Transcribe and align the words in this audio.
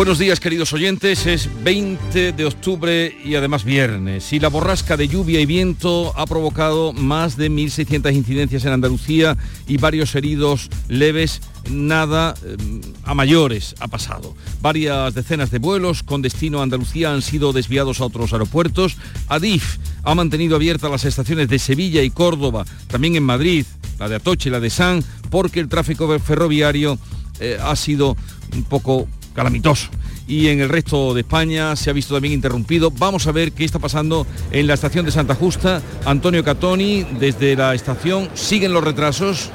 Buenos 0.00 0.18
días 0.18 0.40
queridos 0.40 0.72
oyentes, 0.72 1.26
es 1.26 1.50
20 1.62 2.32
de 2.32 2.44
octubre 2.46 3.14
y 3.22 3.34
además 3.34 3.64
viernes 3.64 4.32
y 4.32 4.40
la 4.40 4.48
borrasca 4.48 4.96
de 4.96 5.08
lluvia 5.08 5.40
y 5.40 5.44
viento 5.44 6.18
ha 6.18 6.24
provocado 6.24 6.94
más 6.94 7.36
de 7.36 7.50
1.600 7.50 8.14
incidencias 8.14 8.64
en 8.64 8.72
Andalucía 8.72 9.36
y 9.68 9.76
varios 9.76 10.14
heridos 10.14 10.70
leves, 10.88 11.42
nada 11.68 12.34
eh, 12.42 12.56
a 13.04 13.12
mayores 13.12 13.74
ha 13.78 13.88
pasado. 13.88 14.34
Varias 14.62 15.12
decenas 15.12 15.50
de 15.50 15.58
vuelos 15.58 16.02
con 16.02 16.22
destino 16.22 16.60
a 16.60 16.62
Andalucía 16.62 17.12
han 17.12 17.20
sido 17.20 17.52
desviados 17.52 18.00
a 18.00 18.06
otros 18.06 18.32
aeropuertos. 18.32 18.96
Adif 19.28 19.76
ha 20.02 20.14
mantenido 20.14 20.56
abiertas 20.56 20.90
las 20.90 21.04
estaciones 21.04 21.50
de 21.50 21.58
Sevilla 21.58 22.02
y 22.02 22.08
Córdoba, 22.08 22.64
también 22.86 23.16
en 23.16 23.24
Madrid, 23.24 23.66
la 23.98 24.08
de 24.08 24.16
Atoche 24.16 24.48
y 24.48 24.52
la 24.52 24.60
de 24.60 24.70
San, 24.70 25.04
porque 25.28 25.60
el 25.60 25.68
tráfico 25.68 26.18
ferroviario 26.20 26.98
eh, 27.38 27.58
ha 27.62 27.76
sido 27.76 28.16
un 28.54 28.64
poco 28.64 29.06
calamitoso. 29.34 29.90
Y 30.26 30.48
en 30.48 30.60
el 30.60 30.68
resto 30.68 31.12
de 31.12 31.22
España 31.22 31.74
se 31.74 31.90
ha 31.90 31.92
visto 31.92 32.14
también 32.14 32.34
interrumpido. 32.34 32.90
Vamos 32.90 33.26
a 33.26 33.32
ver 33.32 33.52
qué 33.52 33.64
está 33.64 33.78
pasando 33.78 34.26
en 34.52 34.66
la 34.66 34.74
estación 34.74 35.04
de 35.04 35.10
Santa 35.10 35.34
Justa. 35.34 35.82
Antonio 36.04 36.44
Catoni, 36.44 37.04
desde 37.18 37.56
la 37.56 37.74
estación, 37.74 38.28
¿siguen 38.34 38.72
los 38.72 38.84
retrasos? 38.84 39.50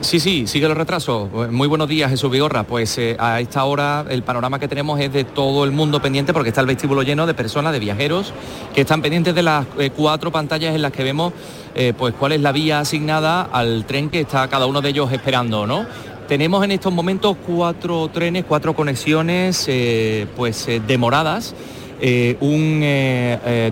Sí, 0.00 0.18
sí, 0.18 0.46
sigue 0.46 0.66
los 0.66 0.78
retrasos. 0.78 1.28
Muy 1.50 1.68
buenos 1.68 1.86
días, 1.86 2.10
Jesús 2.10 2.30
Vigorra. 2.30 2.62
Pues 2.62 2.96
eh, 2.96 3.16
a 3.18 3.38
esta 3.38 3.64
hora 3.64 4.06
el 4.08 4.22
panorama 4.22 4.58
que 4.58 4.66
tenemos 4.66 4.98
es 4.98 5.12
de 5.12 5.24
todo 5.24 5.64
el 5.64 5.72
mundo 5.72 6.00
pendiente 6.00 6.32
porque 6.32 6.48
está 6.48 6.62
el 6.62 6.66
vestíbulo 6.66 7.02
lleno 7.02 7.26
de 7.26 7.34
personas, 7.34 7.72
de 7.72 7.80
viajeros, 7.80 8.32
que 8.74 8.80
están 8.80 9.02
pendientes 9.02 9.34
de 9.34 9.42
las 9.42 9.66
eh, 9.78 9.90
cuatro 9.94 10.32
pantallas 10.32 10.74
en 10.74 10.80
las 10.80 10.92
que 10.92 11.04
vemos 11.04 11.34
eh, 11.74 11.92
pues 11.96 12.14
cuál 12.14 12.32
es 12.32 12.40
la 12.40 12.50
vía 12.50 12.80
asignada 12.80 13.42
al 13.42 13.84
tren 13.84 14.08
que 14.08 14.20
está 14.20 14.48
cada 14.48 14.66
uno 14.66 14.80
de 14.80 14.88
ellos 14.88 15.12
esperando, 15.12 15.66
¿no? 15.66 15.86
Tenemos 16.30 16.62
en 16.64 16.70
estos 16.70 16.92
momentos 16.92 17.36
cuatro 17.44 18.06
trenes, 18.06 18.44
cuatro 18.46 18.72
conexiones 18.72 19.64
eh, 19.66 20.28
pues 20.36 20.68
eh, 20.68 20.80
demoradas. 20.86 21.56
Eh, 22.00 22.36
un 22.38 22.78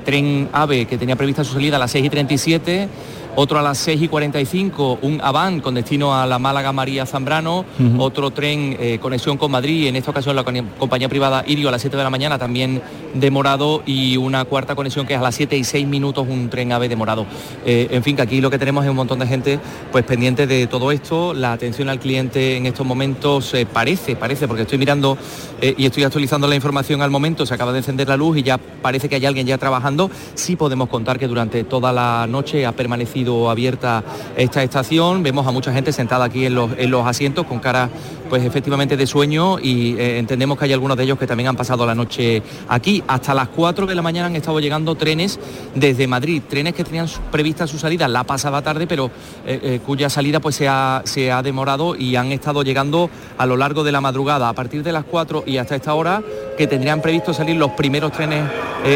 tren 0.05 0.49
AVE 0.53 0.87
que 0.87 0.99
tenía 0.99 1.15
prevista 1.15 1.45
su 1.45 1.53
salida 1.53 1.77
a 1.77 1.79
las 1.79 1.93
6 1.93 2.07
y 2.07 2.11
37 2.11 2.89
otro 3.37 3.59
a 3.59 3.63
las 3.63 3.79
6 3.79 4.03
y 4.03 4.09
45, 4.09 4.99
un 5.03 5.21
Avant 5.23 5.63
con 5.63 5.75
destino 5.75 6.15
a 6.15 6.27
la 6.27 6.39
Málaga 6.39 6.73
María 6.73 7.07
Zambrano, 7.07 7.65
otro 7.99 8.31
tren 8.31 8.77
eh, 8.79 8.99
conexión 9.01 9.37
con 9.37 9.51
Madrid, 9.51 9.87
en 9.87 9.97
esta 9.97 10.11
ocasión 10.11 10.35
la 10.37 10.45
compañía 10.45 11.09
privada 11.09 11.45
Irio 11.47 11.69
a 11.69 11.73
las 11.73 11.81
7 11.81 11.97
de 11.97 12.03
la 12.03 12.11
mañana 12.11 12.39
también 12.39 12.83
demorado 13.15 13.83
y 13.87 14.17
una 14.17 14.45
cuarta 14.45 14.75
conexión 14.75 15.07
que 15.07 15.15
es 15.15 15.21
a 15.21 15.23
las 15.23 15.35
7 15.35 15.57
y 15.57 15.65
6 15.65 15.87
minutos 15.87 16.27
un 16.29 16.51
tren 16.51 16.73
AVE 16.73 16.89
demorado. 16.89 17.27
Eh, 17.65 17.89
en 17.91 18.03
fin, 18.03 18.17
que 18.17 18.23
aquí 18.23 18.41
lo 18.41 18.51
que 18.51 18.59
tenemos 18.59 18.85
es 18.85 18.91
un 18.91 18.97
montón 18.97 19.19
de 19.19 19.27
gente 19.27 19.61
pues 19.93 20.05
pendiente 20.05 20.47
de 20.47 20.67
todo 20.67 20.93
esto, 20.93 21.35
la 21.35 21.53
atención 21.53 21.89
al 21.89 22.01
cliente 22.01 22.57
en 22.57 22.67
estos 22.67 22.87
momentos 22.87 23.55
eh, 23.55 23.67
parece, 23.67 24.17
parece, 24.17 24.47
porque 24.49 24.63
estoy 24.63 24.79
mirando 24.79 25.19
y 25.61 25.87
estoy 25.87 26.05
actualizando 26.05 26.47
la 26.47 26.55
información 26.55 27.03
al 27.03 27.11
momento, 27.11 27.45
se 27.45 27.53
acaba 27.53 27.73
de 27.73 27.79
encender 27.79 28.09
la 28.09 28.17
luz 28.17 28.39
y 28.39 28.45
ya 28.45 28.59
parece 28.59 29.09
que 29.09 29.17
hay 29.17 29.27
alguien 29.27 29.45
ya 29.45 29.59
trabajando, 29.59 30.09
sí 30.35 30.55
podemos 30.55 30.89
contar 30.89 31.19
que 31.19 31.27
durante 31.27 31.65
toda 31.65 31.93
la 31.93 32.29
noche 32.29 32.65
ha 32.65 32.71
permanecido 32.71 33.18
abierta 33.51 34.03
esta 34.37 34.63
estación. 34.63 35.23
Vemos 35.23 35.47
a 35.47 35.51
mucha 35.51 35.73
gente 35.73 35.93
sentada 35.93 36.25
aquí 36.25 36.47
en 36.47 36.55
los, 36.55 36.71
en 36.77 36.91
los 36.91 37.07
asientos 37.07 37.47
con 37.47 37.59
cara 37.59 37.89
pues 38.29 38.45
efectivamente 38.45 38.97
de 38.97 39.07
sueño 39.07 39.59
y 39.59 39.97
eh, 39.99 40.19
entendemos 40.19 40.59
que 40.59 40.67
hay 40.67 40.73
algunos 40.73 40.97
de 40.97 41.05
ellos 41.05 41.19
que 41.19 41.27
también 41.27 41.49
han 41.49 41.57
pasado 41.57 41.87
la 41.87 41.95
noche 41.95 42.43
aquí. 42.69 43.03
Hasta 43.07 43.35
las 43.35 43.49
4 43.49 43.87
de 43.87 43.95
la 43.95 44.03
mañana 44.03 44.27
han 44.27 44.37
estado 44.37 44.61
llegando 44.61 44.95
trenes 44.95 45.39
desde 45.75 46.07
Madrid, 46.07 46.43
trenes 46.49 46.75
que 46.75 46.85
tenían 46.85 47.07
prevista 47.31 47.67
su 47.67 47.79
salida 47.79 48.09
la 48.09 48.25
pasada 48.25 48.63
tarde, 48.63 48.87
pero 48.87 49.07
eh, 49.47 49.61
eh, 49.63 49.81
cuya 49.85 50.11
salida 50.11 50.41
pues 50.41 50.57
se 50.57 50.69
ha, 50.69 51.03
se 51.05 51.33
ha 51.33 51.43
demorado 51.43 51.97
y 51.97 52.17
han 52.17 52.33
estado 52.33 52.63
llegando 52.63 53.11
a 53.37 53.47
lo 53.47 53.57
largo 53.57 53.85
de 53.85 53.93
la 53.93 54.01
madrugada, 54.01 54.49
a 54.49 54.53
partir 54.53 54.83
de 54.83 54.93
las 54.93 55.05
4 55.05 55.45
y 55.47 55.57
hasta 55.59 55.77
esta 55.77 55.95
hora 55.95 56.23
que 56.57 56.67
tendrían 56.67 57.01
previsto 57.01 57.33
salir 57.33 57.57
los 57.57 57.73
primeros 57.73 58.13
trenes 58.13 58.45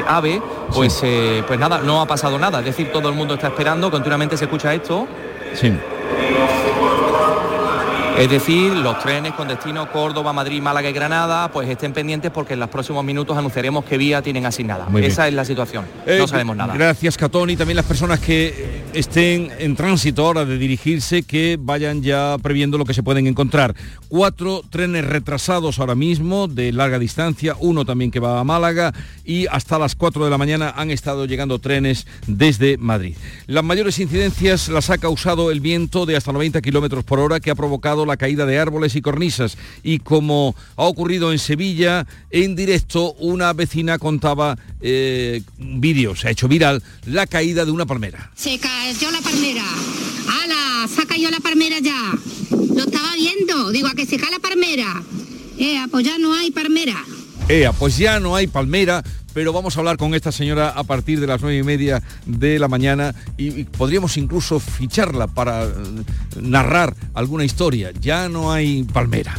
AVE, 0.06 0.40
pues, 0.74 1.02
pues 1.46 1.58
nada, 1.58 1.78
no 1.78 2.00
ha 2.00 2.06
pasado 2.06 2.38
nada, 2.38 2.60
es 2.60 2.66
decir, 2.66 2.90
todo 2.92 3.08
el 3.08 3.14
mundo 3.14 3.34
está 3.34 3.48
esperando, 3.48 3.90
continuamente 3.90 4.36
se 4.36 4.44
escucha 4.44 4.72
esto. 4.74 5.06
Sí. 5.54 5.72
Es 8.22 8.30
decir, 8.30 8.72
los 8.72 9.00
trenes 9.00 9.32
con 9.32 9.48
destino 9.48 9.90
Córdoba, 9.90 10.32
Madrid, 10.32 10.62
Málaga 10.62 10.88
y 10.88 10.92
Granada, 10.92 11.50
pues 11.50 11.68
estén 11.68 11.92
pendientes 11.92 12.30
porque 12.30 12.54
en 12.54 12.60
los 12.60 12.68
próximos 12.68 13.04
minutos 13.04 13.36
anunciaremos 13.36 13.84
qué 13.84 13.98
vía 13.98 14.22
tienen 14.22 14.46
asignada. 14.46 14.86
Esa 15.00 15.26
es 15.26 15.34
la 15.34 15.44
situación. 15.44 15.86
no 16.06 16.12
eh, 16.12 16.28
sabemos 16.28 16.56
nada. 16.56 16.72
Gracias, 16.72 17.16
Catón. 17.16 17.50
Y 17.50 17.56
también 17.56 17.74
las 17.74 17.84
personas 17.84 18.20
que 18.20 18.82
estén 18.92 19.50
en 19.58 19.74
tránsito 19.74 20.24
ahora 20.24 20.44
de 20.44 20.56
dirigirse, 20.56 21.24
que 21.24 21.58
vayan 21.58 22.00
ya 22.00 22.36
previendo 22.40 22.78
lo 22.78 22.84
que 22.84 22.94
se 22.94 23.02
pueden 23.02 23.26
encontrar. 23.26 23.74
Cuatro 24.06 24.62
trenes 24.70 25.04
retrasados 25.04 25.80
ahora 25.80 25.96
mismo 25.96 26.46
de 26.46 26.70
larga 26.70 27.00
distancia, 27.00 27.56
uno 27.58 27.84
también 27.84 28.12
que 28.12 28.20
va 28.20 28.38
a 28.38 28.44
Málaga 28.44 28.92
y 29.24 29.48
hasta 29.48 29.80
las 29.80 29.96
4 29.96 30.24
de 30.24 30.30
la 30.30 30.38
mañana 30.38 30.72
han 30.76 30.92
estado 30.92 31.24
llegando 31.24 31.58
trenes 31.58 32.06
desde 32.28 32.78
Madrid. 32.78 33.16
Las 33.48 33.64
mayores 33.64 33.98
incidencias 33.98 34.68
las 34.68 34.90
ha 34.90 34.98
causado 34.98 35.50
el 35.50 35.60
viento 35.60 36.06
de 36.06 36.16
hasta 36.16 36.30
90 36.30 36.60
kilómetros 36.60 37.02
por 37.02 37.18
hora 37.18 37.40
que 37.40 37.50
ha 37.50 37.56
provocado 37.56 38.06
la 38.06 38.11
caída 38.16 38.46
de 38.46 38.58
árboles 38.58 38.96
y 38.96 39.02
cornisas. 39.02 39.56
Y 39.82 39.98
como 39.98 40.54
ha 40.76 40.84
ocurrido 40.84 41.32
en 41.32 41.38
Sevilla, 41.38 42.06
en 42.30 42.56
directo 42.56 43.12
una 43.14 43.52
vecina 43.52 43.98
contaba 43.98 44.58
eh, 44.80 45.42
un 45.58 45.80
vídeo, 45.80 46.16
se 46.16 46.28
ha 46.28 46.30
hecho 46.30 46.48
viral, 46.48 46.82
la 47.06 47.26
caída 47.26 47.64
de 47.64 47.70
una 47.70 47.86
palmera. 47.86 48.30
Se 48.34 48.58
cayó 48.58 49.10
la 49.10 49.20
palmera. 49.20 49.64
¡Hala! 50.28 50.88
Se 50.88 51.02
ha 51.02 51.06
caído 51.06 51.30
la 51.30 51.40
palmera 51.40 51.78
ya. 51.80 52.12
Lo 52.50 52.84
estaba 52.84 53.14
viendo. 53.14 53.70
Digo, 53.70 53.88
a 53.88 53.94
que 53.94 54.06
se 54.06 54.18
cae 54.18 54.30
la 54.30 54.38
palmera. 54.38 55.02
Eh, 55.58 55.78
pues 55.90 56.04
ya 56.04 56.18
no 56.18 56.34
hay 56.34 56.50
palmera. 56.50 57.04
Ea, 57.48 57.72
pues 57.72 57.98
ya 57.98 58.20
no 58.20 58.36
hay 58.36 58.46
palmera, 58.46 59.02
pero 59.34 59.52
vamos 59.52 59.76
a 59.76 59.80
hablar 59.80 59.96
con 59.96 60.14
esta 60.14 60.32
señora 60.32 60.70
a 60.70 60.84
partir 60.84 61.20
de 61.20 61.26
las 61.26 61.40
nueve 61.40 61.58
y 61.58 61.62
media 61.62 62.02
de 62.26 62.58
la 62.58 62.68
mañana 62.68 63.14
y, 63.36 63.64
podríamos 63.64 64.16
incluso 64.16 64.60
ficharla 64.60 65.26
para 65.26 65.64
eh, 65.64 65.68
narrar 66.40 66.94
alguna 67.14 67.44
historia. 67.44 67.92
Ya 68.00 68.28
no 68.28 68.52
hay 68.52 68.84
palmera. 68.84 69.34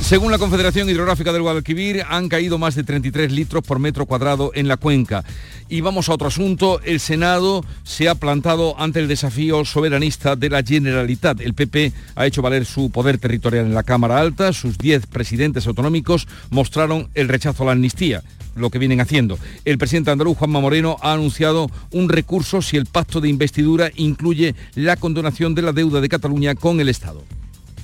Según 0.00 0.30
la 0.30 0.38
Confederación 0.38 0.90
Hidrográfica 0.90 1.32
del 1.32 1.42
Guadalquivir, 1.42 2.04
han 2.08 2.28
caído 2.28 2.58
más 2.58 2.74
de 2.74 2.84
33 2.84 3.32
litros 3.32 3.62
por 3.62 3.78
metro 3.78 4.06
cuadrado 4.06 4.50
en 4.54 4.68
la 4.68 4.76
cuenca. 4.76 5.24
Y 5.68 5.80
vamos 5.80 6.08
a 6.08 6.14
otro 6.14 6.28
asunto. 6.28 6.80
El 6.84 7.00
Senado 7.00 7.64
se 7.82 8.08
ha 8.08 8.14
plantado 8.14 8.78
ante 8.78 9.00
el 9.00 9.08
desafío 9.08 9.64
soberanista 9.64 10.36
de 10.36 10.50
la 10.50 10.62
Generalitat. 10.62 11.40
El 11.40 11.54
PP 11.54 11.92
ha 12.14 12.26
hecho 12.26 12.42
valer 12.42 12.66
su 12.66 12.90
poder 12.90 13.18
territorial 13.18 13.64
en 13.64 13.74
la 13.74 13.84
Cámara 13.84 14.18
Alta. 14.18 14.52
Sus 14.52 14.76
10 14.76 15.06
presidentes 15.06 15.66
autonómicos 15.66 16.28
mostraron 16.50 17.08
el 17.14 17.28
rechazo 17.28 17.62
a 17.62 17.66
la 17.66 17.72
amnistía 17.72 18.22
lo 18.54 18.68
que 18.68 18.78
vienen 18.78 19.00
haciendo. 19.00 19.38
El 19.64 19.78
presidente 19.78 20.10
andaluz, 20.10 20.36
Juanma 20.36 20.60
Moreno, 20.60 20.98
ha 21.00 21.14
anunciado 21.14 21.70
un 21.90 22.10
recurso 22.10 22.60
si 22.60 22.76
el 22.76 22.84
pacto 22.84 23.22
de 23.22 23.30
investidura 23.30 23.90
incluye 23.96 24.54
la 24.74 24.96
condonación 24.96 25.54
de 25.54 25.62
la 25.62 25.72
deuda 25.72 26.02
de 26.02 26.10
Cataluña 26.10 26.54
con 26.54 26.78
el 26.80 26.90
Estado. 26.90 27.24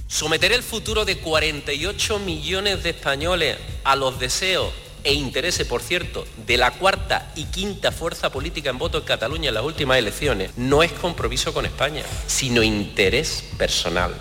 Someter 0.09 0.53
el 0.53 0.63
futuro 0.63 1.05
de 1.05 1.19
48 1.19 2.19
millones 2.21 2.83
de 2.83 2.91
españoles 2.91 3.59
a 3.85 3.95
los 3.95 4.19
deseos 4.19 4.73
e 5.05 5.13
intereses, 5.13 5.67
por 5.67 5.83
cierto, 5.83 6.27
de 6.47 6.57
la 6.57 6.71
cuarta 6.71 7.31
y 7.37 7.45
quinta 7.45 7.93
fuerza 7.93 8.33
política 8.33 8.71
en 8.71 8.79
voto 8.79 8.97
en 8.99 9.05
Cataluña 9.05 9.49
en 9.49 9.55
las 9.55 9.65
últimas 9.65 9.99
elecciones, 9.99 10.53
no 10.57 10.83
es 10.83 10.93
compromiso 10.93 11.53
con 11.53 11.67
España, 11.67 12.05
sino 12.27 12.63
interés 12.63 13.45
personal. 13.59 14.15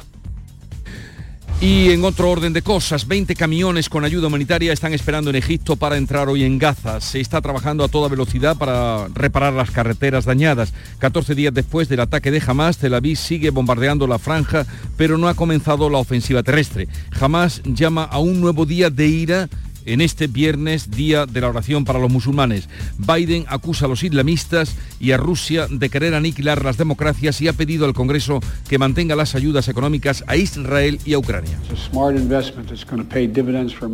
Y 1.60 1.90
en 1.90 2.06
otro 2.06 2.30
orden 2.30 2.54
de 2.54 2.62
cosas, 2.62 3.08
20 3.08 3.36
camiones 3.36 3.90
con 3.90 4.06
ayuda 4.06 4.28
humanitaria 4.28 4.72
están 4.72 4.94
esperando 4.94 5.32
en 5.32 5.38
Egipto 5.38 5.76
para 5.76 5.98
entrar 5.98 6.30
hoy 6.30 6.44
en 6.44 6.60
Gaza. 6.60 7.02
Se 7.02 7.20
está 7.20 7.42
trabajando 7.42 7.84
a 7.84 7.88
toda 7.88 8.10
velocidad 8.10 8.56
para 8.58 9.08
reparar 9.08 9.54
las 9.54 9.72
carreteras 9.72 10.26
dañadas. 10.26 10.72
14 11.00 11.34
días 11.34 11.52
después 11.56 11.90
del 11.90 12.02
ataque 12.02 12.30
de 12.30 12.44
Hamas, 12.46 12.78
Tel 12.78 12.94
Aviv 12.94 13.18
sigue 13.18 13.50
bombardeando 13.50 14.06
la 14.06 14.20
franja, 14.20 14.68
pero 14.98 15.18
no 15.18 15.28
ha 15.28 15.34
comenzado 15.34 15.90
la 15.90 15.98
ofensiva 15.98 16.44
terrestre. 16.44 16.90
Hamas 17.20 17.64
llama 17.66 18.04
a 18.04 18.20
un 18.20 18.40
nuevo 18.40 18.68
día 18.68 18.92
de 18.92 19.08
ira 19.08 19.50
en 19.88 20.02
este 20.02 20.28
viernes, 20.28 20.92
día 20.92 21.26
de 21.26 21.42
la 21.42 21.50
oración 21.50 21.86
para 21.86 22.00
los 22.00 22.12
musulmanes. 22.12 22.70
Biden 22.98 23.46
acusa 23.48 23.86
a 23.86 23.88
los 23.88 24.04
islamistas 24.04 24.76
y 25.00 25.12
a 25.12 25.18
Rusia 25.18 25.68
de 25.70 25.90
querer 25.90 26.14
aniquilar 26.14 26.64
las 26.64 26.78
democracias 26.78 27.42
y 27.42 27.48
ha 27.48 27.54
pedido 27.54 27.86
al 27.86 27.94
Congreso 27.94 28.40
que 28.70 28.78
mantenga 28.78 29.16
las 29.16 29.34
ayudas 29.34 29.68
económicas 29.68 30.24
a 30.28 30.36
Israel 30.36 31.00
y 31.06 31.14
a 31.14 31.20
Ucrania. 31.20 31.58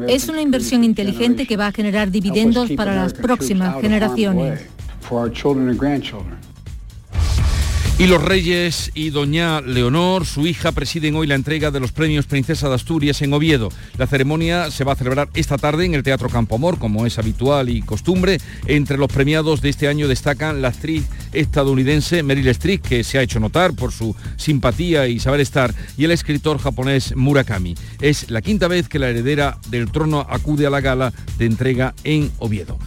Es 0.07 0.29
una 0.29 0.41
inversión 0.41 0.83
inteligente 0.83 1.45
que 1.45 1.57
va 1.57 1.67
a 1.67 1.71
generar 1.71 2.11
dividendos 2.11 2.71
para 2.71 2.95
las 2.95 3.13
próximas 3.13 3.79
generaciones. 3.81 4.61
Y 7.99 8.07
los 8.07 8.23
reyes 8.23 8.89
y 8.95 9.11
doña 9.11 9.61
Leonor, 9.61 10.25
su 10.25 10.47
hija, 10.47 10.71
presiden 10.71 11.15
hoy 11.15 11.27
la 11.27 11.35
entrega 11.35 11.69
de 11.69 11.79
los 11.79 11.91
premios 11.91 12.25
Princesa 12.25 12.67
de 12.67 12.73
Asturias 12.73 13.21
en 13.21 13.31
Oviedo. 13.33 13.69
La 13.97 14.07
ceremonia 14.07 14.71
se 14.71 14.83
va 14.83 14.93
a 14.93 14.95
celebrar 14.95 15.29
esta 15.35 15.59
tarde 15.59 15.85
en 15.85 15.93
el 15.93 16.01
Teatro 16.01 16.27
Campo 16.27 16.55
Amor, 16.55 16.79
como 16.79 17.05
es 17.05 17.19
habitual 17.19 17.69
y 17.69 17.83
costumbre. 17.83 18.39
Entre 18.65 18.97
los 18.97 19.09
premiados 19.09 19.61
de 19.61 19.69
este 19.69 19.87
año 19.87 20.07
destacan 20.07 20.63
la 20.63 20.69
actriz 20.69 21.05
estadounidense 21.33 22.23
Meryl 22.23 22.47
Streep, 22.47 22.81
que 22.81 23.03
se 23.03 23.19
ha 23.19 23.21
hecho 23.21 23.39
notar 23.39 23.73
por 23.73 23.91
su 23.91 24.15
simpatía 24.37 25.07
y 25.07 25.19
saber 25.19 25.39
estar, 25.39 25.73
y 25.95 26.05
el 26.05 26.11
escritor 26.11 26.57
japonés 26.57 27.15
Murakami. 27.15 27.75
Es 28.01 28.31
la 28.31 28.41
quinta 28.41 28.67
vez 28.67 28.89
que 28.89 28.99
la 28.99 29.09
heredera 29.09 29.59
del 29.69 29.91
trono 29.91 30.25
acude 30.27 30.65
a 30.65 30.71
la 30.71 30.81
gala 30.81 31.13
de 31.37 31.45
entrega 31.45 31.93
en 32.03 32.31
Oviedo. 32.39 32.79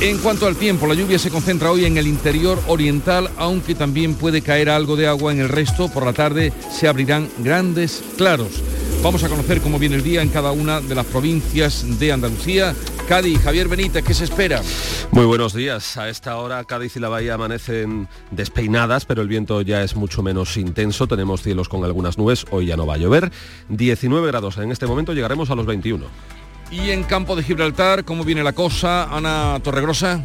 En 0.00 0.18
cuanto 0.18 0.46
al 0.46 0.54
tiempo, 0.54 0.86
la 0.86 0.94
lluvia 0.94 1.18
se 1.18 1.28
concentra 1.28 1.72
hoy 1.72 1.84
en 1.84 1.96
el 1.96 2.06
interior 2.06 2.62
oriental, 2.68 3.30
aunque 3.36 3.74
también 3.74 4.14
puede 4.14 4.42
caer 4.42 4.70
algo 4.70 4.94
de 4.94 5.08
agua 5.08 5.32
en 5.32 5.40
el 5.40 5.48
resto. 5.48 5.88
Por 5.88 6.06
la 6.06 6.12
tarde 6.12 6.52
se 6.70 6.86
abrirán 6.86 7.28
grandes 7.38 8.04
claros. 8.16 8.62
Vamos 9.02 9.24
a 9.24 9.28
conocer 9.28 9.60
cómo 9.60 9.76
viene 9.76 9.96
el 9.96 10.04
día 10.04 10.22
en 10.22 10.28
cada 10.28 10.52
una 10.52 10.80
de 10.80 10.94
las 10.94 11.04
provincias 11.04 11.98
de 11.98 12.12
Andalucía. 12.12 12.76
Cádiz, 13.08 13.40
Javier 13.40 13.66
Benítez, 13.66 14.04
¿qué 14.04 14.14
se 14.14 14.22
espera? 14.22 14.62
Muy 15.10 15.24
buenos 15.24 15.52
días. 15.52 15.96
A 15.96 16.08
esta 16.08 16.36
hora 16.36 16.62
Cádiz 16.62 16.94
y 16.94 17.00
la 17.00 17.08
Bahía 17.08 17.34
amanecen 17.34 18.08
despeinadas, 18.30 19.04
pero 19.04 19.20
el 19.20 19.26
viento 19.26 19.62
ya 19.62 19.82
es 19.82 19.96
mucho 19.96 20.22
menos 20.22 20.56
intenso. 20.56 21.08
Tenemos 21.08 21.42
cielos 21.42 21.68
con 21.68 21.84
algunas 21.84 22.18
nubes, 22.18 22.46
hoy 22.50 22.66
ya 22.66 22.76
no 22.76 22.86
va 22.86 22.94
a 22.94 22.98
llover. 22.98 23.32
19 23.68 24.28
grados. 24.28 24.58
En 24.58 24.70
este 24.70 24.86
momento 24.86 25.12
llegaremos 25.12 25.50
a 25.50 25.56
los 25.56 25.66
21. 25.66 26.37
Y 26.70 26.90
en 26.90 27.02
campo 27.04 27.34
de 27.34 27.42
Gibraltar, 27.42 28.04
¿cómo 28.04 28.24
viene 28.24 28.42
la 28.42 28.52
cosa? 28.52 29.04
Ana 29.04 29.58
Torregrosa. 29.62 30.22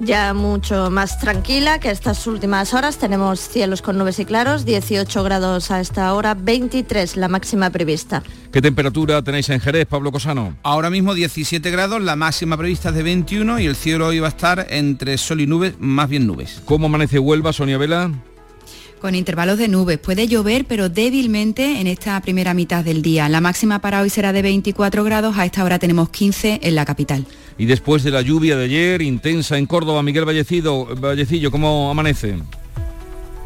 Ya 0.00 0.32
mucho 0.32 0.90
más 0.90 1.18
tranquila 1.18 1.80
que 1.80 1.90
estas 1.90 2.24
últimas 2.28 2.72
horas. 2.72 2.98
Tenemos 2.98 3.40
cielos 3.40 3.82
con 3.82 3.98
nubes 3.98 4.20
y 4.20 4.24
claros, 4.24 4.64
18 4.64 5.24
grados 5.24 5.72
a 5.72 5.80
esta 5.80 6.14
hora, 6.14 6.34
23 6.34 7.16
la 7.16 7.26
máxima 7.26 7.70
prevista. 7.70 8.22
¿Qué 8.52 8.62
temperatura 8.62 9.22
tenéis 9.22 9.48
en 9.48 9.60
Jerez, 9.60 9.86
Pablo 9.86 10.12
Cosano? 10.12 10.54
Ahora 10.62 10.88
mismo 10.88 11.14
17 11.14 11.68
grados, 11.70 12.00
la 12.00 12.14
máxima 12.14 12.56
prevista 12.56 12.90
es 12.90 12.94
de 12.94 13.02
21 13.02 13.58
y 13.58 13.66
el 13.66 13.74
cielo 13.74 14.06
hoy 14.06 14.20
va 14.20 14.28
a 14.28 14.30
estar 14.30 14.66
entre 14.70 15.18
sol 15.18 15.40
y 15.40 15.46
nubes, 15.46 15.74
más 15.80 16.08
bien 16.08 16.28
nubes. 16.28 16.62
¿Cómo 16.64 16.86
amanece 16.86 17.18
Huelva, 17.18 17.52
Sonia 17.52 17.76
Vela? 17.76 18.12
Con 18.98 19.14
intervalos 19.14 19.58
de 19.58 19.68
nubes. 19.68 19.98
Puede 19.98 20.26
llover, 20.26 20.64
pero 20.64 20.88
débilmente 20.88 21.80
en 21.80 21.86
esta 21.86 22.20
primera 22.20 22.54
mitad 22.54 22.84
del 22.84 23.02
día. 23.02 23.28
La 23.28 23.40
máxima 23.40 23.80
para 23.80 24.00
hoy 24.00 24.10
será 24.10 24.32
de 24.32 24.42
24 24.42 25.04
grados, 25.04 25.38
a 25.38 25.44
esta 25.44 25.64
hora 25.64 25.78
tenemos 25.78 26.10
15 26.10 26.60
en 26.62 26.74
la 26.74 26.84
capital. 26.84 27.24
Y 27.56 27.66
después 27.66 28.02
de 28.02 28.10
la 28.10 28.22
lluvia 28.22 28.56
de 28.56 28.64
ayer, 28.64 29.02
intensa 29.02 29.58
en 29.58 29.66
Córdoba, 29.66 30.02
Miguel 30.02 30.24
Vallecillo, 30.24 30.86
Vallecillo 30.96 31.50
¿cómo 31.50 31.90
amanece? 31.90 32.36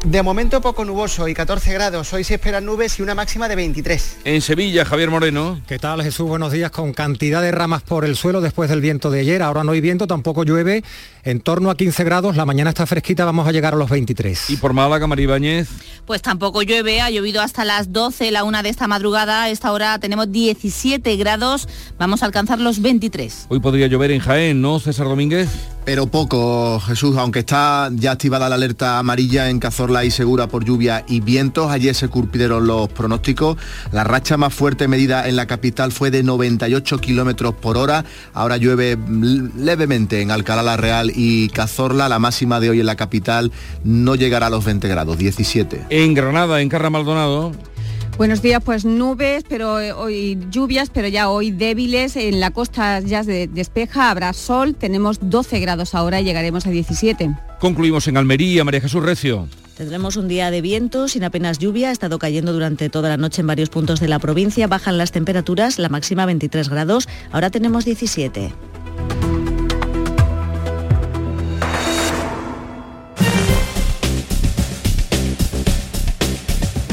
De 0.03 0.21
momento 0.21 0.59
poco 0.59 0.83
nuboso 0.83 1.29
y 1.29 1.33
14 1.33 1.71
grados. 1.71 2.11
Hoy 2.11 2.25
se 2.25 2.33
esperan 2.33 2.65
nubes 2.65 2.99
y 2.99 3.01
una 3.01 3.15
máxima 3.15 3.47
de 3.47 3.55
23. 3.55 4.17
En 4.25 4.41
Sevilla, 4.41 4.83
Javier 4.83 5.09
Moreno. 5.09 5.61
¿Qué 5.65 5.79
tal 5.79 6.03
Jesús? 6.03 6.27
Buenos 6.27 6.51
días. 6.51 6.71
Con 6.71 6.91
cantidad 6.91 7.41
de 7.41 7.53
ramas 7.53 7.83
por 7.83 8.03
el 8.03 8.17
suelo 8.17 8.41
después 8.41 8.69
del 8.69 8.81
viento 8.81 9.11
de 9.11 9.21
ayer. 9.21 9.41
Ahora 9.41 9.63
no 9.63 9.71
hay 9.71 9.79
viento, 9.79 10.05
tampoco 10.05 10.43
llueve. 10.43 10.83
En 11.23 11.39
torno 11.39 11.69
a 11.69 11.77
15 11.77 12.03
grados. 12.03 12.35
La 12.35 12.45
mañana 12.45 12.71
está 12.71 12.85
fresquita, 12.85 13.23
vamos 13.23 13.47
a 13.47 13.53
llegar 13.53 13.75
a 13.75 13.77
los 13.77 13.89
23. 13.89 14.49
¿Y 14.49 14.57
por 14.57 14.73
Málaga, 14.73 15.07
Maribáñez? 15.07 15.69
Pues 16.05 16.21
tampoco 16.21 16.63
llueve. 16.63 16.99
Ha 16.99 17.09
llovido 17.09 17.41
hasta 17.41 17.63
las 17.63 17.93
12, 17.93 18.29
la 18.31 18.43
una 18.43 18.61
de 18.61 18.67
esta 18.67 18.89
madrugada. 18.89 19.43
A 19.43 19.49
esta 19.49 19.71
hora 19.71 19.99
tenemos 19.99 20.29
17 20.29 21.15
grados. 21.15 21.69
Vamos 21.97 22.23
a 22.23 22.25
alcanzar 22.25 22.59
los 22.59 22.81
23. 22.81 23.45
Hoy 23.47 23.61
podría 23.61 23.87
llover 23.87 24.11
en 24.11 24.19
Jaén, 24.19 24.61
¿no, 24.61 24.81
César 24.81 25.07
Domínguez? 25.07 25.47
Pero 25.85 26.07
poco, 26.07 26.79
Jesús, 26.79 27.17
aunque 27.17 27.39
está 27.39 27.89
ya 27.93 28.11
activada 28.11 28.47
la 28.47 28.55
alerta 28.55 28.99
amarilla 28.99 29.49
en 29.49 29.59
Cazorla 29.59 29.92
y 30.01 30.11
Segura 30.11 30.47
por 30.47 30.65
lluvia 30.65 31.05
y 31.07 31.19
vientos, 31.19 31.69
ayer 31.69 31.93
se 31.93 32.07
cumplieron 32.07 32.65
los 32.65 32.89
pronósticos. 32.89 33.57
La 33.91 34.03
racha 34.03 34.37
más 34.37 34.53
fuerte 34.53 34.87
medida 34.87 35.27
en 35.27 35.35
la 35.35 35.45
capital 35.45 35.91
fue 35.91 36.09
de 36.09 36.23
98 36.23 36.97
kilómetros 36.97 37.53
por 37.53 37.77
hora. 37.77 38.05
Ahora 38.33 38.57
llueve 38.57 38.97
levemente 39.55 40.21
en 40.21 40.31
Alcalá 40.31 40.63
la 40.63 40.77
Real 40.77 41.11
y 41.13 41.49
Cazorla. 41.49 42.09
La 42.09 42.19
máxima 42.19 42.59
de 42.59 42.71
hoy 42.71 42.79
en 42.79 42.85
la 42.85 42.95
capital 42.95 43.51
no 43.83 44.15
llegará 44.15 44.47
a 44.47 44.49
los 44.49 44.65
20 44.65 44.87
grados, 44.87 45.17
17. 45.17 45.85
En 45.89 46.13
Granada, 46.13 46.61
en 46.61 46.69
Carra 46.69 46.89
Maldonado. 46.89 47.51
Buenos 48.17 48.43
días, 48.43 48.61
pues 48.63 48.85
nubes, 48.85 49.43
pero 49.49 49.79
eh, 49.79 49.91
hoy 49.91 50.37
lluvias, 50.51 50.91
pero 50.91 51.07
ya 51.07 51.29
hoy 51.29 51.49
débiles. 51.49 52.15
En 52.15 52.39
la 52.39 52.51
costa 52.51 52.99
ya 52.99 53.23
se 53.23 53.47
despeja, 53.47 54.11
habrá 54.11 54.33
sol, 54.33 54.75
tenemos 54.75 55.17
12 55.19 55.59
grados 55.59 55.95
ahora 55.95 56.21
y 56.21 56.23
llegaremos 56.23 56.67
a 56.67 56.69
17. 56.69 57.35
Concluimos 57.59 58.07
en 58.07 58.17
Almería, 58.17 58.63
María 58.63 58.81
Jesús 58.81 59.03
Recio. 59.03 59.47
Tendremos 59.75 60.17
un 60.17 60.27
día 60.27 60.51
de 60.51 60.61
viento 60.61 61.07
sin 61.07 61.23
apenas 61.23 61.57
lluvia, 61.57 61.89
ha 61.89 61.91
estado 61.91 62.19
cayendo 62.19 62.53
durante 62.53 62.89
toda 62.89 63.09
la 63.09 63.17
noche 63.17 63.41
en 63.41 63.47
varios 63.47 63.69
puntos 63.69 63.99
de 63.99 64.07
la 64.07 64.19
provincia, 64.19 64.67
bajan 64.67 64.99
las 64.99 65.11
temperaturas, 65.11 65.79
la 65.79 65.89
máxima 65.89 66.27
23 66.27 66.69
grados, 66.69 67.09
ahora 67.31 67.49
tenemos 67.49 67.83
17. 67.83 68.53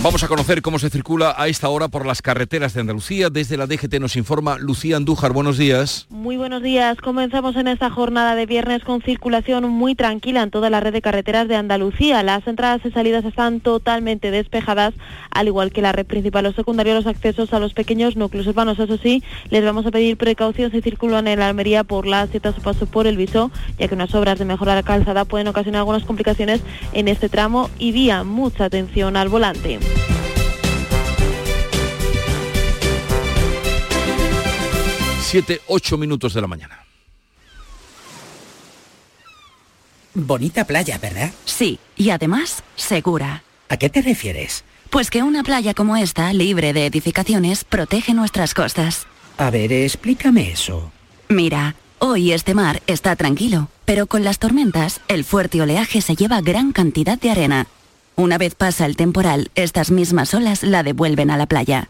Vamos 0.02 0.24
a 0.24 0.28
conocer 0.28 0.62
cómo 0.62 0.78
se 0.78 0.88
circula 0.88 1.34
a 1.36 1.48
esta 1.48 1.68
hora 1.68 1.88
por 1.88 2.06
las 2.06 2.22
carreteras 2.22 2.72
de 2.72 2.80
Andalucía. 2.80 3.28
Desde 3.28 3.58
la 3.58 3.66
DGT 3.66 4.00
nos 4.00 4.16
informa 4.16 4.56
Lucía 4.56 4.96
Andújar. 4.96 5.34
Buenos 5.34 5.58
días. 5.58 6.06
Muy 6.08 6.38
buenos 6.38 6.62
días. 6.62 6.96
Comenzamos 6.96 7.54
en 7.56 7.68
esta 7.68 7.90
jornada 7.90 8.34
de 8.34 8.46
viernes 8.46 8.82
con 8.82 9.02
circulación 9.02 9.68
muy 9.68 9.94
tranquila 9.94 10.42
en 10.42 10.50
toda 10.50 10.70
la 10.70 10.80
red 10.80 10.94
de 10.94 11.02
carreteras 11.02 11.48
de 11.48 11.56
Andalucía. 11.56 12.22
Las 12.22 12.46
entradas 12.46 12.80
y 12.86 12.90
salidas 12.92 13.26
están 13.26 13.60
totalmente 13.60 14.30
despejadas, 14.30 14.94
al 15.32 15.48
igual 15.48 15.70
que 15.70 15.82
la 15.82 15.92
red 15.92 16.06
principal 16.06 16.46
o 16.46 16.52
secundaria, 16.54 16.94
los 16.94 17.06
accesos 17.06 17.52
a 17.52 17.58
los 17.58 17.74
pequeños 17.74 18.16
núcleos 18.16 18.46
urbanos. 18.46 18.78
Eso 18.78 18.96
sí, 18.96 19.22
les 19.50 19.62
vamos 19.62 19.84
a 19.84 19.90
pedir 19.90 20.16
precaución 20.16 20.70
si 20.70 20.80
circulan 20.80 21.28
en 21.28 21.40
la 21.40 21.48
Almería 21.48 21.84
por 21.84 22.06
la 22.06 22.26
siete 22.26 22.48
a 22.48 22.54
su 22.54 22.62
paso 22.62 22.86
por 22.86 23.06
el 23.06 23.18
Viso, 23.18 23.50
ya 23.78 23.86
que 23.86 23.96
unas 23.96 24.14
obras 24.14 24.38
de 24.38 24.46
mejorar 24.46 24.76
la 24.76 24.82
calzada 24.82 25.26
pueden 25.26 25.48
ocasionar 25.48 25.80
algunas 25.80 26.04
complicaciones 26.04 26.62
en 26.94 27.06
este 27.06 27.28
tramo 27.28 27.68
y 27.78 27.92
vía 27.92 28.24
mucha 28.24 28.64
atención 28.64 29.18
al 29.18 29.28
volante. 29.28 29.78
7, 35.30 35.60
8 35.68 35.96
minutos 35.96 36.34
de 36.34 36.40
la 36.40 36.48
mañana. 36.48 36.84
Bonita 40.12 40.64
playa, 40.64 40.98
¿verdad? 40.98 41.30
Sí, 41.44 41.78
y 41.96 42.10
además 42.10 42.64
segura. 42.74 43.44
¿A 43.68 43.76
qué 43.76 43.88
te 43.88 44.02
refieres? 44.02 44.64
Pues 44.90 45.08
que 45.08 45.22
una 45.22 45.44
playa 45.44 45.72
como 45.72 45.96
esta, 45.96 46.32
libre 46.32 46.72
de 46.72 46.86
edificaciones, 46.86 47.62
protege 47.62 48.12
nuestras 48.12 48.54
costas. 48.54 49.06
A 49.38 49.50
ver, 49.50 49.72
explícame 49.72 50.50
eso. 50.50 50.90
Mira, 51.28 51.76
hoy 52.00 52.32
este 52.32 52.54
mar 52.54 52.82
está 52.88 53.14
tranquilo, 53.14 53.68
pero 53.84 54.08
con 54.08 54.24
las 54.24 54.40
tormentas, 54.40 55.00
el 55.06 55.22
fuerte 55.22 55.62
oleaje 55.62 56.00
se 56.00 56.16
lleva 56.16 56.40
gran 56.40 56.72
cantidad 56.72 57.20
de 57.20 57.30
arena. 57.30 57.68
Una 58.16 58.36
vez 58.36 58.56
pasa 58.56 58.84
el 58.84 58.96
temporal, 58.96 59.52
estas 59.54 59.92
mismas 59.92 60.34
olas 60.34 60.64
la 60.64 60.82
devuelven 60.82 61.30
a 61.30 61.36
la 61.36 61.46
playa. 61.46 61.88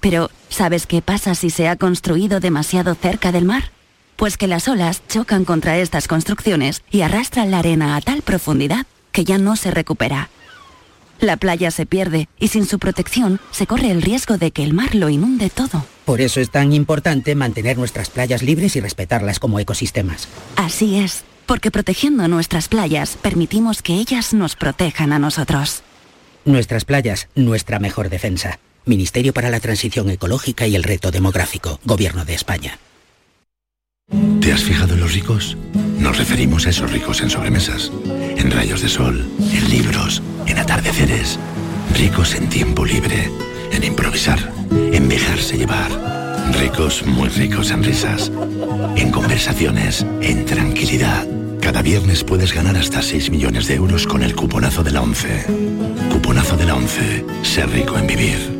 Pero, 0.00 0.30
¿sabes 0.48 0.86
qué 0.86 1.02
pasa 1.02 1.34
si 1.34 1.50
se 1.50 1.68
ha 1.68 1.76
construido 1.76 2.40
demasiado 2.40 2.94
cerca 2.94 3.32
del 3.32 3.44
mar? 3.44 3.70
Pues 4.16 4.36
que 4.36 4.46
las 4.46 4.68
olas 4.68 5.02
chocan 5.08 5.44
contra 5.44 5.78
estas 5.78 6.08
construcciones 6.08 6.82
y 6.90 7.02
arrastran 7.02 7.50
la 7.50 7.58
arena 7.58 7.96
a 7.96 8.00
tal 8.00 8.22
profundidad 8.22 8.86
que 9.12 9.24
ya 9.24 9.38
no 9.38 9.56
se 9.56 9.70
recupera. 9.70 10.30
La 11.20 11.36
playa 11.36 11.70
se 11.70 11.84
pierde 11.84 12.28
y 12.38 12.48
sin 12.48 12.64
su 12.64 12.78
protección 12.78 13.40
se 13.50 13.66
corre 13.66 13.90
el 13.90 14.00
riesgo 14.00 14.38
de 14.38 14.52
que 14.52 14.64
el 14.64 14.72
mar 14.72 14.94
lo 14.94 15.10
inunde 15.10 15.50
todo. 15.50 15.84
Por 16.06 16.22
eso 16.22 16.40
es 16.40 16.50
tan 16.50 16.72
importante 16.72 17.34
mantener 17.34 17.76
nuestras 17.76 18.08
playas 18.08 18.42
libres 18.42 18.74
y 18.76 18.80
respetarlas 18.80 19.38
como 19.38 19.60
ecosistemas. 19.60 20.28
Así 20.56 20.98
es, 20.98 21.24
porque 21.44 21.70
protegiendo 21.70 22.26
nuestras 22.26 22.68
playas 22.68 23.18
permitimos 23.20 23.82
que 23.82 23.94
ellas 23.94 24.32
nos 24.32 24.56
protejan 24.56 25.12
a 25.12 25.18
nosotros. 25.18 25.82
Nuestras 26.46 26.86
playas, 26.86 27.28
nuestra 27.34 27.78
mejor 27.78 28.08
defensa. 28.08 28.58
Ministerio 28.84 29.32
para 29.32 29.50
la 29.50 29.60
Transición 29.60 30.10
Ecológica 30.10 30.66
y 30.66 30.74
el 30.74 30.82
Reto 30.82 31.10
Demográfico, 31.10 31.80
Gobierno 31.84 32.24
de 32.24 32.34
España. 32.34 32.78
¿Te 34.40 34.52
has 34.52 34.64
fijado 34.64 34.94
en 34.94 35.00
los 35.00 35.14
ricos? 35.14 35.56
Nos 35.98 36.18
referimos 36.18 36.66
a 36.66 36.70
esos 36.70 36.90
ricos 36.90 37.20
en 37.20 37.30
sobremesas, 37.30 37.92
en 38.36 38.50
rayos 38.50 38.82
de 38.82 38.88
sol, 38.88 39.30
en 39.38 39.70
libros, 39.70 40.22
en 40.46 40.58
atardeceres. 40.58 41.38
Ricos 41.94 42.34
en 42.34 42.48
tiempo 42.48 42.84
libre, 42.84 43.30
en 43.70 43.84
improvisar, 43.84 44.52
en 44.70 45.08
dejarse 45.08 45.58
llevar. 45.58 45.90
Ricos, 46.58 47.06
muy 47.06 47.28
ricos 47.28 47.70
en 47.70 47.84
risas, 47.84 48.32
en 48.96 49.10
conversaciones, 49.10 50.04
en 50.20 50.44
tranquilidad. 50.46 51.26
Cada 51.60 51.82
viernes 51.82 52.24
puedes 52.24 52.52
ganar 52.52 52.76
hasta 52.76 53.02
6 53.02 53.30
millones 53.30 53.68
de 53.68 53.74
euros 53.74 54.06
con 54.06 54.22
el 54.22 54.34
cuponazo 54.34 54.82
de 54.82 54.90
la 54.90 55.02
11. 55.02 55.44
Cuponazo 56.10 56.56
de 56.56 56.64
la 56.64 56.74
11. 56.74 57.24
Ser 57.42 57.70
rico 57.70 57.96
en 57.98 58.06
vivir. 58.06 58.59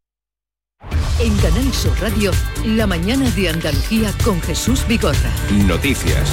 En 1.23 1.37
Canal 1.37 1.71
Sur 1.71 1.93
Radio, 2.01 2.31
la 2.65 2.87
mañana 2.87 3.29
de 3.29 3.49
Andalucía 3.49 4.11
con 4.25 4.41
Jesús 4.41 4.83
Vigorra. 4.87 5.31
Noticias. 5.67 6.31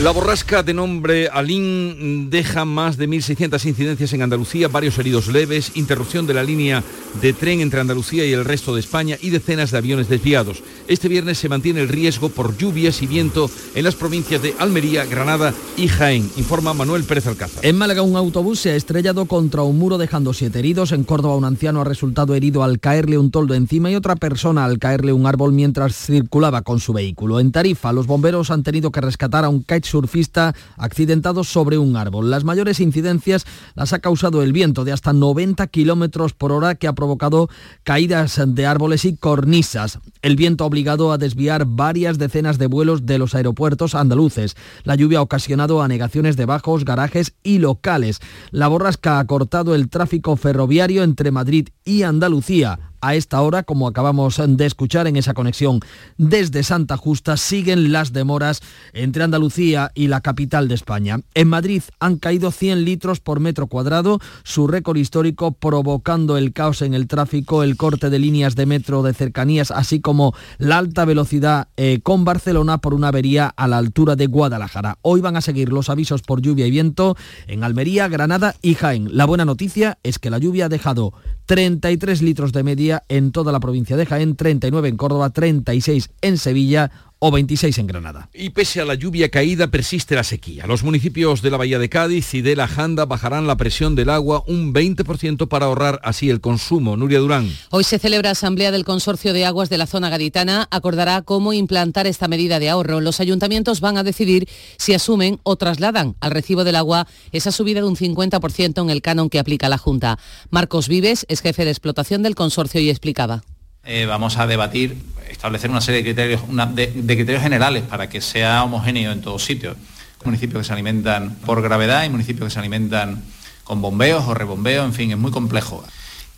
La 0.00 0.10
borrasca 0.10 0.64
de 0.64 0.74
nombre 0.74 1.28
Alín 1.28 2.28
deja 2.28 2.64
más 2.64 2.96
de 2.96 3.08
1.600 3.08 3.64
incidencias 3.64 4.12
en 4.12 4.22
Andalucía, 4.22 4.66
varios 4.66 4.98
heridos 4.98 5.28
leves, 5.28 5.70
interrupción 5.76 6.26
de 6.26 6.34
la 6.34 6.42
línea 6.42 6.82
de 7.22 7.32
tren 7.32 7.60
entre 7.60 7.80
Andalucía 7.80 8.26
y 8.26 8.32
el 8.32 8.44
resto 8.44 8.74
de 8.74 8.80
España 8.80 9.16
y 9.20 9.30
decenas 9.30 9.70
de 9.70 9.78
aviones 9.78 10.08
desviados. 10.08 10.64
Este 10.88 11.06
viernes 11.08 11.38
se 11.38 11.48
mantiene 11.48 11.80
el 11.80 11.88
riesgo 11.88 12.28
por 12.28 12.56
lluvias 12.56 13.02
y 13.02 13.06
viento 13.06 13.48
en 13.76 13.84
las 13.84 13.94
provincias 13.94 14.42
de 14.42 14.56
Almería, 14.58 15.04
Granada 15.04 15.54
y 15.76 15.86
Jaén, 15.86 16.28
informa 16.36 16.74
Manuel 16.74 17.04
Pérez 17.04 17.28
Alcázar. 17.28 17.64
En 17.64 17.78
Málaga 17.78 18.02
un 18.02 18.16
autobús 18.16 18.58
se 18.58 18.70
ha 18.70 18.76
estrellado 18.76 19.26
contra 19.26 19.62
un 19.62 19.78
muro 19.78 19.96
dejando 19.96 20.32
siete 20.32 20.58
heridos. 20.58 20.90
En 20.90 21.04
Córdoba 21.04 21.36
un 21.36 21.44
anciano 21.44 21.82
ha 21.82 21.84
resultado 21.84 22.34
herido 22.34 22.64
al 22.64 22.80
caerle 22.80 23.16
un 23.16 23.30
toldo 23.30 23.54
encima 23.54 23.92
y 23.92 23.94
otra 23.94 24.13
persona 24.16 24.64
al 24.64 24.78
caerle 24.78 25.12
un 25.12 25.26
árbol 25.26 25.52
mientras 25.52 25.94
circulaba 25.96 26.62
con 26.62 26.80
su 26.80 26.92
vehículo. 26.92 27.40
En 27.40 27.52
Tarifa 27.52 27.92
los 27.92 28.06
bomberos 28.06 28.50
han 28.50 28.62
tenido 28.62 28.90
que 28.90 29.00
rescatar 29.00 29.44
a 29.44 29.48
un 29.48 29.64
surfista 29.82 30.54
accidentado 30.76 31.44
sobre 31.44 31.78
un 31.78 31.96
árbol. 31.96 32.30
Las 32.30 32.44
mayores 32.44 32.80
incidencias 32.80 33.46
las 33.74 33.92
ha 33.92 33.98
causado 33.98 34.42
el 34.42 34.52
viento 34.52 34.84
de 34.84 34.92
hasta 34.92 35.12
90 35.12 35.66
kilómetros 35.68 36.32
por 36.32 36.52
hora 36.52 36.74
que 36.74 36.86
ha 36.86 36.92
provocado 36.92 37.48
caídas 37.82 38.40
de 38.46 38.66
árboles 38.66 39.04
y 39.04 39.16
cornisas. 39.16 39.98
El 40.22 40.36
viento 40.36 40.64
ha 40.64 40.66
obligado 40.66 41.12
a 41.12 41.18
desviar 41.18 41.64
varias 41.66 42.18
decenas 42.18 42.58
de 42.58 42.66
vuelos 42.66 43.06
de 43.06 43.18
los 43.18 43.34
aeropuertos 43.34 43.94
andaluces. 43.94 44.56
La 44.84 44.94
lluvia 44.94 45.18
ha 45.18 45.22
ocasionado 45.22 45.82
anegaciones 45.82 46.36
de 46.36 46.46
bajos, 46.46 46.84
garajes 46.84 47.34
y 47.42 47.58
locales. 47.58 48.20
La 48.50 48.68
borrasca 48.68 49.18
ha 49.18 49.26
cortado 49.26 49.74
el 49.74 49.88
tráfico 49.88 50.36
ferroviario 50.36 51.02
entre 51.02 51.30
Madrid 51.30 51.68
y 51.84 52.02
Andalucía 52.02 52.93
a 53.04 53.14
esta 53.14 53.42
hora, 53.42 53.64
como 53.64 53.86
acabamos 53.86 54.40
de 54.46 54.64
escuchar 54.64 55.06
en 55.06 55.16
esa 55.16 55.34
conexión 55.34 55.80
desde 56.16 56.62
Santa 56.62 56.96
Justa, 56.96 57.36
siguen 57.36 57.92
las 57.92 58.14
demoras 58.14 58.62
entre 58.94 59.24
Andalucía 59.24 59.92
y 59.94 60.08
la 60.08 60.22
capital 60.22 60.68
de 60.68 60.74
España. 60.74 61.20
En 61.34 61.48
Madrid 61.48 61.82
han 62.00 62.16
caído 62.16 62.50
100 62.50 62.84
litros 62.86 63.20
por 63.20 63.40
metro 63.40 63.66
cuadrado, 63.66 64.20
su 64.42 64.66
récord 64.66 64.96
histórico 64.96 65.52
provocando 65.52 66.38
el 66.38 66.54
caos 66.54 66.80
en 66.80 66.94
el 66.94 67.06
tráfico, 67.06 67.62
el 67.62 67.76
corte 67.76 68.08
de 68.08 68.18
líneas 68.18 68.54
de 68.54 68.64
metro 68.64 69.02
de 69.02 69.12
cercanías, 69.12 69.70
así 69.70 70.00
como 70.00 70.34
la 70.56 70.78
alta 70.78 71.04
velocidad 71.04 71.68
eh, 71.76 72.00
con 72.02 72.24
Barcelona 72.24 72.78
por 72.78 72.94
una 72.94 73.08
avería 73.08 73.52
a 73.54 73.68
la 73.68 73.76
altura 73.76 74.16
de 74.16 74.26
Guadalajara. 74.26 74.96
Hoy 75.02 75.20
van 75.20 75.36
a 75.36 75.42
seguir 75.42 75.70
los 75.70 75.90
avisos 75.90 76.22
por 76.22 76.40
lluvia 76.40 76.66
y 76.66 76.70
viento 76.70 77.16
en 77.48 77.64
Almería, 77.64 78.08
Granada 78.08 78.54
y 78.62 78.74
Jaén. 78.74 79.14
La 79.14 79.26
buena 79.26 79.44
noticia 79.44 79.98
es 80.02 80.18
que 80.18 80.30
la 80.30 80.38
lluvia 80.38 80.66
ha 80.66 80.70
dejado 80.70 81.12
33 81.46 82.22
litros 82.22 82.52
de 82.52 82.62
media 82.62 83.04
en 83.08 83.32
toda 83.32 83.52
la 83.52 83.60
provincia 83.60 83.96
de 83.96 84.06
Jaén, 84.06 84.36
39 84.36 84.88
en 84.88 84.96
Córdoba, 84.96 85.30
36 85.30 86.10
en 86.22 86.38
Sevilla, 86.38 86.90
o 87.18 87.30
26 87.30 87.78
en 87.78 87.86
Granada. 87.86 88.28
Y 88.34 88.50
pese 88.50 88.80
a 88.80 88.84
la 88.84 88.94
lluvia 88.94 89.30
caída 89.30 89.68
persiste 89.68 90.14
la 90.14 90.24
sequía. 90.24 90.66
Los 90.66 90.82
municipios 90.82 91.42
de 91.42 91.50
la 91.50 91.56
Bahía 91.56 91.78
de 91.78 91.88
Cádiz 91.88 92.34
y 92.34 92.42
de 92.42 92.56
La 92.56 92.68
Janda 92.68 93.06
bajarán 93.06 93.46
la 93.46 93.56
presión 93.56 93.94
del 93.94 94.10
agua 94.10 94.44
un 94.46 94.74
20% 94.74 95.48
para 95.48 95.66
ahorrar 95.66 96.00
así 96.04 96.28
el 96.28 96.40
consumo. 96.40 96.96
Nuria 96.96 97.20
Durán. 97.20 97.50
Hoy 97.70 97.84
se 97.84 97.98
celebra 97.98 98.30
asamblea 98.30 98.70
del 98.70 98.84
Consorcio 98.84 99.32
de 99.32 99.46
Aguas 99.46 99.70
de 99.70 99.78
la 99.78 99.86
zona 99.86 100.10
gaditana. 100.10 100.68
Acordará 100.70 101.22
cómo 101.22 101.52
implantar 101.52 102.06
esta 102.06 102.28
medida 102.28 102.58
de 102.58 102.68
ahorro. 102.68 103.00
Los 103.00 103.20
ayuntamientos 103.20 103.80
van 103.80 103.96
a 103.96 104.02
decidir 104.02 104.48
si 104.76 104.94
asumen 104.94 105.40
o 105.42 105.56
trasladan 105.56 106.16
al 106.20 106.30
recibo 106.30 106.64
del 106.64 106.76
agua 106.76 107.06
esa 107.32 107.52
subida 107.52 107.80
de 107.80 107.86
un 107.86 107.96
50% 107.96 108.82
en 108.82 108.90
el 108.90 109.02
canon 109.02 109.30
que 109.30 109.38
aplica 109.38 109.68
la 109.68 109.78
Junta. 109.78 110.18
Marcos 110.50 110.88
Vives 110.88 111.26
es 111.28 111.40
jefe 111.40 111.64
de 111.64 111.70
explotación 111.70 112.22
del 112.22 112.34
consorcio 112.34 112.80
y 112.80 112.90
explicaba. 112.90 113.42
Eh, 113.86 114.06
vamos 114.06 114.38
a 114.38 114.46
debatir, 114.46 114.96
establecer 115.28 115.70
una 115.70 115.82
serie 115.82 116.02
de 116.02 116.04
criterios, 116.04 116.42
de, 116.74 117.16
criterios 117.16 117.42
generales 117.42 117.82
para 117.82 118.08
que 118.08 118.22
sea 118.22 118.64
homogéneo 118.64 119.12
en 119.12 119.20
todos 119.20 119.44
sitios. 119.44 119.76
Municipios 120.24 120.62
que 120.62 120.66
se 120.66 120.72
alimentan 120.72 121.34
por 121.44 121.60
gravedad 121.60 122.04
y 122.04 122.08
municipios 122.08 122.48
que 122.48 122.54
se 122.54 122.58
alimentan 122.58 123.22
con 123.62 123.82
bombeos 123.82 124.24
o 124.26 124.32
rebombeos, 124.32 124.86
en 124.86 124.94
fin, 124.94 125.10
es 125.10 125.18
muy 125.18 125.30
complejo. 125.30 125.84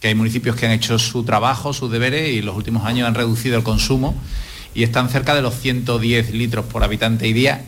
Que 0.00 0.08
hay 0.08 0.16
municipios 0.16 0.56
que 0.56 0.66
han 0.66 0.72
hecho 0.72 0.98
su 0.98 1.22
trabajo, 1.22 1.72
sus 1.72 1.90
deberes 1.90 2.34
y 2.34 2.38
en 2.38 2.46
los 2.46 2.56
últimos 2.56 2.84
años 2.84 3.06
han 3.06 3.14
reducido 3.14 3.56
el 3.56 3.62
consumo 3.62 4.14
y 4.74 4.82
están 4.82 5.08
cerca 5.08 5.34
de 5.36 5.42
los 5.42 5.54
110 5.54 6.32
litros 6.32 6.66
por 6.66 6.82
habitante 6.82 7.28
y 7.28 7.32
día 7.32 7.64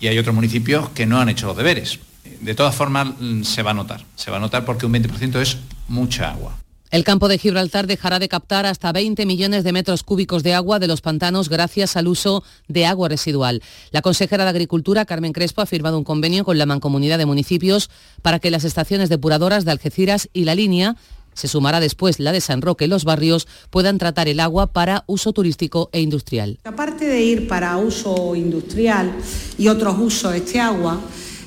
y 0.00 0.08
hay 0.08 0.18
otros 0.18 0.34
municipios 0.34 0.90
que 0.90 1.06
no 1.06 1.18
han 1.18 1.30
hecho 1.30 1.46
los 1.46 1.56
deberes. 1.56 1.98
De 2.42 2.54
todas 2.54 2.74
formas, 2.74 3.08
se 3.42 3.62
va 3.62 3.70
a 3.70 3.74
notar, 3.74 4.04
se 4.16 4.30
va 4.30 4.36
a 4.36 4.40
notar 4.40 4.66
porque 4.66 4.84
un 4.84 4.92
20% 4.92 5.40
es 5.40 5.56
mucha 5.88 6.30
agua. 6.30 6.63
El 6.94 7.02
campo 7.02 7.26
de 7.26 7.38
Gibraltar 7.38 7.88
dejará 7.88 8.20
de 8.20 8.28
captar 8.28 8.66
hasta 8.66 8.92
20 8.92 9.26
millones 9.26 9.64
de 9.64 9.72
metros 9.72 10.04
cúbicos 10.04 10.44
de 10.44 10.54
agua 10.54 10.78
de 10.78 10.86
los 10.86 11.00
pantanos 11.00 11.48
gracias 11.48 11.96
al 11.96 12.06
uso 12.06 12.44
de 12.68 12.86
agua 12.86 13.08
residual. 13.08 13.62
La 13.90 14.00
consejera 14.00 14.44
de 14.44 14.50
Agricultura, 14.50 15.04
Carmen 15.04 15.32
Crespo, 15.32 15.60
ha 15.60 15.66
firmado 15.66 15.98
un 15.98 16.04
convenio 16.04 16.44
con 16.44 16.56
la 16.56 16.66
Mancomunidad 16.66 17.18
de 17.18 17.26
Municipios 17.26 17.90
para 18.22 18.38
que 18.38 18.52
las 18.52 18.62
estaciones 18.62 19.08
depuradoras 19.08 19.64
de 19.64 19.72
Algeciras 19.72 20.28
y 20.32 20.44
La 20.44 20.54
Línea 20.54 20.94
se 21.32 21.48
sumará 21.48 21.80
después 21.80 22.20
la 22.20 22.30
de 22.30 22.40
San 22.40 22.62
Roque, 22.62 22.86
los 22.86 23.02
barrios 23.02 23.48
puedan 23.70 23.98
tratar 23.98 24.28
el 24.28 24.38
agua 24.38 24.68
para 24.68 25.02
uso 25.08 25.32
turístico 25.32 25.90
e 25.90 26.00
industrial. 26.00 26.60
Aparte 26.62 27.06
de 27.06 27.20
ir 27.20 27.48
para 27.48 27.76
uso 27.76 28.36
industrial 28.36 29.16
y 29.58 29.66
otros 29.66 29.96
usos 29.98 30.32
este 30.32 30.60
agua, 30.60 31.00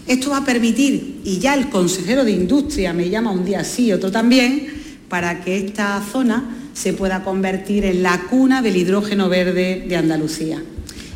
esto 0.07 0.29
va 0.29 0.39
a 0.39 0.45
permitir, 0.45 1.21
y 1.23 1.39
ya 1.39 1.53
el 1.53 1.69
consejero 1.69 2.25
de 2.25 2.31
Industria 2.31 2.91
me 2.91 3.09
llama 3.09 3.31
un 3.31 3.45
día 3.45 3.63
sí, 3.63 3.93
otro 3.93 4.11
también, 4.11 4.75
para 5.09 5.41
que 5.41 5.57
esta 5.57 6.01
zona 6.01 6.57
se 6.73 6.93
pueda 6.93 7.23
convertir 7.23 7.85
en 7.85 8.03
la 8.03 8.21
cuna 8.29 8.61
del 8.61 8.77
hidrógeno 8.77 9.29
verde 9.29 9.85
de 9.87 9.95
Andalucía. 9.95 10.61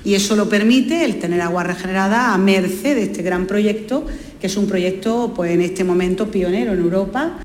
Y 0.04 0.16
eso 0.16 0.36
lo 0.36 0.50
permite 0.50 1.06
el 1.06 1.20
tener 1.20 1.42
agua 1.42 1.64
regenerada 1.64 2.34
a 2.34 2.38
merced 2.38 2.96
de 2.96 3.04
este 3.04 3.22
gran 3.22 3.46
proyecto, 3.46 4.06
que 4.40 4.48
es 4.48 4.58
un 4.58 4.68
proyecto 4.68 5.34
pues, 5.36 5.52
en 5.52 5.62
este 5.62 5.84
momento 5.84 6.32
pionero 6.32 6.74
en 6.74 6.80
Europa. 6.80 7.42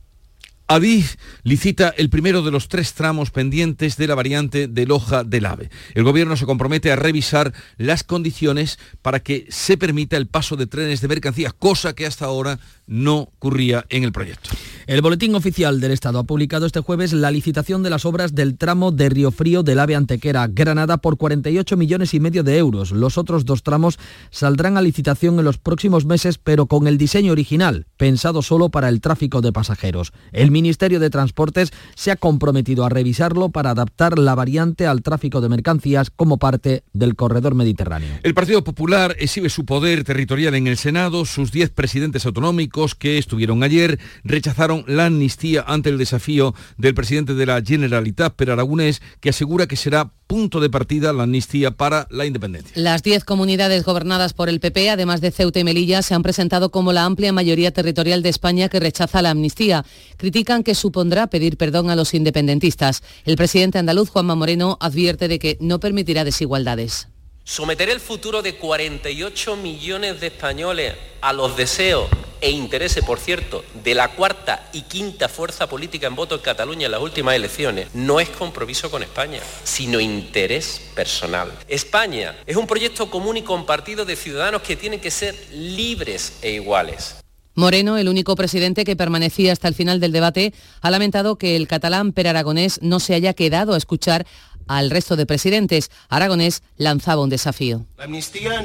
Adif 0.68 1.14
licita 1.44 1.94
el 1.96 2.10
primero 2.10 2.42
de 2.42 2.50
los 2.50 2.68
tres 2.68 2.94
tramos 2.94 3.30
pendientes 3.30 3.96
de 3.96 4.08
la 4.08 4.16
variante 4.16 4.66
de 4.66 4.84
Loja 4.84 5.22
del 5.22 5.46
AVE. 5.46 5.70
El 5.94 6.02
gobierno 6.02 6.36
se 6.36 6.44
compromete 6.44 6.90
a 6.90 6.96
revisar 6.96 7.52
las 7.76 8.02
condiciones 8.02 8.80
para 9.00 9.20
que 9.20 9.46
se 9.48 9.76
permita 9.76 10.16
el 10.16 10.26
paso 10.26 10.56
de 10.56 10.66
trenes 10.66 11.00
de 11.00 11.08
mercancías, 11.08 11.52
cosa 11.52 11.94
que 11.94 12.04
hasta 12.04 12.24
ahora 12.24 12.58
no 12.86 13.18
ocurría 13.18 13.84
en 13.88 14.04
el 14.04 14.12
proyecto. 14.12 14.50
El 14.86 15.02
Boletín 15.02 15.34
Oficial 15.34 15.80
del 15.80 15.90
Estado 15.90 16.20
ha 16.20 16.24
publicado 16.24 16.64
este 16.64 16.80
jueves 16.80 17.12
la 17.12 17.32
licitación 17.32 17.82
de 17.82 17.90
las 17.90 18.04
obras 18.04 18.34
del 18.36 18.56
tramo 18.56 18.92
de 18.92 19.08
Río 19.08 19.32
Frío 19.32 19.64
del 19.64 19.80
AVE 19.80 19.96
Antequera, 19.96 20.46
Granada, 20.46 20.98
por 20.98 21.16
48 21.16 21.76
millones 21.76 22.14
y 22.14 22.20
medio 22.20 22.44
de 22.44 22.58
euros. 22.58 22.92
Los 22.92 23.18
otros 23.18 23.44
dos 23.44 23.64
tramos 23.64 23.98
saldrán 24.30 24.76
a 24.76 24.82
licitación 24.82 25.38
en 25.40 25.44
los 25.44 25.58
próximos 25.58 26.06
meses, 26.06 26.38
pero 26.38 26.66
con 26.66 26.86
el 26.86 26.98
diseño 26.98 27.32
original, 27.32 27.86
pensado 27.96 28.42
solo 28.42 28.68
para 28.68 28.88
el 28.88 29.00
tráfico 29.00 29.40
de 29.40 29.52
pasajeros. 29.52 30.12
El 30.30 30.52
Ministerio 30.52 31.00
de 31.00 31.10
Transportes 31.10 31.72
se 31.96 32.12
ha 32.12 32.16
comprometido 32.16 32.84
a 32.84 32.88
revisarlo 32.88 33.48
para 33.48 33.70
adaptar 33.70 34.20
la 34.20 34.36
variante 34.36 34.86
al 34.86 35.02
tráfico 35.02 35.40
de 35.40 35.48
mercancías 35.48 36.10
como 36.10 36.38
parte 36.38 36.84
del 36.92 37.16
corredor 37.16 37.56
mediterráneo. 37.56 38.20
El 38.22 38.34
Partido 38.34 38.62
Popular 38.62 39.16
exhibe 39.18 39.48
su 39.48 39.64
poder 39.64 40.04
territorial 40.04 40.54
en 40.54 40.68
el 40.68 40.76
Senado. 40.76 41.24
Sus 41.24 41.50
10 41.50 41.70
presidentes 41.70 42.24
autonómicos 42.24 42.75
que 42.98 43.16
estuvieron 43.16 43.62
ayer 43.62 43.98
rechazaron 44.22 44.84
la 44.86 45.06
amnistía 45.06 45.64
ante 45.66 45.88
el 45.88 45.96
desafío 45.96 46.54
del 46.76 46.94
presidente 46.94 47.34
de 47.34 47.46
la 47.46 47.62
Generalitat, 47.62 48.34
Per 48.34 48.50
Aragonés, 48.50 49.00
que 49.20 49.30
asegura 49.30 49.66
que 49.66 49.76
será 49.76 50.12
punto 50.26 50.60
de 50.60 50.68
partida 50.68 51.12
la 51.12 51.22
amnistía 51.22 51.70
para 51.70 52.06
la 52.10 52.26
independencia. 52.26 52.72
Las 52.74 53.02
diez 53.02 53.24
comunidades 53.24 53.84
gobernadas 53.84 54.34
por 54.34 54.48
el 54.48 54.60
PP, 54.60 54.90
además 54.90 55.20
de 55.20 55.30
Ceuta 55.30 55.60
y 55.60 55.64
Melilla, 55.64 56.02
se 56.02 56.14
han 56.14 56.22
presentado 56.22 56.70
como 56.70 56.92
la 56.92 57.04
amplia 57.04 57.32
mayoría 57.32 57.70
territorial 57.72 58.22
de 58.22 58.28
España 58.28 58.68
que 58.68 58.80
rechaza 58.80 59.22
la 59.22 59.30
amnistía. 59.30 59.84
Critican 60.18 60.62
que 60.62 60.74
supondrá 60.74 61.28
pedir 61.28 61.56
perdón 61.56 61.88
a 61.88 61.96
los 61.96 62.12
independentistas. 62.12 63.02
El 63.24 63.36
presidente 63.36 63.78
andaluz, 63.78 64.10
Juanma 64.10 64.34
Moreno, 64.34 64.76
advierte 64.80 65.28
de 65.28 65.38
que 65.38 65.56
no 65.60 65.80
permitirá 65.80 66.24
desigualdades. 66.24 67.08
Someter 67.48 67.88
el 67.90 68.00
futuro 68.00 68.42
de 68.42 68.56
48 68.56 69.54
millones 69.54 70.20
de 70.20 70.26
españoles 70.26 70.94
a 71.20 71.32
los 71.32 71.56
deseos 71.56 72.08
e 72.40 72.50
intereses, 72.50 73.04
por 73.04 73.20
cierto, 73.20 73.64
de 73.84 73.94
la 73.94 74.08
cuarta 74.08 74.68
y 74.72 74.82
quinta 74.82 75.28
fuerza 75.28 75.68
política 75.68 76.08
en 76.08 76.16
voto 76.16 76.34
en 76.34 76.40
Cataluña 76.40 76.86
en 76.86 76.90
las 76.90 77.00
últimas 77.00 77.36
elecciones, 77.36 77.86
no 77.94 78.18
es 78.18 78.28
compromiso 78.30 78.90
con 78.90 79.04
España, 79.04 79.38
sino 79.62 80.00
interés 80.00 80.90
personal. 80.96 81.52
España 81.68 82.36
es 82.46 82.56
un 82.56 82.66
proyecto 82.66 83.08
común 83.08 83.36
y 83.36 83.42
compartido 83.42 84.04
de 84.04 84.16
ciudadanos 84.16 84.62
que 84.62 84.74
tienen 84.74 84.98
que 84.98 85.12
ser 85.12 85.36
libres 85.52 86.38
e 86.42 86.50
iguales. 86.50 87.14
Moreno, 87.54 87.96
el 87.96 88.08
único 88.08 88.36
presidente 88.36 88.84
que 88.84 88.96
permanecía 88.96 89.52
hasta 89.52 89.66
el 89.66 89.74
final 89.74 89.98
del 89.98 90.12
debate, 90.12 90.52
ha 90.82 90.90
lamentado 90.90 91.36
que 91.36 91.56
el 91.56 91.66
catalán 91.66 92.12
Per 92.12 92.28
Aragonés 92.28 92.80
no 92.82 93.00
se 93.00 93.14
haya 93.14 93.32
quedado 93.32 93.72
a 93.72 93.78
escuchar 93.78 94.26
al 94.66 94.90
resto 94.90 95.16
de 95.16 95.26
presidentes. 95.26 95.90
Aragonés 96.08 96.62
lanzaba 96.76 97.22
un 97.22 97.30
desafío. 97.30 97.86
La 97.96 98.04
amnistía 98.04 98.64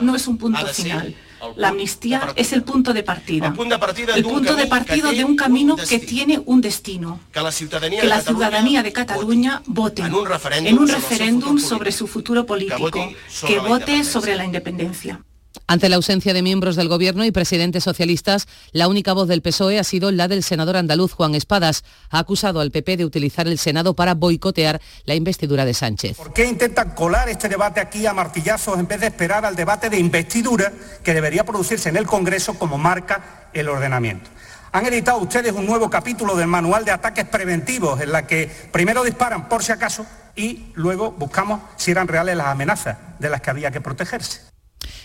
no, 0.00 0.16
es, 0.16 0.26
un 0.26 0.38
punto 0.38 0.66
final. 0.66 1.14
La 1.56 1.68
amnistía 1.68 2.32
es 2.36 2.52
el 2.52 2.62
punto 2.62 2.92
de 2.92 3.02
partida. 3.02 3.48
El 3.48 3.52
punto 3.52 4.54
de 4.56 4.66
partida 4.66 5.12
de 5.12 5.24
un 5.24 5.36
camino 5.36 5.76
que 5.76 5.98
tiene 5.98 6.40
un 6.44 6.60
destino. 6.60 7.20
Que 7.32 7.40
la 7.40 8.20
ciudadanía 8.20 8.82
de 8.82 8.92
Cataluña 8.92 9.62
vote 9.66 10.02
en 10.02 10.78
un 10.78 10.88
referéndum 10.88 11.58
sobre 11.58 11.92
su 11.92 12.06
futuro 12.06 12.44
político, 12.46 12.90
que 13.46 13.58
vote 13.58 14.04
sobre 14.04 14.36
la 14.36 14.44
independencia. 14.44 15.22
Ante 15.70 15.90
la 15.90 15.96
ausencia 15.96 16.32
de 16.32 16.40
miembros 16.40 16.76
del 16.76 16.88
Gobierno 16.88 17.26
y 17.26 17.30
presidentes 17.30 17.84
socialistas, 17.84 18.48
la 18.72 18.88
única 18.88 19.12
voz 19.12 19.28
del 19.28 19.42
PSOE 19.42 19.78
ha 19.78 19.84
sido 19.84 20.10
la 20.10 20.26
del 20.26 20.42
senador 20.42 20.78
andaluz 20.78 21.12
Juan 21.12 21.34
Espadas. 21.34 21.84
Ha 22.08 22.20
acusado 22.20 22.60
al 22.60 22.70
PP 22.70 22.96
de 22.96 23.04
utilizar 23.04 23.46
el 23.46 23.58
Senado 23.58 23.92
para 23.92 24.14
boicotear 24.14 24.80
la 25.04 25.14
investidura 25.14 25.66
de 25.66 25.74
Sánchez. 25.74 26.16
¿Por 26.16 26.32
qué 26.32 26.46
intentan 26.46 26.92
colar 26.92 27.28
este 27.28 27.50
debate 27.50 27.80
aquí 27.80 28.06
a 28.06 28.14
martillazos 28.14 28.78
en 28.78 28.88
vez 28.88 28.98
de 29.00 29.08
esperar 29.08 29.44
al 29.44 29.56
debate 29.56 29.90
de 29.90 29.98
investidura 29.98 30.72
que 31.04 31.12
debería 31.12 31.44
producirse 31.44 31.90
en 31.90 31.98
el 31.98 32.06
Congreso 32.06 32.54
como 32.54 32.78
marca 32.78 33.50
el 33.52 33.68
ordenamiento? 33.68 34.30
Han 34.72 34.86
editado 34.86 35.18
ustedes 35.18 35.52
un 35.52 35.66
nuevo 35.66 35.90
capítulo 35.90 36.34
del 36.34 36.46
manual 36.46 36.86
de 36.86 36.92
ataques 36.92 37.26
preventivos 37.26 38.00
en 38.00 38.12
la 38.12 38.26
que 38.26 38.50
primero 38.72 39.04
disparan 39.04 39.50
por 39.50 39.62
si 39.62 39.72
acaso 39.72 40.06
y 40.34 40.72
luego 40.76 41.12
buscamos 41.12 41.60
si 41.76 41.90
eran 41.90 42.08
reales 42.08 42.38
las 42.38 42.46
amenazas 42.46 42.96
de 43.18 43.28
las 43.28 43.42
que 43.42 43.50
había 43.50 43.70
que 43.70 43.82
protegerse. 43.82 44.47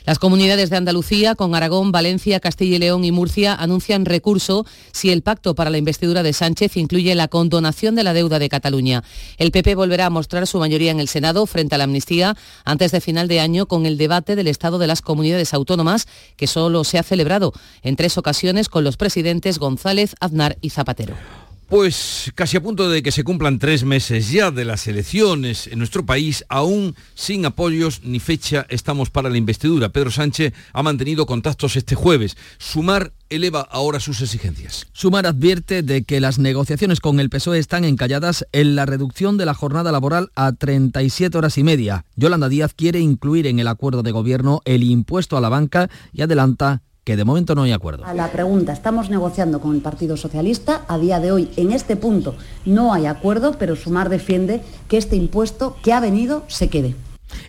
Las 0.05 0.19
comunidades 0.19 0.69
de 0.69 0.77
Andalucía, 0.77 1.35
con 1.35 1.55
Aragón, 1.55 1.91
Valencia, 1.91 2.39
Castilla 2.39 2.75
y 2.75 2.79
León 2.79 3.03
y 3.03 3.11
Murcia, 3.11 3.53
anuncian 3.55 4.05
recurso 4.05 4.65
si 4.91 5.11
el 5.11 5.21
pacto 5.21 5.55
para 5.55 5.69
la 5.69 5.77
investidura 5.77 6.23
de 6.23 6.33
Sánchez 6.33 6.77
incluye 6.77 7.15
la 7.15 7.27
condonación 7.27 7.95
de 7.95 8.03
la 8.03 8.13
deuda 8.13 8.39
de 8.39 8.49
Cataluña. 8.49 9.03
El 9.37 9.51
PP 9.51 9.75
volverá 9.75 10.07
a 10.07 10.09
mostrar 10.09 10.47
su 10.47 10.59
mayoría 10.59 10.91
en 10.91 10.99
el 10.99 11.07
Senado 11.07 11.45
frente 11.45 11.75
a 11.75 11.77
la 11.77 11.85
amnistía 11.85 12.35
antes 12.65 12.91
de 12.91 13.01
final 13.01 13.27
de 13.27 13.39
año 13.39 13.65
con 13.67 13.85
el 13.85 13.97
debate 13.97 14.35
del 14.35 14.47
estado 14.47 14.77
de 14.77 14.87
las 14.87 15.01
comunidades 15.01 15.53
autónomas, 15.53 16.07
que 16.37 16.47
solo 16.47 16.83
se 16.83 16.99
ha 16.99 17.03
celebrado 17.03 17.53
en 17.81 17.95
tres 17.95 18.17
ocasiones 18.17 18.69
con 18.69 18.83
los 18.83 18.97
presidentes 18.97 19.59
González, 19.59 20.15
Aznar 20.19 20.57
y 20.61 20.69
Zapatero. 20.69 21.42
Pues 21.73 22.31
casi 22.35 22.55
a 22.55 22.61
punto 22.61 22.87
de 22.87 23.01
que 23.01 23.11
se 23.11 23.23
cumplan 23.23 23.57
tres 23.57 23.83
meses 23.83 24.29
ya 24.29 24.51
de 24.51 24.63
las 24.63 24.85
elecciones 24.85 25.65
en 25.65 25.79
nuestro 25.79 26.05
país, 26.05 26.45
aún 26.47 26.95
sin 27.15 27.47
apoyos 27.47 28.01
ni 28.03 28.19
fecha 28.19 28.67
estamos 28.69 29.09
para 29.09 29.31
la 29.31 29.39
investidura. 29.39 29.89
Pedro 29.89 30.11
Sánchez 30.11 30.53
ha 30.71 30.83
mantenido 30.83 31.25
contactos 31.25 31.75
este 31.75 31.95
jueves. 31.95 32.37
Sumar 32.59 33.13
eleva 33.27 33.61
ahora 33.61 33.99
sus 33.99 34.21
exigencias. 34.21 34.85
Sumar 34.93 35.25
advierte 35.25 35.81
de 35.81 36.03
que 36.03 36.19
las 36.19 36.37
negociaciones 36.37 36.99
con 36.99 37.19
el 37.19 37.31
PSOE 37.31 37.57
están 37.57 37.85
encalladas 37.85 38.45
en 38.51 38.75
la 38.75 38.85
reducción 38.85 39.37
de 39.37 39.47
la 39.47 39.55
jornada 39.55 39.91
laboral 39.91 40.29
a 40.35 40.51
37 40.51 41.35
horas 41.35 41.57
y 41.57 41.63
media. 41.63 42.05
Yolanda 42.15 42.49
Díaz 42.49 42.75
quiere 42.75 42.99
incluir 42.99 43.47
en 43.47 43.57
el 43.57 43.67
acuerdo 43.67 44.03
de 44.03 44.11
gobierno 44.11 44.61
el 44.65 44.83
impuesto 44.83 45.37
a 45.37 45.41
la 45.41 45.49
banca 45.49 45.89
y 46.11 46.21
adelanta 46.21 46.83
que 47.03 47.17
de 47.17 47.25
momento 47.25 47.55
no 47.55 47.63
hay 47.63 47.71
acuerdo. 47.71 48.05
A 48.05 48.13
la 48.13 48.31
pregunta, 48.31 48.71
estamos 48.71 49.09
negociando 49.09 49.59
con 49.59 49.75
el 49.75 49.81
Partido 49.81 50.17
Socialista, 50.17 50.85
a 50.87 50.97
día 50.97 51.19
de 51.19 51.31
hoy 51.31 51.49
en 51.57 51.71
este 51.71 51.95
punto 51.95 52.35
no 52.65 52.93
hay 52.93 53.05
acuerdo, 53.05 53.55
pero 53.59 53.75
Sumar 53.75 54.09
defiende 54.09 54.61
que 54.87 54.97
este 54.97 55.15
impuesto 55.15 55.77
que 55.83 55.93
ha 55.93 55.99
venido 55.99 56.45
se 56.47 56.69
quede. 56.69 56.95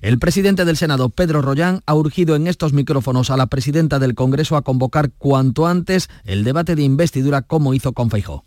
El 0.01 0.19
presidente 0.19 0.65
del 0.65 0.77
Senado, 0.77 1.11
Pedro 1.11 1.43
Rollán, 1.43 1.81
ha 1.87 1.95
urgido 1.95 2.37
en 2.37 2.47
estos 2.47 2.73
micrófonos 2.73 3.31
a 3.31 3.37
la 3.37 3.47
presidenta 3.47 3.99
del 3.99 4.15
Congreso 4.15 4.57
a 4.57 4.63
convocar 4.63 5.11
cuanto 5.19 5.67
antes 5.67 6.09
el 6.25 6.43
debate 6.43 6.75
de 6.75 6.83
investidura 6.83 7.43
como 7.43 7.75
hizo 7.75 7.93
con 7.93 8.11
Feijó. 8.11 8.45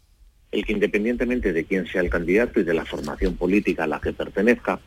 El 0.52 0.66
que 0.66 0.74
independientemente 0.74 1.54
de 1.54 1.66
quién 1.66 1.86
sea 1.88 2.02
el 2.02 2.10
candidato 2.10 2.60
y 2.60 2.64
de 2.64 2.74
la 2.74 2.86
formación 2.86 3.36
política 3.36 3.84
a 3.84 3.88
la 3.88 4.00
que 4.00 4.14
pertenezca, 4.14 4.80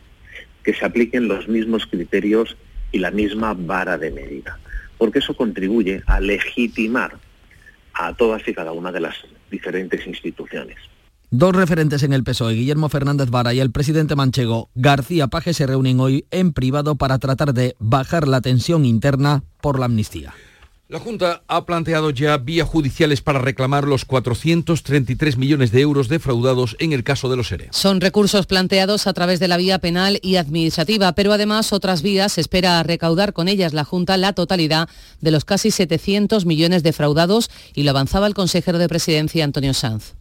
que 0.65 0.75
se 0.75 0.85
apliquen 0.85 1.29
los 1.29 1.49
mismos 1.49 1.87
criterios 1.87 2.57
y 2.93 2.99
la 2.99 3.11
misma 3.11 3.55
vara 3.55 3.97
de 3.97 4.11
medida 4.11 4.59
porque 5.01 5.21
eso 5.21 5.35
contribuye 5.35 6.03
a 6.07 6.21
legitimar 6.21 7.17
a 7.95 8.13
todas 8.13 8.47
y 8.47 8.53
cada 8.53 8.73
una 8.73 8.93
de 8.93 9.01
las 9.01 9.15
diferentes 9.51 10.07
instituciones. 10.07 10.77
Dos 11.31 11.57
referentes 11.57 12.03
en 12.03 12.13
el 12.13 12.23
PSOE, 12.23 12.53
Guillermo 12.53 12.91
Fernández 12.91 13.31
Vara 13.31 13.55
y 13.55 13.61
el 13.61 13.71
presidente 13.71 14.15
manchego 14.15 14.69
García 14.75 15.29
Paje, 15.29 15.55
se 15.55 15.67
reúnen 15.67 16.01
hoy 16.01 16.27
en 16.31 16.53
privado 16.53 16.97
para 16.97 17.19
tratar 17.19 17.55
de 17.55 17.77
bajar 17.79 18.29
la 18.29 18.43
tensión 18.43 18.85
interna 18.85 19.43
por 19.63 19.79
la 19.79 19.87
amnistía. 19.87 20.35
La 20.91 20.99
Junta 20.99 21.45
ha 21.47 21.67
planteado 21.67 22.11
ya 22.11 22.37
vías 22.37 22.69
judiciales 22.69 23.21
para 23.21 23.39
reclamar 23.39 23.87
los 23.87 24.05
433 24.05 25.37
millones 25.37 25.71
de 25.71 25.83
euros 25.83 26.09
defraudados 26.09 26.75
en 26.81 26.93
el 26.93 27.05
caso 27.05 27.29
de 27.29 27.37
los 27.37 27.53
ERE. 27.53 27.69
Son 27.71 28.01
recursos 28.01 28.47
planteados 28.47 29.07
a 29.07 29.13
través 29.13 29.39
de 29.39 29.47
la 29.47 29.57
vía 29.57 29.79
penal 29.79 30.19
y 30.21 30.35
administrativa, 30.35 31.13
pero 31.13 31.33
además 31.33 31.73
otras 31.73 32.03
vías 32.03 32.39
espera 32.39 32.83
recaudar 32.83 33.33
con 33.35 33.47
ellas 33.47 33.73
la 33.73 33.85
Junta 33.85 34.17
la 34.17 34.33
totalidad 34.33 34.89
de 35.21 35.31
los 35.31 35.45
casi 35.45 35.71
700 35.71 36.45
millones 36.45 36.83
defraudados 36.83 37.53
y 37.73 37.85
lo 37.85 37.91
avanzaba 37.91 38.27
el 38.27 38.35
consejero 38.35 38.79
de 38.79 38.89
Presidencia 38.89 39.45
Antonio 39.45 39.75
Sanz. 39.75 40.15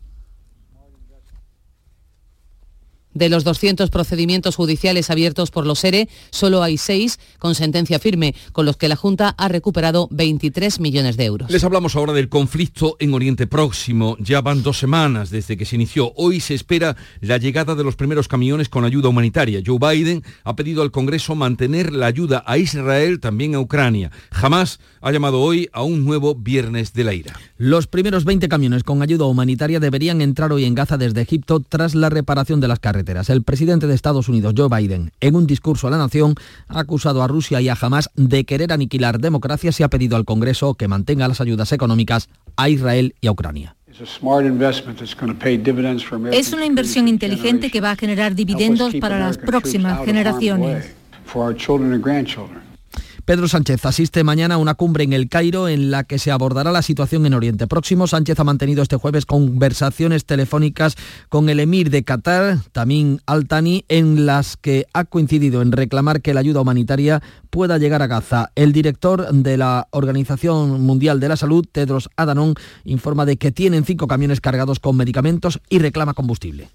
De 3.14 3.30
los 3.30 3.44
200 3.44 3.90
procedimientos 3.90 4.56
judiciales 4.56 5.10
abiertos 5.10 5.50
por 5.50 5.66
los 5.66 5.84
ERE, 5.84 6.08
solo 6.30 6.62
hay 6.62 6.78
seis 6.78 7.20
con 7.40 7.56
sentencia 7.56 7.98
firme, 8.00 8.36
con 8.52 8.66
los 8.66 8.78
que 8.78 8.88
la 8.88 8.96
Junta 8.96 9.34
ha 9.38 9.48
recuperado 9.48 10.08
23 10.12 10.80
millones 10.80 11.18
de 11.18 11.26
euros. 11.26 11.50
Les 11.50 11.64
hablamos 11.64 11.96
ahora 11.96 12.14
del 12.14 12.30
conflicto 12.30 12.98
en 13.00 13.14
Oriente 13.14 13.48
Próximo. 13.48 14.16
Ya 14.20 14.42
van 14.42 14.62
dos 14.62 14.78
semanas 14.78 15.32
desde 15.32 15.58
que 15.58 15.66
se 15.66 15.76
inició. 15.76 16.14
Hoy 16.16 16.40
se 16.40 16.54
espera 16.54 16.96
la 17.22 17.38
llegada 17.38 17.76
de 17.76 17.84
los 17.84 17.96
primeros 17.96 18.28
camiones 18.28 18.70
con 18.70 18.86
ayuda 18.86 19.10
humanitaria. 19.10 19.62
Joe 19.66 19.80
Biden 19.80 20.24
ha 20.44 20.56
pedido 20.56 20.82
al 20.82 20.92
Congreso 20.92 21.36
mantener 21.36 21.92
la 21.92 22.06
ayuda 22.06 22.44
a 22.46 22.58
Israel, 22.58 23.20
también 23.20 23.56
a 23.56 23.60
Ucrania. 23.60 24.12
Jamás 24.32 24.80
ha 25.02 25.12
llamado 25.12 25.42
hoy 25.42 25.70
a 25.74 25.84
un 25.84 26.06
nuevo 26.06 26.36
Viernes 26.36 26.94
de 26.94 27.04
la 27.04 27.14
Ira. 27.14 27.40
Los 27.58 27.88
primeros 27.88 28.26
20 28.26 28.48
camiones 28.50 28.84
con 28.84 29.02
ayuda 29.02 29.26
humanitaria 29.26 29.80
deberían 29.80 30.22
entrar 30.22 30.52
hoy 30.52 30.66
en 30.66 30.76
Gaza 30.76 30.98
desde 30.98 31.22
Egipto 31.22 31.60
tras 31.60 31.96
la 31.96 32.10
reparación 32.10 32.60
de 32.60 32.68
las 32.68 32.80
carreteras. 33.00 33.30
El 33.30 33.44
presidente 33.44 33.88
de 33.88 33.96
Estados 33.96 34.28
Unidos, 34.28 34.54
Joe 34.58 34.68
Biden, 34.70 35.12
en 35.22 35.36
un 35.36 35.48
discurso 35.48 35.88
a 35.88 35.92
la 35.92 35.98
nación, 35.98 36.36
ha 36.68 36.80
acusado 36.80 37.24
a 37.24 37.28
Rusia 37.28 37.62
y 37.62 37.70
a 37.70 37.78
Hamas 37.80 38.10
de 38.16 38.44
querer 38.44 38.74
aniquilar 38.74 39.20
democracias 39.20 39.80
y 39.80 39.84
ha 39.84 39.88
pedido 39.88 40.18
al 40.18 40.26
Congreso 40.26 40.74
que 40.74 40.88
mantenga 40.88 41.28
las 41.28 41.40
ayudas 41.40 41.72
económicas 41.72 42.28
a 42.58 42.68
Israel 42.68 43.16
y 43.22 43.28
a 43.28 43.32
Ucrania. 43.32 43.76
Es 46.32 46.54
una 46.54 46.66
inversión 46.66 47.08
inteligente 47.08 47.72
que 47.72 47.82
va 47.82 47.92
a 47.92 47.96
generar 47.96 48.36
dividendos 48.36 48.94
para 48.96 49.18
las 49.20 49.38
próximas 49.38 50.06
generaciones. 50.06 50.94
Pedro 53.30 53.48
Sánchez 53.48 53.86
asiste 53.86 54.24
mañana 54.24 54.56
a 54.56 54.58
una 54.58 54.74
cumbre 54.74 55.04
en 55.04 55.14
el 55.14 55.30
Cairo 55.30 55.68
en 55.68 55.92
la 55.92 56.04
que 56.04 56.18
se 56.18 56.32
abordará 56.32 56.72
la 56.72 56.82
situación 56.82 57.28
en 57.28 57.36
Oriente 57.36 57.68
Próximo. 57.68 58.08
Sánchez 58.08 58.40
ha 58.40 58.44
mantenido 58.44 58.82
este 58.82 58.96
jueves 58.96 59.28
conversaciones 59.28 60.26
telefónicas 60.26 60.96
con 61.30 61.48
el 61.48 61.60
emir 61.60 61.92
de 61.92 62.04
Qatar, 62.04 62.58
Tamim 62.72 63.20
Al-Thani, 63.28 63.86
en 63.88 64.26
las 64.26 64.58
que 64.58 64.88
ha 64.94 65.06
coincidido 65.06 65.62
en 65.62 65.72
reclamar 65.72 66.24
que 66.24 66.34
la 66.34 66.40
ayuda 66.40 66.62
humanitaria 66.62 67.22
pueda 67.52 67.78
llegar 67.78 68.02
a 68.02 68.08
Gaza. 68.08 68.52
El 68.56 68.74
director 68.74 69.32
de 69.32 69.58
la 69.58 69.88
Organización 69.92 70.82
Mundial 70.82 71.20
de 71.20 71.30
la 71.30 71.38
Salud, 71.38 71.68
Tedros 71.72 72.10
Adhanom, 72.16 72.56
informa 72.84 73.28
de 73.28 73.38
que 73.38 73.52
tienen 73.52 73.86
cinco 73.86 74.08
camiones 74.08 74.42
cargados 74.42 74.80
con 74.80 74.98
medicamentos 74.98 75.60
y 75.70 75.78
reclama 75.78 76.16
combustible. 76.16 76.70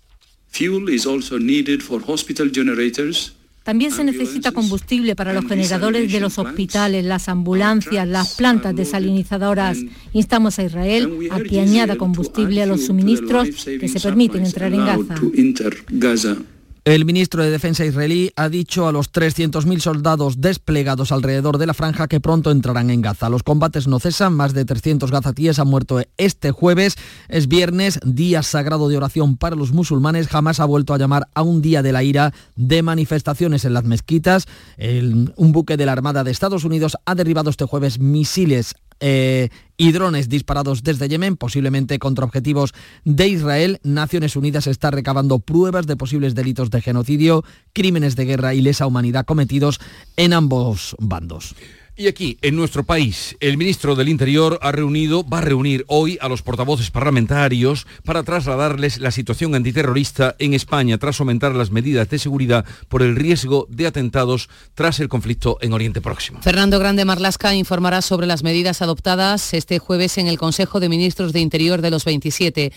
Fuel 0.50 0.88
is 0.88 1.04
also 1.04 1.36
needed 1.36 1.80
for 1.80 2.00
hospital 2.06 2.48
generators 2.54 3.34
también 3.64 3.90
se 3.90 4.05
necesita 4.05 4.53
combustible 4.53 5.16
para 5.16 5.33
los 5.33 5.46
generadores 5.46 6.12
de 6.12 6.20
los 6.20 6.38
hospitales, 6.38 7.05
las 7.05 7.29
ambulancias, 7.29 8.07
las 8.07 8.35
plantas 8.35 8.77
desalinizadoras. 8.77 9.79
Instamos 10.12 10.59
a 10.59 10.64
Israel 10.64 11.29
a 11.31 11.40
que 11.40 11.61
añada 11.61 11.96
combustible 11.96 12.62
a 12.62 12.66
los 12.66 12.85
suministros 12.85 13.48
que 13.64 13.88
se 13.88 14.00
permiten 14.00 14.44
entrar 14.44 14.72
en 14.72 14.85
Gaza. 14.85 16.37
El 16.86 17.06
ministro 17.06 17.42
de 17.42 17.50
Defensa 17.50 17.86
israelí 17.86 18.30
ha 18.36 18.50
dicho 18.50 18.86
a 18.86 18.92
los 18.92 19.10
300.000 19.10 19.80
soldados 19.80 20.42
desplegados 20.42 21.12
alrededor 21.12 21.56
de 21.56 21.64
la 21.64 21.72
franja 21.72 22.08
que 22.08 22.20
pronto 22.20 22.50
entrarán 22.50 22.90
en 22.90 23.00
Gaza. 23.00 23.30
Los 23.30 23.42
combates 23.42 23.86
no 23.88 24.00
cesan, 24.00 24.34
más 24.34 24.52
de 24.52 24.66
300 24.66 25.10
gazatíes 25.10 25.58
han 25.58 25.68
muerto 25.68 26.02
este 26.18 26.50
jueves. 26.50 26.96
Es 27.30 27.48
viernes, 27.48 28.00
día 28.04 28.42
sagrado 28.42 28.90
de 28.90 28.98
oración 28.98 29.38
para 29.38 29.56
los 29.56 29.72
musulmanes. 29.72 30.28
Jamás 30.28 30.60
ha 30.60 30.66
vuelto 30.66 30.92
a 30.92 30.98
llamar 30.98 31.26
a 31.32 31.40
un 31.40 31.62
día 31.62 31.80
de 31.80 31.92
la 31.92 32.02
ira 32.02 32.34
de 32.54 32.82
manifestaciones 32.82 33.64
en 33.64 33.72
las 33.72 33.84
mezquitas. 33.84 34.46
un 34.78 35.52
buque 35.52 35.78
de 35.78 35.86
la 35.86 35.92
Armada 35.92 36.22
de 36.22 36.32
Estados 36.32 36.64
Unidos 36.64 36.98
ha 37.06 37.14
derribado 37.14 37.48
este 37.48 37.64
jueves 37.64 37.98
misiles 37.98 38.74
eh, 39.00 39.48
y 39.76 39.92
drones 39.92 40.28
disparados 40.28 40.83
desde 40.83 41.09
Yemen, 41.09 41.37
posiblemente 41.37 41.98
contra 41.98 42.24
objetivos 42.24 42.72
de 43.04 43.28
Israel. 43.28 43.80
Naciones 43.83 44.37
Unidas 44.37 44.66
está 44.66 44.90
recabando 44.90 45.40
pruebas 45.40 45.87
de 45.87 45.96
posibles 45.96 46.35
delitos 46.35 46.70
de 46.70 46.80
genocidio, 46.80 47.44
crímenes 47.72 48.16
de 48.16 48.24
guerra 48.24 48.54
y 48.54 48.62
lesa 48.62 48.87
humanidad 48.87 49.24
cometidos 49.24 49.80
en 50.16 50.33
ambos 50.33 50.96
bandos. 50.98 51.54
Y 51.96 52.09
aquí, 52.09 52.38
en 52.42 52.57
nuestro 52.57 52.83
país, 52.83 53.37
el 53.38 53.57
ministro 53.57 53.94
del 53.94 54.09
Interior 54.09 54.59
ha 54.62 54.72
reunido, 54.72 55.24
va 55.24 55.38
a 55.38 55.42
reunir 55.42 55.85
hoy 55.87 56.18
a 56.20 56.28
los 56.28 56.42
portavoces 56.42 56.90
parlamentarios 56.90 57.87
para 58.04 58.24
trasladarles 58.24 58.98
la 58.98 59.12
situación 59.12 59.54
antiterrorista 59.54 60.35
en 60.40 60.54
España 60.54 60.98
tras 60.98 61.20
aumentar 61.20 61.54
las 61.54 61.70
medidas 61.70 62.09
de 62.09 62.18
seguridad 62.18 62.64
por 62.88 63.02
el 63.02 63.14
riesgo 63.14 63.68
de 63.70 63.87
atentados 63.87 64.48
tras 64.74 64.98
el 64.98 65.09
conflicto 65.09 65.57
en 65.61 65.72
Oriente 65.72 66.00
Próximo. 66.00 66.42
Fernando 66.42 66.80
Grande 66.80 67.04
Marlasca 67.04 67.54
informará 67.54 68.02
sobre 68.02 68.26
las 68.26 68.42
medidas 68.42 68.83
adoptadas 68.83 69.54
este 69.54 69.78
jueves 69.78 70.18
en 70.18 70.26
el 70.26 70.37
Consejo 70.37 70.80
de 70.80 70.88
Ministros 70.88 71.33
de 71.33 71.38
Interior 71.38 71.80
de 71.80 71.92
los 71.92 72.04
27. 72.04 72.72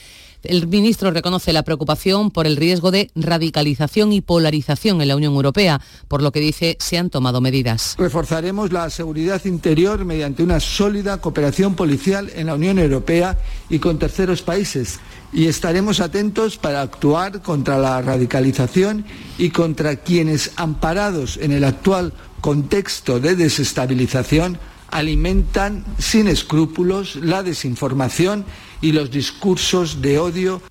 El 0.47 0.65
ministro 0.67 1.11
reconoce 1.11 1.51
la 1.51 1.63
preocupación 1.63 2.31
por 2.31 2.47
el 2.47 2.55
riesgo 2.55 2.89
de 2.89 3.11
radicalización 3.15 4.13
y 4.13 4.21
polarización 4.21 5.01
en 5.01 5.09
la 5.09 5.17
Unión 5.17 5.33
Europea, 5.33 5.81
por 6.07 6.21
lo 6.21 6.31
que 6.31 6.39
dice 6.39 6.77
se 6.79 6.97
han 6.97 7.09
tomado 7.09 7.41
medidas. 7.41 7.95
Reforzaremos 7.97 8.71
la 8.71 8.89
seguridad 8.89 9.43
interior 9.43 10.05
mediante 10.05 10.43
una 10.43 10.61
sólida 10.61 11.19
cooperación 11.19 11.75
policial 11.75 12.31
en 12.33 12.47
la 12.47 12.55
Unión 12.55 12.79
Europea 12.79 13.37
y 13.69 13.79
con 13.79 13.99
terceros 13.99 14.41
países 14.41 15.01
y 15.33 15.47
estaremos 15.47 15.99
atentos 15.99 16.57
para 16.57 16.81
actuar 16.81 17.41
contra 17.41 17.77
la 17.77 18.01
radicalización 18.01 19.03
y 19.37 19.49
contra 19.49 19.97
quienes, 19.97 20.51
amparados 20.55 21.37
en 21.41 21.51
el 21.51 21.65
actual 21.65 22.13
contexto 22.39 23.19
de 23.19 23.35
desestabilización, 23.35 24.57
alimentan 24.91 25.83
sin 25.99 26.29
escrúpulos 26.29 27.17
la 27.17 27.43
desinformación 27.43 28.45
y 28.81 28.91
los 28.91 29.11
discursos 29.11 30.01
de 30.01 30.19
odio. 30.19 30.61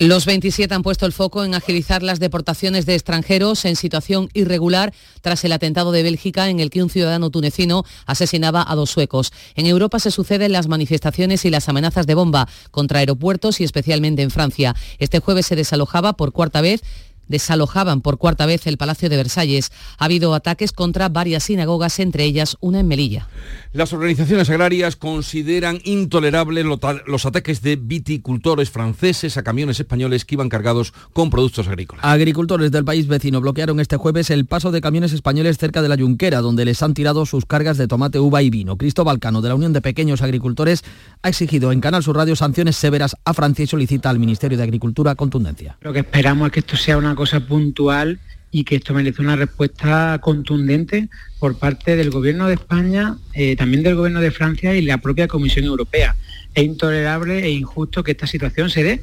Los 0.00 0.26
27 0.26 0.74
han 0.74 0.82
puesto 0.82 1.06
el 1.06 1.12
foco 1.12 1.44
en 1.44 1.54
agilizar 1.54 2.02
las 2.02 2.18
deportaciones 2.18 2.84
de 2.84 2.94
extranjeros 2.94 3.64
en 3.64 3.76
situación 3.76 4.28
irregular 4.34 4.92
tras 5.20 5.44
el 5.44 5.52
atentado 5.52 5.92
de 5.92 6.02
Bélgica 6.02 6.50
en 6.50 6.58
el 6.58 6.70
que 6.70 6.82
un 6.82 6.90
ciudadano 6.90 7.30
tunecino 7.30 7.84
asesinaba 8.04 8.64
a 8.66 8.74
dos 8.74 8.90
suecos. 8.90 9.32
En 9.54 9.66
Europa 9.66 10.00
se 10.00 10.10
suceden 10.10 10.50
las 10.50 10.66
manifestaciones 10.66 11.44
y 11.44 11.50
las 11.50 11.68
amenazas 11.68 12.08
de 12.08 12.16
bomba 12.16 12.48
contra 12.72 12.98
aeropuertos 12.98 13.60
y 13.60 13.64
especialmente 13.64 14.22
en 14.22 14.32
Francia. 14.32 14.74
Este 14.98 15.20
jueves 15.20 15.46
se 15.46 15.56
desalojaba 15.56 16.14
por 16.14 16.32
cuarta 16.32 16.60
vez 16.60 16.82
desalojaban 17.28 18.00
por 18.00 18.18
cuarta 18.18 18.46
vez 18.46 18.66
el 18.66 18.76
Palacio 18.76 19.08
de 19.08 19.16
Versalles. 19.16 19.70
Ha 19.98 20.06
habido 20.06 20.34
ataques 20.34 20.72
contra 20.72 21.08
varias 21.08 21.44
sinagogas, 21.44 21.98
entre 21.98 22.24
ellas 22.24 22.56
una 22.60 22.80
en 22.80 22.88
Melilla. 22.88 23.28
Las 23.72 23.92
organizaciones 23.92 24.48
agrarias 24.50 24.96
consideran 24.96 25.80
intolerables 25.84 26.64
los 26.64 27.26
ataques 27.26 27.62
de 27.62 27.76
viticultores 27.76 28.70
franceses 28.70 29.36
a 29.36 29.42
camiones 29.42 29.80
españoles 29.80 30.24
que 30.24 30.36
iban 30.36 30.48
cargados 30.48 30.92
con 31.12 31.30
productos 31.30 31.68
agrícolas. 31.68 32.04
Agricultores 32.04 32.70
del 32.70 32.84
país 32.84 33.06
vecino 33.06 33.40
bloquearon 33.40 33.80
este 33.80 33.96
jueves 33.96 34.30
el 34.30 34.46
paso 34.46 34.70
de 34.70 34.80
camiones 34.80 35.12
españoles 35.12 35.58
cerca 35.58 35.82
de 35.82 35.88
la 35.88 35.96
Yunquera, 35.96 36.40
donde 36.40 36.64
les 36.64 36.82
han 36.82 36.94
tirado 36.94 37.26
sus 37.26 37.46
cargas 37.46 37.78
de 37.78 37.88
tomate, 37.88 38.18
uva 38.18 38.42
y 38.42 38.50
vino. 38.50 38.76
Cristóbal 38.76 39.18
Cano, 39.18 39.42
de 39.42 39.48
la 39.48 39.54
Unión 39.54 39.72
de 39.72 39.80
Pequeños 39.80 40.22
Agricultores, 40.22 40.84
ha 41.22 41.28
exigido 41.28 41.72
en 41.72 41.80
Canal 41.80 42.02
Sur 42.02 42.16
Radio 42.16 42.36
sanciones 42.36 42.76
severas 42.76 43.16
a 43.24 43.34
Francia 43.34 43.64
y 43.64 43.66
solicita 43.66 44.10
al 44.10 44.18
Ministerio 44.18 44.56
de 44.56 44.64
Agricultura 44.64 45.14
contundencia. 45.14 45.76
Lo 45.80 45.92
que 45.92 46.00
esperamos 46.00 46.46
es 46.46 46.52
que 46.52 46.60
esto 46.60 46.76
sea 46.76 46.96
una 46.96 47.13
cosa 47.14 47.40
puntual 47.40 48.18
y 48.50 48.62
que 48.64 48.76
esto 48.76 48.94
merece 48.94 49.20
una 49.20 49.34
respuesta 49.34 50.18
contundente 50.20 51.08
por 51.40 51.58
parte 51.58 51.96
del 51.96 52.10
Gobierno 52.10 52.46
de 52.46 52.54
España, 52.54 53.16
eh, 53.32 53.56
también 53.56 53.82
del 53.82 53.96
Gobierno 53.96 54.20
de 54.20 54.30
Francia 54.30 54.74
y 54.74 54.82
la 54.82 54.98
propia 54.98 55.26
Comisión 55.26 55.64
Europea. 55.64 56.14
Es 56.54 56.62
intolerable 56.62 57.44
e 57.44 57.50
injusto 57.50 58.04
que 58.04 58.12
esta 58.12 58.28
situación 58.28 58.70
se 58.70 58.84
dé. 58.84 59.00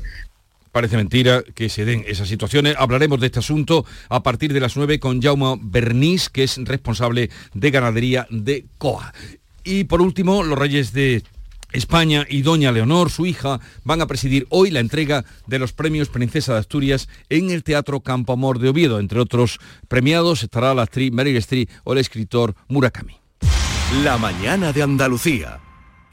Parece 0.71 0.95
mentira 0.95 1.43
que 1.54 1.67
se 1.67 1.84
den 1.84 2.06
esas 2.08 2.30
situaciones. 2.30 2.76
Hablaremos 2.78 3.19
de 3.19 3.26
este 3.26 3.39
asunto 3.39 3.86
a 4.08 4.24
partir 4.24 4.54
de 4.54 4.62
las 4.62 4.78
9 4.78 5.00
con 5.00 5.21
Jaume 5.21 5.60
Bernís, 5.62 6.30
que 6.30 6.43
es 6.43 6.58
responsable 6.63 7.30
de 7.54 7.71
ganadería 7.71 8.28
de 8.30 8.63
COA. 8.78 9.13
Y 9.65 9.84
por 9.84 10.02
último, 10.02 10.43
los 10.43 10.58
Reyes 10.58 10.93
de 10.93 11.24
España 11.72 12.26
y 12.30 12.42
doña 12.42 12.72
Leonor, 12.72 13.10
su 13.10 13.26
hija, 13.26 13.60
van 13.84 14.02
a 14.02 14.08
presidir 14.08 14.48
hoy 14.50 14.72
la 14.72 14.80
entrega 14.80 15.26
de 15.48 15.60
los 15.60 15.74
premios 15.74 16.10
Princesa 16.10 16.54
de 16.54 16.60
Asturias 16.60 17.08
en 17.30 17.50
el 17.50 17.64
Teatro 17.64 18.02
Campo 18.02 18.34
Amor 18.34 18.60
de 18.60 18.70
Oviedo. 18.70 19.00
Entre 19.00 19.20
otros 19.20 19.60
premiados 19.88 20.44
estará 20.44 20.74
la 20.74 20.84
actriz 20.84 21.12
Meryl 21.12 21.38
Streep 21.38 21.70
o 21.84 21.94
el 21.94 22.00
escritor 22.00 22.56
Murakami. 22.68 23.16
La 24.04 24.18
mañana 24.18 24.72
de 24.72 24.84
Andalucía. 24.84 25.60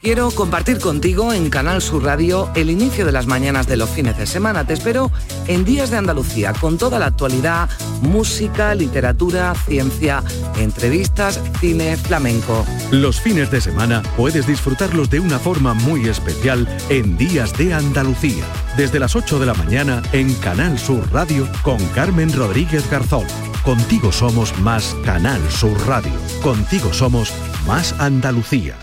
Quiero 0.01 0.31
compartir 0.31 0.79
contigo 0.79 1.33
en 1.33 1.49
Canal 1.49 1.81
Sur 1.81 2.05
Radio 2.05 2.49
el 2.55 2.69
inicio 2.69 3.05
de 3.05 3.11
las 3.11 3.27
mañanas 3.27 3.67
de 3.67 3.75
los 3.75 3.89
fines 3.89 4.17
de 4.17 4.25
semana. 4.25 4.65
Te 4.65 4.71
espero 4.71 5.11
en 5.47 5.65
Días 5.65 5.91
de 5.91 5.97
Andalucía 5.97 6.53
con 6.53 6.77
toda 6.77 6.99
la 6.99 7.07
actualidad, 7.07 7.69
música, 8.01 8.73
literatura, 8.75 9.53
ciencia, 9.67 10.23
entrevistas, 10.57 11.41
cine, 11.59 11.97
flamenco. 11.97 12.65
Los 12.91 13.19
fines 13.19 13.51
de 13.51 13.59
semana 13.59 14.01
puedes 14.15 14.47
disfrutarlos 14.47 15.09
de 15.09 15.19
una 15.19 15.37
forma 15.37 15.73
muy 15.73 16.07
especial 16.07 16.65
en 16.87 17.17
Días 17.17 17.57
de 17.57 17.73
Andalucía. 17.73 18.45
Desde 18.77 18.99
las 18.99 19.17
8 19.17 19.37
de 19.37 19.47
la 19.47 19.53
mañana 19.53 20.01
en 20.13 20.33
Canal 20.35 20.79
Sur 20.79 21.11
Radio 21.11 21.45
con 21.61 21.77
Carmen 21.89 22.31
Rodríguez 22.31 22.89
Garzón. 22.89 23.25
Contigo 23.65 24.13
somos 24.13 24.57
más 24.59 24.95
Canal 25.03 25.41
Sur 25.51 25.77
Radio. 25.87 26.13
Contigo 26.41 26.93
somos 26.93 27.33
más 27.67 27.93
Andalucía. 27.99 28.77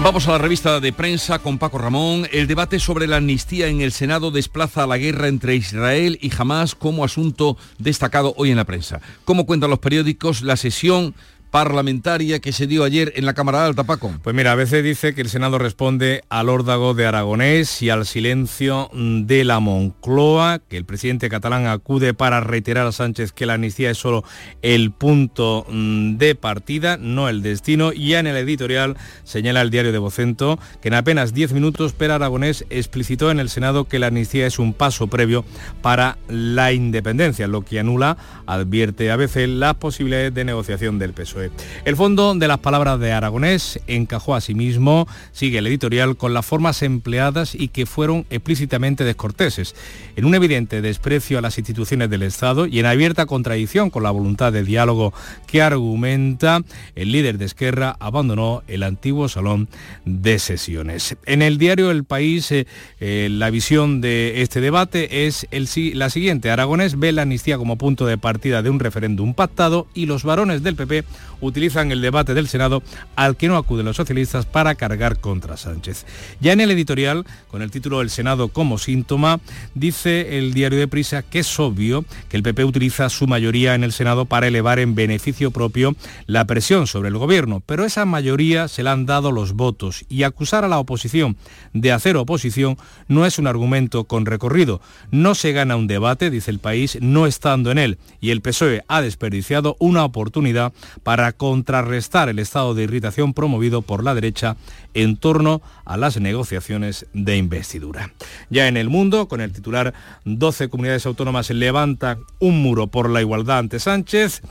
Vamos 0.00 0.28
a 0.28 0.32
la 0.32 0.38
revista 0.38 0.78
de 0.78 0.92
prensa 0.92 1.40
con 1.40 1.58
Paco 1.58 1.76
Ramón. 1.76 2.28
El 2.30 2.46
debate 2.46 2.78
sobre 2.78 3.08
la 3.08 3.16
amnistía 3.16 3.66
en 3.66 3.80
el 3.80 3.90
Senado 3.90 4.30
desplaza 4.30 4.84
a 4.84 4.86
la 4.86 4.96
guerra 4.96 5.26
entre 5.26 5.56
Israel 5.56 6.18
y 6.22 6.30
Hamas 6.38 6.76
como 6.76 7.04
asunto 7.04 7.56
destacado 7.78 8.32
hoy 8.36 8.52
en 8.52 8.56
la 8.56 8.64
prensa. 8.64 9.00
Como 9.24 9.44
cuentan 9.44 9.70
los 9.70 9.80
periódicos, 9.80 10.42
la 10.42 10.56
sesión 10.56 11.14
parlamentaria 11.50 12.40
que 12.40 12.52
se 12.52 12.66
dio 12.66 12.84
ayer 12.84 13.12
en 13.16 13.26
la 13.26 13.34
Cámara 13.34 13.64
Alta, 13.64 13.84
Paco? 13.84 14.12
Pues 14.22 14.34
mira, 14.34 14.52
a 14.52 14.54
veces 14.54 14.84
dice 14.84 15.14
que 15.14 15.20
el 15.20 15.28
Senado 15.28 15.58
responde 15.58 16.22
al 16.28 16.48
órdago 16.48 16.94
de 16.94 17.06
Aragonés 17.06 17.82
y 17.82 17.90
al 17.90 18.06
silencio 18.06 18.90
de 18.92 19.44
la 19.44 19.60
Moncloa, 19.60 20.60
que 20.60 20.76
el 20.76 20.84
presidente 20.84 21.28
catalán 21.28 21.66
acude 21.66 22.14
para 22.14 22.40
reiterar 22.40 22.86
a 22.86 22.92
Sánchez 22.92 23.32
que 23.32 23.46
la 23.46 23.54
amnistía 23.54 23.90
es 23.90 23.98
solo 23.98 24.24
el 24.62 24.90
punto 24.90 25.66
mm, 25.68 26.16
de 26.16 26.34
partida, 26.34 26.96
no 26.96 27.28
el 27.28 27.42
destino, 27.42 27.92
y 27.92 28.10
ya 28.10 28.20
en 28.20 28.26
el 28.26 28.36
editorial 28.36 28.96
señala 29.24 29.62
el 29.62 29.70
diario 29.70 29.92
de 29.92 29.98
Vocento 29.98 30.58
que 30.80 30.88
en 30.88 30.94
apenas 30.94 31.32
10 31.32 31.52
minutos 31.52 31.92
Per 31.92 32.10
Aragonés 32.10 32.64
explicitó 32.70 33.30
en 33.30 33.40
el 33.40 33.48
Senado 33.48 33.84
que 33.84 33.98
la 33.98 34.08
amnistía 34.08 34.46
es 34.46 34.58
un 34.58 34.74
paso 34.74 35.06
previo 35.06 35.44
para 35.82 36.18
la 36.28 36.72
independencia, 36.72 37.46
lo 37.46 37.62
que 37.62 37.80
anula, 37.80 38.16
advierte 38.46 39.10
a 39.10 39.16
veces, 39.16 39.48
las 39.48 39.74
posibilidades 39.74 40.34
de 40.34 40.44
negociación 40.44 40.98
del 40.98 41.12
PSOE. 41.12 41.37
El 41.84 41.96
fondo 41.96 42.34
de 42.34 42.48
las 42.48 42.58
palabras 42.58 43.00
de 43.00 43.12
Aragonés 43.12 43.80
encajó 43.86 44.34
a 44.34 44.40
sí 44.40 44.54
mismo, 44.54 45.06
sigue 45.32 45.58
el 45.58 45.66
editorial, 45.66 46.16
con 46.16 46.34
las 46.34 46.46
formas 46.46 46.82
empleadas 46.82 47.54
y 47.54 47.68
que 47.68 47.86
fueron 47.86 48.26
explícitamente 48.30 49.04
descorteses, 49.04 49.74
en 50.16 50.24
un 50.24 50.34
evidente 50.34 50.80
desprecio 50.82 51.38
a 51.38 51.42
las 51.42 51.58
instituciones 51.58 52.10
del 52.10 52.22
Estado 52.22 52.66
y 52.66 52.78
en 52.78 52.86
abierta 52.86 53.26
contradicción 53.26 53.90
con 53.90 54.02
la 54.02 54.10
voluntad 54.10 54.52
de 54.52 54.64
diálogo 54.64 55.12
que 55.46 55.62
argumenta, 55.62 56.62
el 56.94 57.12
líder 57.12 57.38
de 57.38 57.46
Esquerra 57.46 57.96
abandonó 58.00 58.62
el 58.66 58.82
antiguo 58.82 59.28
salón 59.28 59.68
de 60.04 60.38
sesiones. 60.38 61.16
En 61.26 61.42
el 61.42 61.58
diario 61.58 61.90
El 61.90 62.04
País, 62.04 62.50
eh, 62.52 62.66
eh, 63.00 63.28
la 63.30 63.50
visión 63.50 64.00
de 64.00 64.42
este 64.42 64.60
debate 64.60 65.26
es 65.26 65.46
la 65.50 66.10
siguiente. 66.10 66.50
Aragonés 66.50 66.98
ve 66.98 67.12
la 67.12 67.22
amnistía 67.22 67.58
como 67.58 67.76
punto 67.76 68.06
de 68.06 68.18
partida 68.18 68.62
de 68.62 68.70
un 68.70 68.80
referéndum 68.80 69.34
pactado 69.34 69.86
y 69.94 70.06
los 70.06 70.24
varones 70.24 70.62
del 70.62 70.76
PP 70.76 71.04
utilizan 71.40 71.92
el 71.92 72.00
debate 72.00 72.34
del 72.34 72.48
Senado 72.48 72.82
al 73.16 73.36
que 73.36 73.48
no 73.48 73.56
acuden 73.56 73.86
los 73.86 73.96
socialistas 73.96 74.46
para 74.46 74.74
cargar 74.74 75.20
contra 75.20 75.56
Sánchez. 75.56 76.06
Ya 76.40 76.52
en 76.52 76.60
el 76.60 76.70
editorial, 76.70 77.24
con 77.48 77.62
el 77.62 77.70
título 77.70 78.00
El 78.00 78.10
Senado 78.10 78.48
como 78.48 78.78
síntoma, 78.78 79.40
dice 79.74 80.38
el 80.38 80.54
diario 80.54 80.78
de 80.78 80.88
Prisa 80.88 81.22
que 81.22 81.40
es 81.40 81.60
obvio 81.60 82.04
que 82.28 82.36
el 82.36 82.42
PP 82.42 82.64
utiliza 82.64 83.08
su 83.08 83.26
mayoría 83.26 83.74
en 83.74 83.84
el 83.84 83.92
Senado 83.92 84.24
para 84.24 84.46
elevar 84.46 84.78
en 84.78 84.94
beneficio 84.94 85.50
propio 85.50 85.94
la 86.26 86.44
presión 86.46 86.86
sobre 86.86 87.08
el 87.08 87.18
gobierno, 87.18 87.62
pero 87.64 87.84
esa 87.84 88.04
mayoría 88.04 88.68
se 88.68 88.82
la 88.82 88.92
han 88.92 89.06
dado 89.06 89.32
los 89.32 89.52
votos 89.52 90.04
y 90.08 90.22
acusar 90.22 90.64
a 90.64 90.68
la 90.68 90.78
oposición 90.78 91.36
de 91.72 91.92
hacer 91.92 92.16
oposición 92.16 92.76
no 93.06 93.26
es 93.26 93.38
un 93.38 93.46
argumento 93.46 94.04
con 94.04 94.26
recorrido. 94.26 94.80
No 95.10 95.34
se 95.34 95.52
gana 95.52 95.76
un 95.76 95.86
debate, 95.86 96.30
dice 96.30 96.50
el 96.50 96.58
país, 96.58 96.98
no 97.00 97.26
estando 97.26 97.70
en 97.70 97.78
él, 97.78 97.98
y 98.20 98.30
el 98.30 98.40
PSOE 98.40 98.82
ha 98.88 99.00
desperdiciado 99.00 99.76
una 99.78 100.04
oportunidad 100.04 100.72
para 101.02 101.27
contrarrestar 101.32 102.28
el 102.28 102.38
estado 102.38 102.74
de 102.74 102.84
irritación 102.84 103.34
promovido 103.34 103.82
por 103.82 104.04
la 104.04 104.14
derecha 104.14 104.56
en 104.94 105.16
torno 105.16 105.62
a 105.84 105.96
las 105.96 106.20
negociaciones 106.20 107.06
de 107.12 107.36
investidura. 107.36 108.12
Ya 108.50 108.68
en 108.68 108.76
el 108.76 108.88
mundo, 108.88 109.28
con 109.28 109.40
el 109.40 109.52
titular 109.52 109.94
12 110.24 110.68
comunidades 110.68 111.06
autónomas 111.06 111.50
levantan 111.50 112.20
un 112.38 112.62
muro 112.62 112.86
por 112.86 113.10
la 113.10 113.20
igualdad 113.20 113.58
ante 113.58 113.80
Sánchez, 113.80 114.42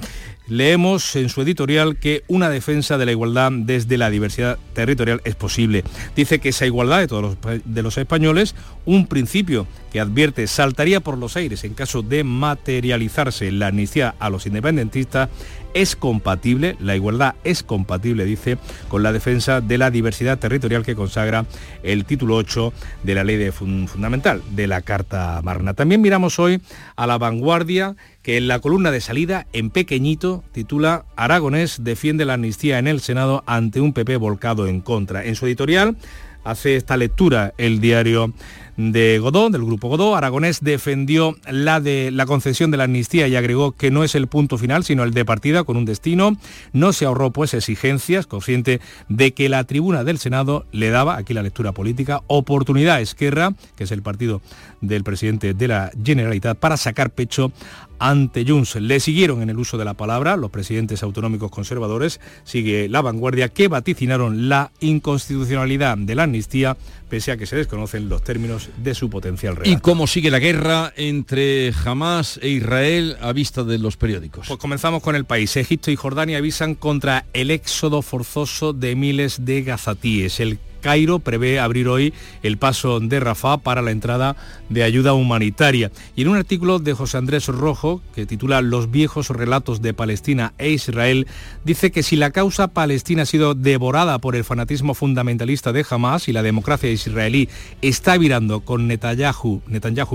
leemos 0.48 1.16
en 1.16 1.30
su 1.30 1.42
editorial 1.42 1.98
que 1.98 2.24
una 2.28 2.50
defensa 2.50 2.98
de 2.98 3.06
la 3.06 3.12
igualdad 3.12 3.52
desde 3.52 3.98
la 3.98 4.10
diversidad 4.10 4.58
territorial 4.74 5.22
es 5.26 5.36
posible. 5.36 5.84
Dice 6.16 6.40
que 6.40 6.50
esa 6.50 6.66
igualdad 6.66 7.00
de 7.00 7.08
todos 7.08 7.38
los, 7.44 7.63
de 7.66 7.84
los 7.84 7.98
españoles, 7.98 8.56
un 8.86 9.08
principio 9.08 9.68
que 9.92 10.00
advierte 10.00 10.48
saltaría 10.48 11.00
por 11.02 11.18
los 11.18 11.36
aires 11.36 11.63
en 11.63 11.74
caso 11.74 12.02
de 12.02 12.24
materializarse 12.24 13.52
la 13.52 13.68
amnistía 13.68 14.16
a 14.20 14.30
los 14.30 14.46
independentistas, 14.46 15.30
es 15.78 15.96
compatible, 15.96 16.76
la 16.80 16.96
igualdad 16.96 17.36
es 17.44 17.62
compatible, 17.62 18.26
dice, 18.26 18.58
con 18.90 19.04
la 19.04 19.13
defensa 19.13 19.62
de 19.62 19.78
la 19.78 19.92
diversidad 19.92 20.40
territorial 20.40 20.84
que 20.84 20.96
consagra 20.96 21.46
el 21.84 22.04
título 22.06 22.36
8 22.36 22.74
de 23.04 23.13
la 23.13 23.24
ley 23.24 23.38
de 23.38 23.52
fundamental 23.52 24.42
de 24.50 24.66
la 24.66 24.82
Carta 24.82 25.40
Magna. 25.44 25.76
También 25.76 26.02
miramos 26.02 26.40
hoy 26.40 26.60
a 26.96 27.06
la 27.06 27.20
vanguardia 27.20 27.96
que 28.24 28.38
en 28.38 28.48
la 28.48 28.60
columna 28.60 28.90
de 28.90 29.02
salida, 29.02 29.46
en 29.54 29.70
pequeñito, 29.70 30.44
titula 30.52 31.06
Aragonés 31.16 31.84
defiende 31.84 32.26
la 32.26 32.34
amnistía 32.34 32.80
en 32.80 32.88
el 32.88 33.00
Senado 33.00 33.44
ante 33.46 33.80
un 33.80 33.94
PP 33.94 34.18
volcado 34.18 34.66
en 34.66 34.82
contra. 34.82 35.26
En 35.26 35.36
su 35.36 35.46
editorial 35.46 35.96
hace 36.44 36.76
esta 36.76 36.98
lectura 36.98 37.54
el 37.60 37.80
diario 37.80 38.34
de 38.78 39.20
Godó, 39.20 39.50
del 39.50 39.66
grupo 39.66 39.90
Godó. 39.90 40.16
Aragonés 40.16 40.60
defendió 40.62 41.36
la 41.50 41.82
de 41.82 42.12
la 42.12 42.26
concesión 42.26 42.72
de 42.72 42.78
la 42.78 42.86
amnistía 42.86 43.28
y 43.28 43.36
agregó 43.36 43.74
que 43.74 43.92
no 43.92 44.04
es 44.04 44.16
el 44.16 44.28
punto 44.28 44.58
final, 44.58 44.84
sino 44.84 45.04
el 45.04 45.13
de 45.13 45.26
partida 45.26 45.63
con 45.63 45.78
un 45.78 45.86
destino. 45.86 46.38
No 46.74 46.94
se 46.94 47.06
ahorró 47.06 47.32
pues 47.32 47.54
exigencias, 47.54 48.28
consciente 48.28 48.80
de 49.10 49.34
que 49.34 49.50
la 49.50 49.63
tribuna 49.63 50.04
del 50.04 50.20
Senado 50.20 50.66
le 50.72 50.90
daba, 50.90 51.18
aquí 51.18 51.34
la 51.34 51.44
lectura 51.44 51.72
política, 51.72 52.22
oportunidad 52.28 52.96
a 52.96 53.02
Esquerra, 53.02 53.54
que 53.76 53.84
es 53.84 53.92
el 53.92 54.04
partido 54.04 54.42
del 54.80 55.04
presidente 55.04 55.54
de 55.54 55.68
la 55.68 55.92
Generalitat, 56.04 56.58
para 56.58 56.78
sacar 56.78 57.10
pecho 57.10 57.52
ante 58.00 58.46
Junts. 58.48 58.76
Le 58.76 59.00
siguieron 59.00 59.42
en 59.42 59.50
el 59.50 59.58
uso 59.58 59.78
de 59.78 59.86
la 59.86 59.96
palabra 59.96 60.38
los 60.38 60.52
presidentes 60.52 61.04
autonómicos 61.04 61.52
conservadores, 61.52 62.20
sigue 62.44 62.88
la 62.90 63.02
vanguardia, 63.02 63.50
que 63.50 63.68
vaticinaron 63.68 64.50
la 64.50 64.72
inconstitucionalidad 64.80 65.98
de 65.98 66.16
la 66.16 66.24
amnistía, 66.24 66.78
pese 67.10 67.32
a 67.32 67.38
que 67.38 67.46
se 67.46 67.56
desconocen 67.56 68.10
los 68.10 68.24
términos 68.24 68.70
de 68.78 68.96
su 68.96 69.10
potencial 69.10 69.56
real. 69.56 69.72
¿Y 69.72 69.80
cómo 69.80 70.08
sigue 70.08 70.32
la 70.32 70.39
guerra 70.39 70.93
entre 70.96 71.74
Hamas 71.86 72.39
e 72.41 72.50
Israel 72.50 73.17
a 73.22 73.34
vista 73.34 73.63
de 73.63 73.78
los 73.78 73.98
periódicos? 73.98 74.48
Pues 74.48 74.60
comenzamos 74.60 75.02
con 75.02 75.15
el 75.15 75.26
país. 75.26 75.56
Egipto 75.58 75.91
y 75.91 75.96
Jordania 75.96 76.38
avisan 76.38 76.76
contra 76.76 77.26
el 77.34 77.52
éxodo 77.52 78.02
forzoso 78.02 78.74
de 78.74 78.96
miles 78.96 79.46
de 79.46 79.63
gazatíes. 79.63 80.39
El 80.39 80.60
Cairo 80.82 81.20
prevé 81.20 81.60
abrir 81.60 81.88
hoy 81.88 82.13
el 82.44 82.58
paso 82.58 83.00
de 83.00 83.20
Rafah 83.20 83.58
para 83.58 83.82
la 83.82 83.92
entrada 83.92 84.36
de 84.70 84.84
ayuda 84.84 85.13
humanitaria. 85.13 85.92
Y 86.16 86.24
en 86.24 86.30
un 86.30 86.38
artículo 86.38 86.80
de 86.80 86.94
José 86.94 87.18
Andrés 87.18 87.48
Rojo, 87.48 88.02
que 88.13 88.26
titula 88.26 88.62
Los 88.62 88.92
viejos 88.92 89.30
relatos 89.30 89.82
de 89.82 89.94
Palestina 89.94 90.54
e 90.58 90.70
Israel, 90.70 91.28
dice 91.63 91.92
que 91.92 92.04
si 92.04 92.16
la 92.16 92.32
causa 92.32 92.70
palestina 92.70 93.24
ha 93.24 93.26
sido 93.26 93.54
devorada 93.54 94.20
por 94.20 94.36
el 94.36 94.44
fanatismo 94.44 94.94
fundamentalista 94.94 95.74
de 95.74 95.86
Hamas 95.90 96.28
y 96.28 96.34
la 96.34 96.44
democracia 96.44 96.90
israelí 96.90 97.50
está 97.82 98.18
virando 98.18 98.62
con 98.62 98.88
Netanyahu, 98.88 99.62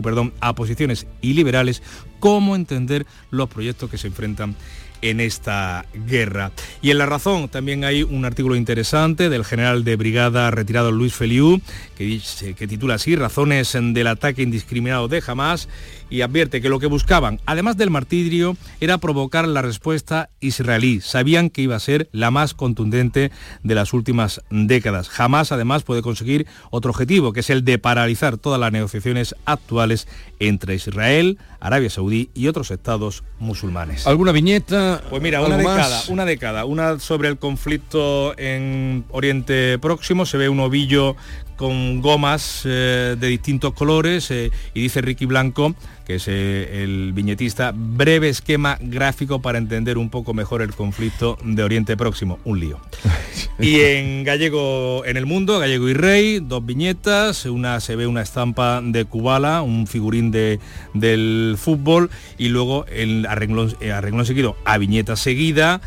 perdón, 0.03 0.33
a 0.41 0.55
posiciones 0.55 1.07
iliberales, 1.21 1.83
¿cómo 2.21 2.57
entender 2.57 3.07
los 3.31 3.49
proyectos 3.49 3.91
que 3.91 3.99
se 3.99 4.09
enfrentan 4.09 4.57
en 5.03 5.21
esta 5.21 5.85
guerra. 6.07 6.53
Y 6.81 6.91
en 6.91 6.99
La 6.99 7.07
Razón 7.07 7.49
también 7.49 7.85
hay 7.85 8.03
un 8.03 8.25
artículo 8.25 8.57
interesante 8.57 9.29
del 9.29 9.45
general 9.45 9.85
de 9.85 9.97
brigada 9.97 10.51
retirado 10.51 10.91
Luis 10.91 11.15
Feliu, 11.15 11.61
que, 11.97 12.05
dice, 12.05 12.55
que 12.55 12.67
titula 12.67 12.95
así, 12.95 13.15
Razones 13.17 13.73
del 13.75 14.07
ataque 14.07 14.43
indiscriminado 14.43 15.09
de 15.09 15.23
Hamas, 15.27 15.69
y 16.13 16.21
advierte 16.21 16.61
que 16.61 16.69
lo 16.69 16.79
que 16.79 16.87
buscaban, 16.87 17.41
además 17.47 17.79
del 17.79 17.89
martirio, 17.89 18.55
era 18.81 18.99
provocar 18.99 19.49
la 19.49 19.63
respuesta 19.63 20.29
israelí. 20.41 21.01
Sabían 21.01 21.49
que 21.49 21.63
iba 21.63 21.75
a 21.75 21.81
ser 21.81 22.11
la 22.13 22.31
más 22.31 22.53
contundente 22.53 23.31
de 23.63 23.75
las 23.75 23.95
últimas 23.95 24.43
décadas. 24.51 25.09
Jamás, 25.09 25.53
además, 25.53 25.85
puede 25.85 26.03
conseguir 26.03 26.47
otro 26.71 26.91
objetivo, 26.91 27.33
que 27.33 27.41
es 27.41 27.49
el 27.49 27.65
de 27.65 27.79
paralizar 27.79 28.37
todas 28.37 28.61
las 28.61 28.73
negociaciones 28.73 29.35
actuales 29.47 30.07
entre 30.39 30.75
Israel, 30.75 31.39
Arabia 31.61 31.89
Saudí 31.89 32.29
y 32.35 32.49
otros 32.49 32.71
estados 32.71 33.25
musulmanes. 33.39 34.07
¿Alguna 34.07 34.33
viñeta? 34.33 35.01
Pues 35.09 35.23
mira, 35.23 35.41
una 35.41 35.57
década, 35.57 36.03
una 36.09 36.25
década, 36.27 36.65
una 36.67 36.99
sobre 36.99 37.29
el 37.29 37.39
conflicto 37.39 38.37
en 38.39 39.07
Oriente 39.11 39.79
Próximo, 39.79 40.27
se 40.27 40.37
ve 40.37 40.51
un 40.51 40.61
ovillo 40.61 41.17
con 41.57 42.01
gomas 42.01 42.63
eh, 42.65 43.17
de 43.19 43.27
distintos 43.29 43.73
colores 43.75 44.31
eh, 44.31 44.51
y 44.75 44.83
dice 44.83 45.01
Ricky 45.01 45.27
Blanco, 45.27 45.75
que 46.05 46.17
es 46.17 46.27
eh, 46.29 46.83
el 46.83 47.13
viñetista, 47.13 47.73
breve 47.75 48.29
esquema 48.29 48.79
gráfico 48.81 49.41
para 49.41 49.59
entender 49.59 49.99
un 49.99 50.11
poco 50.11 50.35
mejor 50.35 50.63
el 50.63 50.75
conflicto 50.75 51.39
de 51.45 51.63
Oriente 51.63 51.97
Próximo, 51.97 52.39
un 52.45 52.61
lío. 52.61 52.81
y 53.59 53.81
en 53.81 54.25
Gallego 54.25 55.05
en 55.05 55.17
el 55.17 55.27
Mundo, 55.27 55.59
Gallego 55.59 55.89
y 55.89 55.95
Rey, 55.95 56.41
dos 56.41 56.65
viñetas, 56.65 57.47
una 57.47 57.81
se 57.81 57.97
ve 57.97 58.07
una 58.07 58.23
estampa 58.23 58.81
de 58.83 59.05
Kubala, 59.05 59.63
un 59.63 59.87
figurín 59.87 60.31
de, 60.31 60.59
del 60.95 61.57
fútbol 61.59 62.11
y 62.39 62.49
luego 62.49 62.87
el 62.87 63.27
arreglón, 63.27 63.75
arreglón 63.93 64.27
seguido 64.27 64.57
a 64.65 64.79
viñeta 64.79 65.17
seguida, 65.17 65.81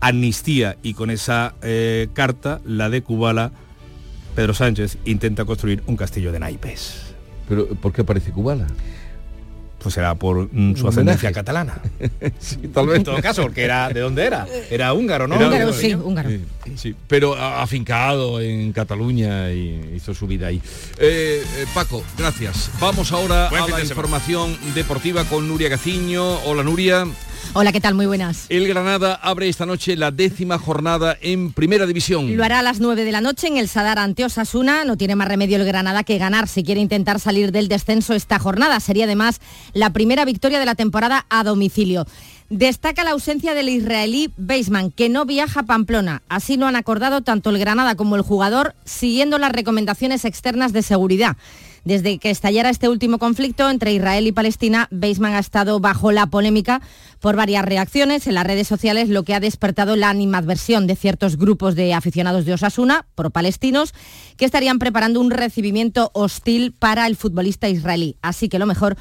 amnistía 0.00 0.76
y 0.82 0.94
con 0.94 1.10
esa 1.10 1.54
carta, 2.14 2.60
la 2.64 2.88
de 2.88 3.02
Kubala, 3.02 3.52
Pedro 4.34 4.54
Sánchez 4.54 4.98
intenta 5.04 5.44
construir 5.44 5.82
un 5.86 5.96
castillo 5.96 6.32
de 6.32 6.40
naipes. 6.40 7.14
¿Pero 7.48 7.66
por 7.68 7.92
qué 7.92 8.02
aparece 8.02 8.30
Cubana? 8.30 8.66
Pues 9.82 9.96
era 9.96 10.14
por 10.14 10.48
mm, 10.52 10.76
su 10.76 10.86
ascendencia 10.86 11.32
catalana. 11.32 11.80
sí, 12.38 12.56
tal 12.72 12.86
vez. 12.86 12.98
En 12.98 13.04
todo 13.04 13.20
caso, 13.20 13.42
porque 13.42 13.62
era 13.64 13.88
de 13.88 14.00
dónde 14.00 14.24
era. 14.24 14.46
Era 14.70 14.92
húngaro, 14.92 15.26
¿no? 15.26 15.34
húngaro, 15.34 15.72
sí, 15.72 15.94
húngaro. 15.94 16.30
Sí, 16.76 16.94
pero 17.08 17.34
afincado 17.34 18.40
en 18.40 18.72
Cataluña 18.72 19.50
y 19.50 19.94
hizo 19.96 20.14
su 20.14 20.28
vida 20.28 20.46
ahí. 20.46 20.62
Eh, 20.98 21.42
eh, 21.56 21.66
Paco, 21.74 22.04
gracias. 22.16 22.70
Vamos 22.80 23.10
ahora 23.10 23.48
a 23.48 23.68
la 23.68 23.80
información 23.80 24.56
deportiva 24.74 25.24
con 25.24 25.48
Nuria 25.48 25.68
Gaciño. 25.68 26.38
Hola 26.44 26.62
Nuria. 26.62 27.04
Hola, 27.54 27.70
¿qué 27.70 27.82
tal? 27.82 27.94
Muy 27.94 28.06
buenas. 28.06 28.46
El 28.48 28.66
Granada 28.66 29.14
abre 29.14 29.46
esta 29.46 29.66
noche 29.66 29.94
la 29.94 30.10
décima 30.10 30.56
jornada 30.56 31.18
en 31.20 31.52
Primera 31.52 31.86
División. 31.86 32.34
Lo 32.34 32.44
hará 32.44 32.60
a 32.60 32.62
las 32.62 32.80
9 32.80 33.04
de 33.04 33.12
la 33.12 33.20
noche 33.20 33.46
en 33.46 33.58
el 33.58 33.68
Sadar 33.68 33.98
ante 33.98 34.24
Osasuna. 34.24 34.86
No 34.86 34.96
tiene 34.96 35.16
más 35.16 35.28
remedio 35.28 35.58
el 35.58 35.66
Granada 35.66 36.02
que 36.02 36.16
ganar 36.16 36.48
si 36.48 36.64
quiere 36.64 36.80
intentar 36.80 37.20
salir 37.20 37.52
del 37.52 37.68
descenso 37.68 38.14
esta 38.14 38.38
jornada. 38.38 38.80
Sería 38.80 39.04
además 39.04 39.42
la 39.74 39.90
primera 39.90 40.24
victoria 40.24 40.60
de 40.60 40.64
la 40.64 40.76
temporada 40.76 41.26
a 41.28 41.44
domicilio. 41.44 42.06
Destaca 42.48 43.04
la 43.04 43.10
ausencia 43.10 43.52
del 43.52 43.68
israelí 43.68 44.32
Baseman, 44.38 44.90
que 44.90 45.10
no 45.10 45.26
viaja 45.26 45.60
a 45.60 45.66
Pamplona. 45.66 46.22
Así 46.30 46.56
lo 46.56 46.66
han 46.66 46.76
acordado 46.76 47.20
tanto 47.20 47.50
el 47.50 47.58
Granada 47.58 47.96
como 47.96 48.16
el 48.16 48.22
jugador, 48.22 48.74
siguiendo 48.86 49.36
las 49.38 49.52
recomendaciones 49.52 50.24
externas 50.24 50.72
de 50.72 50.82
seguridad. 50.82 51.36
Desde 51.84 52.18
que 52.18 52.30
estallara 52.30 52.70
este 52.70 52.88
último 52.88 53.18
conflicto 53.18 53.68
entre 53.68 53.92
Israel 53.92 54.26
y 54.28 54.32
Palestina, 54.32 54.86
Beisman 54.92 55.34
ha 55.34 55.40
estado 55.40 55.80
bajo 55.80 56.12
la 56.12 56.26
polémica 56.26 56.80
por 57.18 57.34
varias 57.34 57.64
reacciones 57.64 58.28
en 58.28 58.34
las 58.34 58.46
redes 58.46 58.68
sociales, 58.68 59.08
lo 59.08 59.24
que 59.24 59.34
ha 59.34 59.40
despertado 59.40 59.96
la 59.96 60.08
animadversión 60.08 60.86
de 60.86 60.94
ciertos 60.94 61.36
grupos 61.36 61.74
de 61.74 61.92
aficionados 61.92 62.44
de 62.44 62.52
Osasuna, 62.52 63.06
pro-palestinos, 63.16 63.94
que 64.36 64.44
estarían 64.44 64.78
preparando 64.78 65.20
un 65.20 65.32
recibimiento 65.32 66.12
hostil 66.14 66.72
para 66.72 67.06
el 67.08 67.16
futbolista 67.16 67.68
israelí. 67.68 68.16
Así 68.22 68.48
que 68.48 68.60
lo 68.60 68.66
mejor 68.66 68.96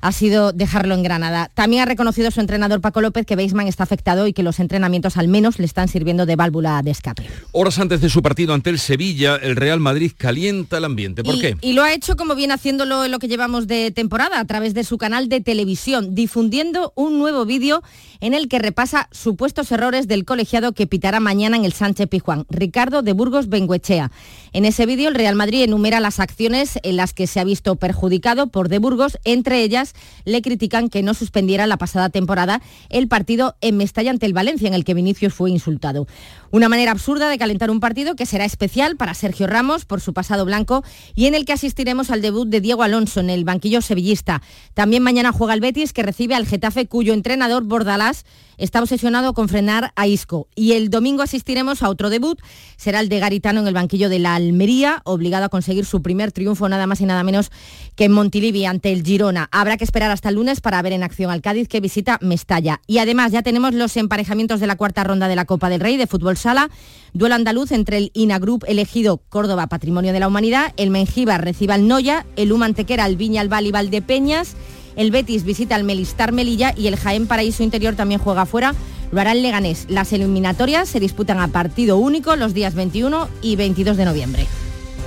ha 0.00 0.12
sido 0.12 0.52
dejarlo 0.52 0.94
en 0.94 1.02
Granada. 1.02 1.50
También 1.54 1.82
ha 1.82 1.86
reconocido 1.86 2.30
su 2.30 2.40
entrenador 2.40 2.80
Paco 2.80 3.00
López 3.00 3.26
que 3.26 3.36
Beisman 3.36 3.68
está 3.68 3.84
afectado 3.84 4.26
y 4.26 4.32
que 4.32 4.42
los 4.42 4.60
entrenamientos 4.60 5.16
al 5.16 5.28
menos 5.28 5.58
le 5.58 5.66
están 5.66 5.88
sirviendo 5.88 6.26
de 6.26 6.36
válvula 6.36 6.80
de 6.82 6.90
escape. 6.90 7.28
Horas 7.52 7.78
antes 7.78 8.00
de 8.00 8.08
su 8.08 8.22
partido 8.22 8.54
ante 8.54 8.70
el 8.70 8.78
Sevilla, 8.78 9.36
el 9.36 9.56
Real 9.56 9.80
Madrid 9.80 10.12
calienta 10.16 10.78
el 10.78 10.84
ambiente. 10.84 11.22
¿Por 11.22 11.40
qué? 11.40 11.56
Y 11.60 11.72
lo 11.72 11.82
ha 11.82 11.92
hecho 11.92 12.16
como 12.16 12.34
viene 12.34 12.54
haciéndolo 12.54 13.04
en 13.04 13.10
lo 13.10 13.18
que 13.18 13.28
llevamos 13.28 13.66
de 13.66 13.90
temporada, 13.90 14.40
a 14.40 14.44
través 14.44 14.74
de 14.74 14.84
su 14.84 14.98
canal 14.98 15.28
de 15.28 15.40
televisión, 15.40 16.14
difundiendo 16.14 16.92
un 16.96 17.18
nuevo 17.18 17.44
vídeo 17.44 17.82
en 18.20 18.34
el 18.34 18.48
que 18.48 18.58
repasa 18.58 19.08
supuestos 19.12 19.72
errores 19.72 20.06
del 20.06 20.24
colegiado 20.24 20.72
que 20.72 20.86
pitará 20.86 21.20
mañana 21.20 21.56
en 21.56 21.64
el 21.64 21.72
Sánchez 21.72 22.08
Pijuán, 22.08 22.46
Ricardo 22.50 23.02
de 23.02 23.12
Burgos 23.12 23.48
Benguechea. 23.48 24.10
En 24.52 24.64
ese 24.64 24.84
vídeo 24.84 25.08
el 25.08 25.14
Real 25.14 25.36
Madrid 25.36 25.62
enumera 25.62 26.00
las 26.00 26.18
acciones 26.18 26.78
en 26.82 26.96
las 26.96 27.14
que 27.14 27.28
se 27.28 27.38
ha 27.38 27.44
visto 27.44 27.76
perjudicado 27.76 28.48
por 28.48 28.68
de 28.68 28.78
Burgos, 28.78 29.18
entre 29.24 29.62
ellas 29.62 29.94
le 30.24 30.42
critican 30.42 30.88
que 30.88 31.04
no 31.04 31.14
suspendiera 31.14 31.68
la 31.68 31.76
pasada 31.76 32.08
temporada 32.08 32.60
el 32.88 33.06
partido 33.06 33.54
en 33.60 33.76
Mestalla 33.76 34.10
ante 34.10 34.26
el 34.26 34.32
Valencia, 34.32 34.66
en 34.66 34.74
el 34.74 34.84
que 34.84 34.94
Vinicius 34.94 35.34
fue 35.34 35.50
insultado. 35.50 36.08
Una 36.50 36.68
manera 36.68 36.90
absurda 36.90 37.28
de 37.28 37.38
calentar 37.38 37.70
un 37.70 37.78
partido 37.78 38.16
que 38.16 38.26
será 38.26 38.44
especial 38.44 38.96
para 38.96 39.14
Sergio 39.14 39.46
Ramos 39.46 39.84
por 39.84 40.00
su 40.00 40.12
pasado 40.12 40.44
blanco 40.44 40.82
y 41.14 41.26
en 41.26 41.36
el 41.36 41.44
que 41.44 41.52
asistiremos 41.52 42.10
al 42.10 42.20
debut 42.20 42.48
de 42.48 42.60
Diego 42.60 42.82
Alonso 42.82 43.20
en 43.20 43.30
el 43.30 43.44
banquillo 43.44 43.82
sevillista. 43.82 44.42
También 44.74 45.04
mañana 45.04 45.30
juega 45.30 45.54
el 45.54 45.60
Betis 45.60 45.92
que 45.92 46.02
recibe 46.02 46.34
al 46.34 46.46
Getafe 46.46 46.86
cuyo 46.86 47.14
entrenador 47.14 47.62
Bordalás 47.62 48.24
está 48.58 48.80
obsesionado 48.80 49.32
con 49.32 49.48
frenar 49.48 49.92
a 49.94 50.08
Isco. 50.08 50.48
Y 50.56 50.72
el 50.72 50.90
domingo 50.90 51.22
asistiremos 51.22 51.82
a 51.82 51.88
otro 51.88 52.10
debut, 52.10 52.40
será 52.76 53.00
el 53.00 53.08
de 53.08 53.20
Garitano 53.20 53.60
en 53.60 53.68
el 53.68 53.74
banquillo 53.74 54.08
de 54.08 54.18
la 54.18 54.39
Almería, 54.40 55.02
obligado 55.04 55.44
a 55.44 55.48
conseguir 55.48 55.84
su 55.84 56.02
primer 56.02 56.32
triunfo 56.32 56.68
nada 56.68 56.86
más 56.86 57.00
y 57.00 57.06
nada 57.06 57.22
menos 57.22 57.50
que 57.96 58.04
en 58.04 58.12
Montilivi 58.12 58.64
ante 58.64 58.92
el 58.92 59.04
Girona. 59.04 59.48
Habrá 59.52 59.76
que 59.76 59.84
esperar 59.84 60.10
hasta 60.10 60.28
el 60.28 60.36
lunes 60.36 60.60
para 60.60 60.80
ver 60.82 60.92
en 60.92 61.02
acción 61.02 61.30
al 61.30 61.42
Cádiz 61.42 61.68
que 61.68 61.80
visita 61.80 62.18
Mestalla. 62.20 62.80
Y 62.86 62.98
además 62.98 63.32
ya 63.32 63.42
tenemos 63.42 63.74
los 63.74 63.96
emparejamientos 63.96 64.60
de 64.60 64.66
la 64.66 64.76
cuarta 64.76 65.04
ronda 65.04 65.28
de 65.28 65.36
la 65.36 65.44
Copa 65.44 65.68
del 65.68 65.80
Rey 65.80 65.96
de 65.96 66.06
Fútbol 66.06 66.36
Sala. 66.36 66.70
Duelo 67.12 67.34
andaluz 67.34 67.72
entre 67.72 67.98
el 67.98 68.10
Inagroup 68.14 68.64
elegido 68.66 69.18
Córdoba 69.28 69.66
Patrimonio 69.66 70.12
de 70.12 70.20
la 70.20 70.28
Humanidad, 70.28 70.72
el 70.76 70.90
Mengíbar 70.90 71.44
reciba 71.44 71.74
al 71.74 71.88
Noya, 71.88 72.26
el 72.36 72.52
Humantequera 72.52 73.04
al 73.04 73.16
Viña 73.16 73.40
al 73.40 73.66
y 73.66 73.70
Valdepeñas, 73.72 74.54
el 75.00 75.10
Betis 75.10 75.44
visita 75.44 75.76
al 75.76 75.84
Melistar 75.84 76.32
Melilla 76.32 76.74
y 76.76 76.86
el 76.86 76.96
Jaén 76.96 77.26
Paraíso 77.26 77.62
Interior 77.62 77.94
también 77.94 78.20
juega 78.20 78.44
fuera. 78.44 78.74
Lo 79.10 79.18
hará 79.18 79.32
el 79.32 79.40
Leganés. 79.40 79.86
Las 79.88 80.12
eliminatorias 80.12 80.90
se 80.90 81.00
disputan 81.00 81.40
a 81.40 81.48
partido 81.48 81.96
único 81.96 82.36
los 82.36 82.52
días 82.52 82.74
21 82.74 83.26
y 83.40 83.56
22 83.56 83.96
de 83.96 84.04
noviembre. 84.04 84.46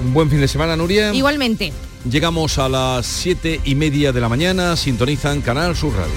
Un 0.04 0.16
buen 0.16 0.32
fin 0.32 0.42
de 0.42 0.48
semana, 0.48 0.76
Nuria. 0.76 1.14
Igualmente. 1.14 1.72
Llegamos 2.10 2.58
a 2.58 2.70
las 2.70 3.06
siete 3.06 3.62
y 3.66 3.76
media 3.76 4.12
de 4.12 4.20
la 4.20 4.30
mañana, 4.30 4.76
sintonizan 4.76 5.42
Canal 5.42 5.76
Sur 5.76 5.94
Radio. 5.94 6.14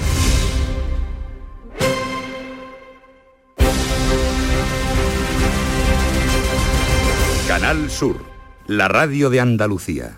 Canal 7.47 7.91
Sur, 7.91 8.25
la 8.65 8.87
radio 8.87 9.29
de 9.29 9.39
Andalucía. 9.39 10.17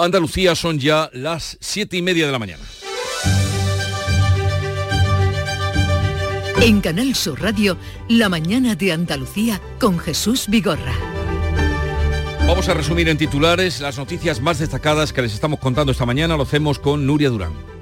Andalucía 0.00 0.54
son 0.54 0.78
ya 0.78 1.10
las 1.12 1.58
siete 1.60 1.96
y 1.96 2.02
media 2.02 2.26
de 2.26 2.32
la 2.32 2.38
mañana. 2.38 2.62
En 6.62 6.80
Canal 6.80 7.16
Sur 7.16 7.42
Radio, 7.42 7.76
La 8.08 8.28
mañana 8.28 8.76
de 8.76 8.92
Andalucía 8.92 9.60
con 9.80 9.98
Jesús 9.98 10.46
Vigorra. 10.48 10.94
Vamos 12.46 12.68
a 12.68 12.74
resumir 12.74 13.08
en 13.08 13.18
titulares 13.18 13.80
las 13.80 13.98
noticias 13.98 14.40
más 14.40 14.60
destacadas 14.60 15.12
que 15.12 15.22
les 15.22 15.34
estamos 15.34 15.58
contando 15.58 15.90
esta 15.90 16.06
mañana. 16.06 16.36
Lo 16.36 16.44
hacemos 16.44 16.78
con 16.78 17.04
Nuria 17.04 17.30
Durán. 17.30 17.77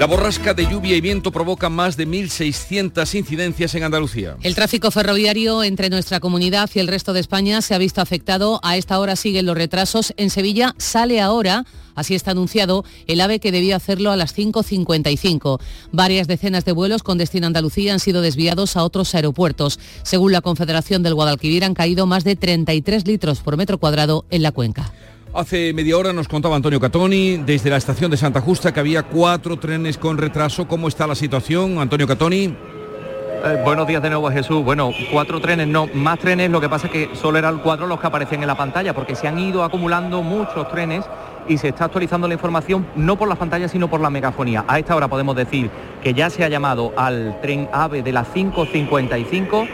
La 0.00 0.06
borrasca 0.06 0.54
de 0.54 0.64
lluvia 0.64 0.96
y 0.96 1.02
viento 1.02 1.30
provoca 1.30 1.68
más 1.68 1.94
de 1.98 2.08
1.600 2.08 3.18
incidencias 3.18 3.74
en 3.74 3.82
Andalucía. 3.82 4.38
El 4.42 4.54
tráfico 4.54 4.90
ferroviario 4.90 5.62
entre 5.62 5.90
nuestra 5.90 6.20
comunidad 6.20 6.70
y 6.72 6.78
el 6.78 6.88
resto 6.88 7.12
de 7.12 7.20
España 7.20 7.60
se 7.60 7.74
ha 7.74 7.78
visto 7.78 8.00
afectado. 8.00 8.60
A 8.62 8.78
esta 8.78 8.98
hora 8.98 9.14
siguen 9.14 9.44
los 9.44 9.58
retrasos. 9.58 10.14
En 10.16 10.30
Sevilla 10.30 10.74
sale 10.78 11.20
ahora 11.20 11.66
Así 11.94 12.14
está 12.14 12.30
anunciado 12.30 12.86
el 13.08 13.20
AVE 13.20 13.40
que 13.40 13.52
debía 13.52 13.76
hacerlo 13.76 14.10
a 14.10 14.16
las 14.16 14.34
5.55. 14.34 15.60
Varias 15.92 16.28
decenas 16.28 16.64
de 16.64 16.72
vuelos 16.72 17.02
con 17.02 17.18
destino 17.18 17.44
a 17.44 17.48
Andalucía 17.48 17.92
han 17.92 18.00
sido 18.00 18.22
desviados 18.22 18.78
a 18.78 18.84
otros 18.84 19.14
aeropuertos. 19.14 19.78
Según 20.02 20.32
la 20.32 20.40
Confederación 20.40 21.02
del 21.02 21.14
Guadalquivir 21.14 21.62
han 21.62 21.74
caído 21.74 22.06
más 22.06 22.24
de 22.24 22.36
33 22.36 23.06
litros 23.06 23.40
por 23.40 23.58
metro 23.58 23.76
cuadrado 23.76 24.24
en 24.30 24.42
la 24.42 24.52
cuenca. 24.52 24.90
Hace 25.32 25.72
media 25.72 25.96
hora 25.96 26.12
nos 26.12 26.26
contaba 26.26 26.56
Antonio 26.56 26.80
Catoni 26.80 27.36
desde 27.36 27.70
la 27.70 27.76
estación 27.76 28.10
de 28.10 28.16
Santa 28.16 28.40
Justa 28.40 28.74
que 28.74 28.80
había 28.80 29.04
cuatro 29.04 29.56
trenes 29.58 29.96
con 29.96 30.18
retraso. 30.18 30.66
¿Cómo 30.66 30.88
está 30.88 31.06
la 31.06 31.14
situación, 31.14 31.78
Antonio 31.78 32.08
Catoni? 32.08 32.46
Eh, 32.46 33.62
buenos 33.64 33.86
días 33.86 34.02
de 34.02 34.10
nuevo 34.10 34.28
Jesús. 34.32 34.64
Bueno, 34.64 34.90
cuatro 35.12 35.40
trenes, 35.40 35.68
no, 35.68 35.86
más 35.94 36.18
trenes, 36.18 36.50
lo 36.50 36.60
que 36.60 36.68
pasa 36.68 36.88
es 36.88 36.92
que 36.92 37.10
solo 37.14 37.38
eran 37.38 37.60
cuatro 37.60 37.86
los 37.86 38.00
que 38.00 38.08
aparecían 38.08 38.42
en 38.42 38.48
la 38.48 38.56
pantalla, 38.56 38.92
porque 38.92 39.14
se 39.14 39.28
han 39.28 39.38
ido 39.38 39.62
acumulando 39.62 40.20
muchos 40.24 40.68
trenes 40.68 41.04
y 41.48 41.58
se 41.58 41.68
está 41.68 41.84
actualizando 41.84 42.26
la 42.26 42.34
información 42.34 42.84
no 42.96 43.16
por 43.16 43.28
las 43.28 43.38
pantallas, 43.38 43.70
sino 43.70 43.88
por 43.88 44.00
la 44.00 44.10
megafonía. 44.10 44.64
A 44.66 44.80
esta 44.80 44.96
hora 44.96 45.06
podemos 45.06 45.36
decir 45.36 45.70
que 46.02 46.12
ya 46.12 46.28
se 46.28 46.44
ha 46.44 46.48
llamado 46.48 46.92
al 46.96 47.40
tren 47.40 47.68
AVE 47.72 48.02
de 48.02 48.12
las 48.12 48.26
5.55 48.34 49.68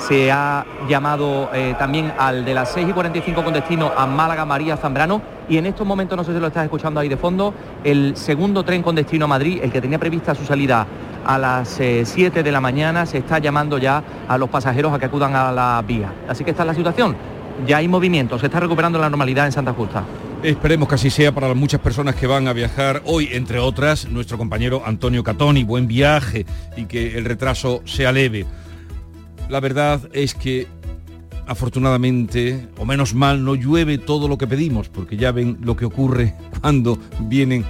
se 0.00 0.32
ha 0.32 0.64
llamado 0.88 1.50
eh, 1.52 1.74
también 1.78 2.12
al 2.18 2.44
de 2.44 2.54
las 2.54 2.72
6 2.72 2.88
y 2.88 2.92
45 2.92 3.44
con 3.44 3.52
destino 3.52 3.92
a 3.96 4.06
Málaga 4.06 4.44
María 4.44 4.76
Zambrano 4.76 5.20
y 5.48 5.58
en 5.58 5.66
estos 5.66 5.86
momentos, 5.86 6.16
no 6.16 6.24
sé 6.24 6.32
si 6.32 6.40
lo 6.40 6.46
estás 6.46 6.64
escuchando 6.64 7.00
ahí 7.00 7.08
de 7.08 7.16
fondo, 7.16 7.52
el 7.84 8.16
segundo 8.16 8.64
tren 8.64 8.82
con 8.82 8.94
destino 8.94 9.26
a 9.26 9.28
Madrid, 9.28 9.60
el 9.62 9.70
que 9.70 9.80
tenía 9.80 9.98
prevista 9.98 10.34
su 10.34 10.44
salida 10.44 10.86
a 11.24 11.38
las 11.38 11.68
7 11.68 12.40
eh, 12.40 12.42
de 12.42 12.52
la 12.52 12.60
mañana, 12.60 13.04
se 13.04 13.18
está 13.18 13.38
llamando 13.38 13.78
ya 13.78 14.02
a 14.28 14.38
los 14.38 14.48
pasajeros 14.48 14.92
a 14.92 14.98
que 14.98 15.06
acudan 15.06 15.34
a 15.34 15.52
la 15.52 15.82
vía. 15.86 16.12
Así 16.28 16.44
que 16.44 16.50
esta 16.50 16.62
es 16.62 16.68
la 16.68 16.74
situación. 16.74 17.16
Ya 17.66 17.78
hay 17.78 17.88
movimiento, 17.88 18.38
se 18.38 18.46
está 18.46 18.60
recuperando 18.60 18.98
la 18.98 19.10
normalidad 19.10 19.46
en 19.46 19.52
Santa 19.52 19.72
Justa. 19.72 20.04
Esperemos 20.42 20.88
que 20.88 20.94
así 20.94 21.10
sea 21.10 21.32
para 21.32 21.48
las 21.48 21.56
muchas 21.56 21.80
personas 21.80 22.14
que 22.14 22.26
van 22.26 22.48
a 22.48 22.54
viajar 22.54 23.02
hoy, 23.04 23.28
entre 23.32 23.58
otras, 23.58 24.08
nuestro 24.08 24.38
compañero 24.38 24.82
Antonio 24.86 25.22
Catoni. 25.22 25.64
Buen 25.64 25.86
viaje 25.86 26.46
y 26.78 26.86
que 26.86 27.18
el 27.18 27.26
retraso 27.26 27.82
sea 27.84 28.10
leve. 28.10 28.46
La 29.50 29.58
verdad 29.58 30.08
es 30.12 30.34
que 30.34 30.68
afortunadamente, 31.48 32.68
o 32.78 32.84
menos 32.84 33.14
mal, 33.14 33.44
no 33.44 33.56
llueve 33.56 33.98
todo 33.98 34.28
lo 34.28 34.38
que 34.38 34.46
pedimos, 34.46 34.88
porque 34.88 35.16
ya 35.16 35.32
ven 35.32 35.58
lo 35.60 35.74
que 35.74 35.84
ocurre 35.84 36.36
cuando 36.60 36.96
vienen 37.22 37.64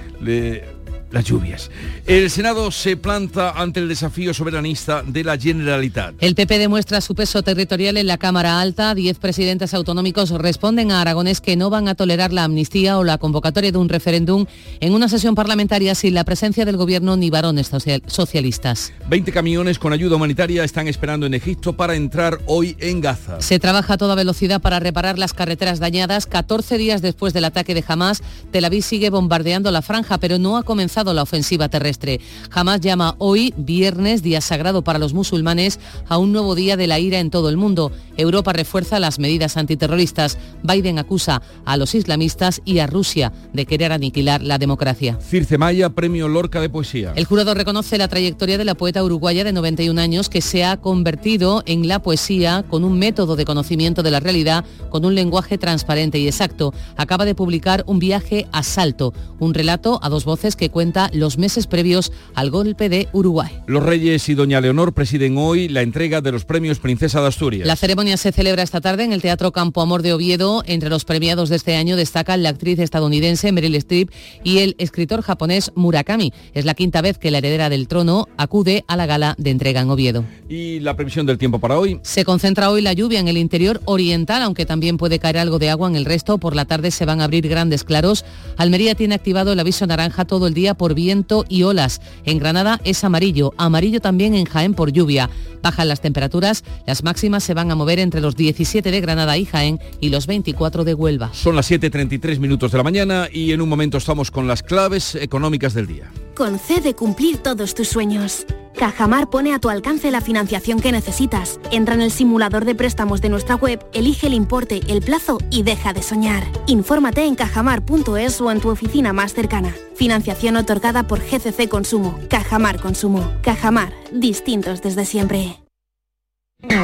las 1.11 1.25
lluvias. 1.25 1.71
El 2.07 2.31
Senado 2.31 2.71
se 2.71 2.97
planta 2.97 3.51
ante 3.51 3.81
el 3.81 3.89
desafío 3.89 4.33
soberanista 4.33 5.03
de 5.07 5.25
la 5.25 5.37
Generalitat. 5.37 6.15
El 6.21 6.35
PP 6.35 6.59
demuestra 6.59 7.01
su 7.01 7.15
peso 7.15 7.43
territorial 7.43 7.97
en 7.97 8.07
la 8.07 8.19
Cámara 8.19 8.61
Alta. 8.61 8.95
Diez 8.95 9.19
presidentes 9.19 9.75
autonómicos 9.75 10.31
responden 10.31 10.93
a 10.93 11.01
Aragonés 11.01 11.41
que 11.41 11.57
no 11.57 11.71
van 11.71 11.89
a 11.89 11.95
tolerar 11.95 12.33
la 12.33 12.45
amnistía 12.45 12.99
o 12.99 13.05
la 13.05 13.19
convocatoria 13.19 13.73
de 13.73 13.79
un 13.79 13.89
referéndum 13.89 14.47
en 14.81 14.95
una 14.95 15.09
sesión 15.09 15.35
parlamentaria 15.35 15.95
sin 15.95 16.15
la 16.15 16.25
presencia 16.25 16.65
del 16.65 16.77
gobierno 16.77 17.17
ni 17.17 17.31
varones 17.31 17.71
socialistas. 18.07 18.93
Veinte 19.09 19.33
camiones 19.33 19.79
con 19.79 19.93
ayuda 19.93 20.17
humanitaria 20.17 20.65
están 20.65 20.89
esperando 20.89 21.27
en 21.27 21.35
Egipto 21.35 21.73
para 21.73 21.95
entrar 21.95 22.39
hoy 22.47 22.77
en 22.81 23.01
Gaza. 23.01 23.41
Se 23.41 23.59
trabaja 23.59 23.95
a 23.95 23.99
toda 23.99 24.15
velocidad 24.15 24.61
para 24.61 24.81
reparar 24.81 25.19
las 25.19 25.35
carreteras 25.35 25.81
dañadas. 25.81 26.27
14 26.27 26.79
días 26.79 27.03
después 27.03 27.33
del 27.33 27.45
ataque 27.45 27.75
de 27.75 27.85
Hamas, 27.87 28.23
Tel 28.53 28.65
Aviv 28.65 28.83
sigue 28.83 29.11
bombardeando 29.11 29.71
la 29.71 29.83
franja, 29.83 30.19
pero 30.19 30.39
no 30.39 30.57
ha 30.57 30.63
comenzado 30.63 31.00
la 31.05 31.23
ofensiva 31.23 31.69
terrestre. 31.69 32.21
Jamás 32.51 32.81
llama 32.81 33.15
hoy, 33.19 33.55
viernes, 33.57 34.23
día 34.23 34.41
sagrado 34.41 34.83
para 34.83 34.99
los 34.99 35.15
musulmanes, 35.15 35.81
a 36.09 36.19
un 36.19 36.33
nuevo 36.33 36.55
día 36.55 36.77
de 36.77 36.87
la 36.87 36.99
ira 36.99 37.19
en 37.19 37.31
todo 37.31 37.49
el 37.49 37.57
mundo. 37.57 37.93
Europa 38.17 38.53
refuerza 38.53 39.01
las 39.01 39.19
medidas 39.19 39.57
antiterroristas. 39.57 40.39
Biden 40.63 40.99
acusa 40.99 41.43
a 41.65 41.77
los 41.77 41.95
islamistas 41.95 42.61
y 42.65 42.79
a 42.79 42.87
Rusia 42.87 43.33
de 43.53 43.67
querer 43.67 43.93
aniquilar 43.93 44.43
la 44.43 44.59
democracia. 44.59 45.19
Circe 45.21 45.59
Maya, 45.59 45.91
Premio 45.91 46.29
Lorca 46.29 46.61
de 46.61 46.69
Poesía. 46.69 47.13
El 47.17 47.25
jurado 47.25 47.55
reconoce 47.55 47.99
la 47.99 48.09
trayectoria 48.09 48.59
de 48.59 48.65
la 48.65 48.75
poeta 48.75 49.03
uruguaya 49.03 49.45
de 49.45 49.53
91 49.53 50.01
años 50.01 50.29
que 50.29 50.41
se 50.41 50.65
ha 50.65 50.77
convertido 50.77 51.63
en 51.67 51.89
la 51.89 52.03
poesía 52.03 52.65
con 52.69 52.85
un 52.85 52.99
método 52.99 53.37
de 53.37 53.45
conocimiento 53.45 54.03
de 54.03 54.11
la 54.11 54.21
realidad, 54.21 54.65
con 54.91 55.05
un 55.05 55.15
lenguaje 55.15 55.59
transparente 55.59 56.19
y 56.19 56.27
exacto. 56.27 56.75
Acaba 56.97 57.25
de 57.25 57.35
publicar 57.35 57.85
Un 57.87 57.99
viaje 57.99 58.47
a 58.53 58.63
Salto, 58.63 59.15
un 59.39 59.55
relato 59.55 60.01
a 60.03 60.09
dos 60.09 60.25
voces 60.25 60.57
que 60.57 60.71
cuenta 60.71 60.90
los 61.13 61.39
meses 61.39 61.67
previos 61.67 62.13
al 62.35 62.51
golpe 62.51 62.89
de 62.89 63.09
Uruguay. 63.13 63.51
Los 63.67 63.83
Reyes 63.83 64.29
y 64.29 64.35
Doña 64.35 64.61
Leonor 64.61 64.93
presiden 64.93 65.39
hoy 65.39 65.69
la 65.69 65.83
entrega 65.83 66.21
de 66.21 66.33
los 66.33 66.45
premios 66.45 66.79
Princesa 66.81 67.21
de 67.21 67.29
Asturias. 67.29 67.67
La 67.67 67.77
ceremonia 67.77 68.17
se 68.17 68.33
celebra 68.33 68.63
esta 68.63 68.81
tarde 68.81 69.05
en 69.05 69.13
el 69.13 69.23
Teatro 69.23 69.53
Campo 69.53 69.83
Amor 69.83 70.03
de 70.03 70.13
Oviedo. 70.13 70.63
Entre 70.67 70.91
los 70.91 71.05
premiados 71.05 71.49
de 71.49 71.57
este 71.57 71.77
año 71.77 71.97
destacan 71.97 72.43
la 72.43 72.49
actriz 72.49 72.79
estadounidense 72.79 73.53
Meryl 73.53 73.75
Streep 73.77 74.11
y 74.43 74.59
el 74.59 74.75
escritor 74.79 75.23
japonés 75.23 75.73
Murakami. 75.75 76.33
Es 76.55 76.65
la 76.65 76.75
quinta 76.75 77.03
vez 77.03 77.19
que 77.19 77.31
la 77.31 77.39
heredera 77.39 77.69
del 77.69 77.89
trono 77.89 78.29
acude 78.37 78.85
a 78.89 78.97
la 78.97 79.07
gala 79.07 79.35
de 79.39 79.51
entrega 79.51 79.81
en 79.81 79.91
Oviedo. 79.91 80.25
¿Y 80.49 80.81
la 80.81 80.97
previsión 80.97 81.27
del 81.27 81.39
tiempo 81.39 81.61
para 81.61 81.79
hoy? 81.79 82.01
Se 82.03 82.25
concentra 82.25 82.71
hoy 82.71 82.83
la 82.83 82.93
lluvia 82.93 83.21
en 83.21 83.29
el 83.29 83.37
interior 83.37 83.81
oriental, 83.85 84.43
aunque 84.43 84.67
también 84.67 84.97
puede 84.97 85.19
caer 85.19 85.39
algo 85.39 85.59
de 85.59 85.71
agua 85.71 85.89
en 85.89 85.97
el 85.97 86.05
resto. 86.05 86.39
Por 86.39 86.57
la 86.57 86.65
tarde 86.65 86.91
se 86.91 87.05
van 87.05 87.21
a 87.21 87.25
abrir 87.25 87.49
grandes 87.49 87.85
claros. 87.85 88.25
Almería 88.57 88.95
tiene 88.95 89.15
activado 89.15 89.53
el 89.53 89.61
aviso 89.61 89.87
naranja 89.87 90.25
todo 90.25 90.47
el 90.47 90.55
día 90.55 90.75
por 90.81 90.95
viento 90.95 91.45
y 91.47 91.65
olas. 91.65 92.01
En 92.25 92.39
Granada 92.39 92.81
es 92.85 93.05
amarillo, 93.05 93.53
amarillo 93.59 94.01
también 94.01 94.35
en 94.35 94.47
Jaén 94.47 94.73
por 94.73 94.93
lluvia. 94.93 95.29
Bajan 95.63 95.89
las 95.89 96.01
temperaturas, 96.01 96.65
las 96.87 97.05
máximas 97.05 97.45
se 97.45 97.53
van 97.53 97.71
a 97.71 97.75
mover 97.75 97.99
entre 97.99 98.23
los 98.23 98.35
17 98.35 98.91
de 98.91 99.01
Granada 99.03 99.37
y 99.37 99.45
Jaén 99.45 99.79
y 100.01 100.09
los 100.09 100.27
24 100.27 100.85
de 100.85 100.95
Huelva. 100.95 101.35
Son 101.35 101.55
las 101.55 101.71
7.33 101.71 102.39
minutos 102.39 102.73
de 102.73 102.79
la 102.79 102.85
mañana 102.85 103.29
y 103.31 103.53
en 103.53 103.61
un 103.61 103.69
momento 103.69 103.99
estamos 103.99 104.31
con 104.31 104.49
las 104.49 104.63
claves 104.63 105.17
económicas 105.17 105.75
del 105.75 105.87
día. 105.87 106.11
Concede 106.41 106.95
cumplir 106.95 107.37
todos 107.37 107.75
tus 107.75 107.89
sueños. 107.89 108.47
Cajamar 108.75 109.29
pone 109.29 109.53
a 109.53 109.59
tu 109.59 109.69
alcance 109.69 110.11
la 110.11 110.23
financiación 110.23 110.81
que 110.81 110.91
necesitas. 110.91 111.61
Entra 111.71 111.93
en 111.93 112.01
el 112.01 112.11
simulador 112.11 112.65
de 112.65 112.75
préstamos 112.75 113.21
de 113.21 113.29
nuestra 113.29 113.57
web, 113.57 113.85
elige 113.93 114.29
el 114.29 114.33
importe, 114.33 114.81
el 114.89 115.03
plazo 115.03 115.37
y 115.51 115.65
deja 115.65 115.93
de 115.93 116.01
soñar. 116.03 116.43
Infórmate 116.67 117.27
en 117.27 117.35
cajamar.es 117.35 118.41
o 118.41 118.51
en 118.51 118.59
tu 118.59 118.71
oficina 118.71 119.13
más 119.13 119.35
cercana. 119.35 119.75
Financiación 119.95 120.57
otorgada 120.57 121.07
por 121.07 121.21
GCC 121.21 121.69
Consumo. 121.69 122.19
Cajamar 122.31 122.81
Consumo. 122.81 123.31
Cajamar, 123.43 123.93
distintos 124.11 124.81
desde 124.81 125.05
siempre. 125.05 125.61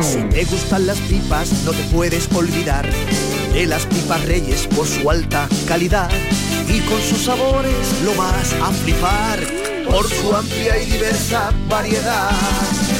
Si 0.02 0.22
te 0.22 0.44
gustan 0.44 0.86
las 0.86 0.98
pipas, 0.98 1.64
no 1.64 1.70
te 1.70 1.82
puedes 1.84 2.30
olvidar 2.34 2.86
de 3.56 3.64
las 3.64 3.86
pipas 3.86 4.22
Reyes 4.26 4.66
por 4.66 4.86
su 4.86 5.10
alta 5.10 5.48
calidad 5.66 6.10
y 6.68 6.80
con 6.80 7.00
sus 7.00 7.22
sabores 7.22 8.02
lo 8.04 8.14
vas 8.14 8.52
a 8.52 8.70
flipar 8.70 9.40
por 9.90 10.06
su 10.06 10.36
amplia 10.36 10.76
y 10.82 10.84
diversa 10.84 11.54
variedad 11.66 12.32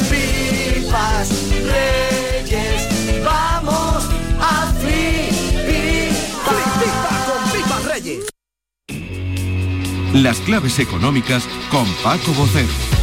pipas 0.08 1.28
reyes, 1.60 2.88
vamos 3.22 4.08
a 4.40 4.72
flipar. 4.80 5.36
con 7.26 7.50
pipas 7.52 7.84
reyes. 7.84 8.24
Las 10.14 10.38
claves 10.38 10.78
económicas 10.78 11.46
con 11.70 11.86
Paco 12.02 12.32
Bocero. 12.32 12.95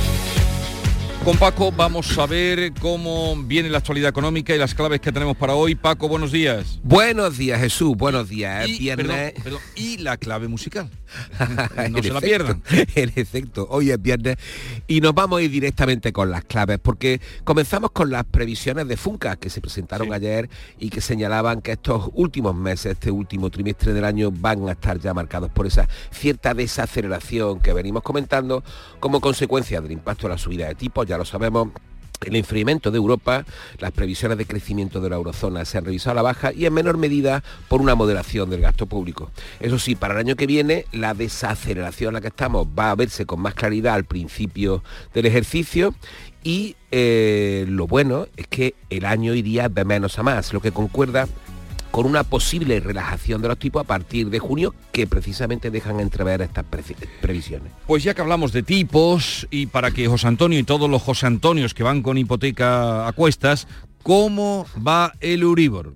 Con 1.24 1.38
Paco 1.38 1.72
vamos 1.72 2.18
a 2.18 2.26
ver 2.26 2.74
cómo 2.82 3.34
viene 3.46 3.70
la 3.70 3.78
actualidad 3.78 4.10
económica 4.10 4.54
y 4.54 4.58
las 4.58 4.76
claves 4.76 5.00
que 5.00 5.10
tenemos 5.10 5.38
para 5.38 5.54
hoy. 5.56 5.74
Paco, 5.74 6.10
buenos 6.10 6.34
días. 6.34 6.82
Buenos 6.84 7.38
días, 7.38 7.62
Jesús. 7.62 7.96
Buenos 7.96 8.28
días. 8.28 8.68
Y, 8.68 8.80
viernes. 8.80 9.08
perdón, 9.08 9.44
perdón, 9.44 9.62
y 9.74 9.98
la 10.00 10.18
clave 10.18 10.50
musical. 10.50 10.90
no 11.92 12.04
se 12.04 12.14
la 12.14 12.22
pierdan. 12.22 12.64
En 12.96 13.12
efecto, 13.16 13.68
hoy 13.70 13.92
es 13.92 14.02
viernes 14.02 14.38
y 14.88 15.02
nos 15.02 15.14
vamos 15.14 15.40
a 15.40 15.42
ir 15.42 15.52
directamente 15.52 16.12
con 16.14 16.32
las 16.32 16.44
claves 16.46 16.80
porque 16.80 17.22
comenzamos 17.44 17.92
con 17.92 18.10
las 18.10 18.24
previsiones 18.24 18.88
de 18.88 18.98
Funca 18.98 19.36
que 19.36 19.50
se 19.50 19.62
presentaron 19.62 20.14
ayer 20.14 20.50
y 20.80 20.90
que 20.90 21.02
señalaban 21.02 21.62
que 21.62 21.74
estos 21.74 22.10
últimos 22.14 22.56
meses, 22.56 22.94
este 22.94 23.12
último 23.12 23.50
trimestre 23.50 23.94
del 23.94 24.06
año 24.06 24.32
van 24.32 24.68
a 24.68 24.74
estar 24.74 25.00
ya 25.00 25.14
marcados 25.14 25.52
por 25.52 25.68
esa 25.68 25.88
cierta 26.12 26.54
desaceleración 26.54 27.60
que 27.60 27.74
venimos 27.74 28.04
comentando 28.04 28.64
como 29.00 29.22
consecuencia 29.22 29.82
del 29.82 29.92
impacto 29.92 30.28
de 30.28 30.34
la 30.34 30.38
subida 30.38 30.68
de 30.68 30.76
tipos, 30.76 31.06
ya 31.08 31.18
lo 31.18 31.26
sabemos 31.26 31.70
el 32.26 32.36
enfriamiento 32.36 32.92
de 32.92 32.98
Europa, 32.98 33.46
las 33.80 33.92
previsiones 33.92 34.38
de 34.38 34.46
crecimiento 34.46 35.02
de 35.02 35.10
la 35.10 35.16
eurozona 35.16 35.66
se 35.66 35.78
han 35.78 35.86
revisado 35.86 36.12
a 36.12 36.16
la 36.16 36.22
baja 36.22 36.54
y 36.54 36.66
en 36.66 36.74
menor 36.74 36.98
medida 36.98 37.44
por 37.68 37.82
una 37.82 37.96
moderación 37.96 38.50
del 38.50 38.62
gasto 38.62 38.86
público. 38.86 39.32
Eso 39.60 39.80
sí, 39.80 39.96
para 39.96 40.14
el 40.14 40.20
año 40.20 40.36
que 40.36 40.48
viene 40.48 40.86
la 40.92 41.14
desaceleración 41.14 42.10
en 42.10 42.14
la 42.16 42.22
que 42.22 42.28
estamos 42.28 42.68
va 42.68 42.92
a 42.92 42.96
verse 42.96 43.26
con 43.26 43.40
más 43.40 43.54
claridad 43.54 43.96
al 43.96 44.06
principio 44.06 44.84
del 45.14 45.26
ejercicio 45.26 45.94
y 46.44 46.76
eh, 46.92 47.66
lo 47.70 47.88
bueno 47.88 48.28
es 48.36 48.48
que 48.48 48.76
el 48.90 49.06
año 49.06 49.34
iría 49.34 49.70
de 49.70 49.86
menos 49.86 50.20
a 50.20 50.24
más, 50.24 50.54
lo 50.54 50.60
que 50.60 50.72
concuerda 50.72 51.28
con 51.94 52.08
una 52.08 52.24
posible 52.24 52.80
relajación 52.80 53.44
de 53.44 53.50
los 53.50 53.60
tipos 53.60 53.84
a 53.84 53.84
partir 53.84 54.32
de 54.32 54.40
junio 54.40 54.74
que 54.92 55.06
precisamente 55.06 55.70
dejan 55.70 56.00
entrever 56.00 56.42
estas 56.42 56.66
previsiones. 57.22 57.72
Pues 57.86 58.02
ya 58.02 58.16
que 58.16 58.22
hablamos 58.22 58.52
de 58.52 58.64
tipos 58.64 59.46
y 59.52 59.68
para 59.68 59.92
que 59.92 60.08
José 60.08 60.26
Antonio 60.26 60.58
y 60.58 60.64
todos 60.64 60.90
los 60.90 61.04
José 61.04 61.28
Antonios 61.28 61.76
que 61.76 61.84
van 61.84 62.02
con 62.02 62.18
hipoteca 62.18 63.08
a 63.08 63.12
cuestas, 63.12 63.68
¿cómo 64.02 64.66
va 64.76 65.14
el 65.20 65.44
Euribor? 65.44 65.94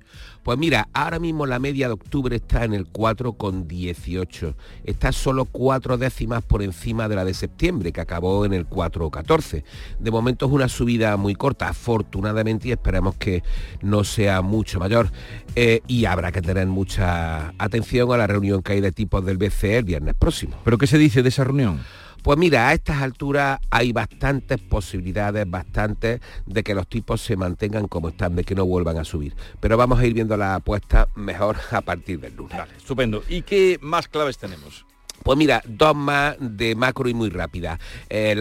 Pues 0.48 0.58
mira, 0.58 0.88
ahora 0.94 1.20
mismo 1.20 1.46
la 1.46 1.60
media 1.60 1.88
de 1.88 1.94
octubre 1.96 2.34
está 2.34 2.64
en 2.64 2.74
el 2.74 2.88
4,18. 2.88 4.56
Está 4.86 5.12
solo 5.12 5.44
cuatro 5.44 5.98
décimas 5.98 6.42
por 6.42 6.64
encima 6.64 7.10
de 7.10 7.18
la 7.18 7.26
de 7.26 7.34
septiembre, 7.34 7.92
que 7.92 8.00
acabó 8.00 8.46
en 8.46 8.54
el 8.54 8.66
4,14. 8.66 9.66
De 10.00 10.10
momento 10.10 10.46
es 10.46 10.54
una 10.54 10.70
subida 10.70 11.18
muy 11.18 11.36
corta, 11.36 11.68
afortunadamente, 11.68 12.70
y 12.70 12.72
esperemos 12.72 13.18
que 13.18 13.44
no 13.82 14.06
sea 14.06 14.42
mucho 14.42 14.80
mayor. 14.80 15.12
Eh, 15.58 15.82
y 15.86 16.06
habrá 16.06 16.32
que 16.32 16.42
tener 16.42 16.68
mucha 16.68 17.54
atención 17.58 18.14
a 18.14 18.16
la 18.16 18.28
reunión 18.28 18.64
que 18.64 18.72
hay 18.72 18.80
de 18.80 18.94
tipos 18.94 19.26
del 19.26 19.38
BCE 19.38 19.80
el 19.80 19.84
viernes 19.84 20.16
próximo. 20.18 20.56
¿Pero 20.64 20.78
qué 20.78 20.88
se 20.88 20.98
dice 20.98 21.24
de 21.24 21.28
esa 21.28 21.44
reunión? 21.44 21.82
Pues 22.28 22.38
mira, 22.38 22.68
a 22.68 22.74
estas 22.74 23.02
alturas 23.02 23.58
hay 23.70 23.94
bastantes 23.94 24.60
posibilidades, 24.60 25.50
bastantes, 25.50 26.20
de 26.46 26.62
que 26.62 26.76
los 26.76 26.86
tipos 26.86 27.22
se 27.22 27.38
mantengan 27.38 27.88
como 27.88 28.10
están, 28.10 28.36
de 28.36 28.44
que 28.44 28.54
no 28.54 28.66
vuelvan 28.66 28.98
a 28.98 29.06
subir. 29.06 29.34
Pero 29.62 29.78
vamos 29.78 29.98
a 29.98 30.06
ir 30.06 30.14
viendo 30.14 30.36
la 30.36 30.56
apuesta 30.56 31.08
mejor 31.16 31.56
a 31.72 31.80
partir 31.80 32.20
del 32.20 32.36
lunes. 32.36 32.60
estupendo. 32.76 33.24
¿Y 33.30 33.44
qué 33.44 33.80
más 33.82 34.10
claves 34.10 34.38
tenemos? 34.38 34.86
Pues 35.28 35.38
mira, 35.38 35.62
dos 35.68 35.94
más 35.94 36.38
de 36.40 36.74
macro 36.74 37.10
y 37.10 37.14
muy 37.14 37.30
rápida. 37.30 37.82
Eh, 38.10 38.34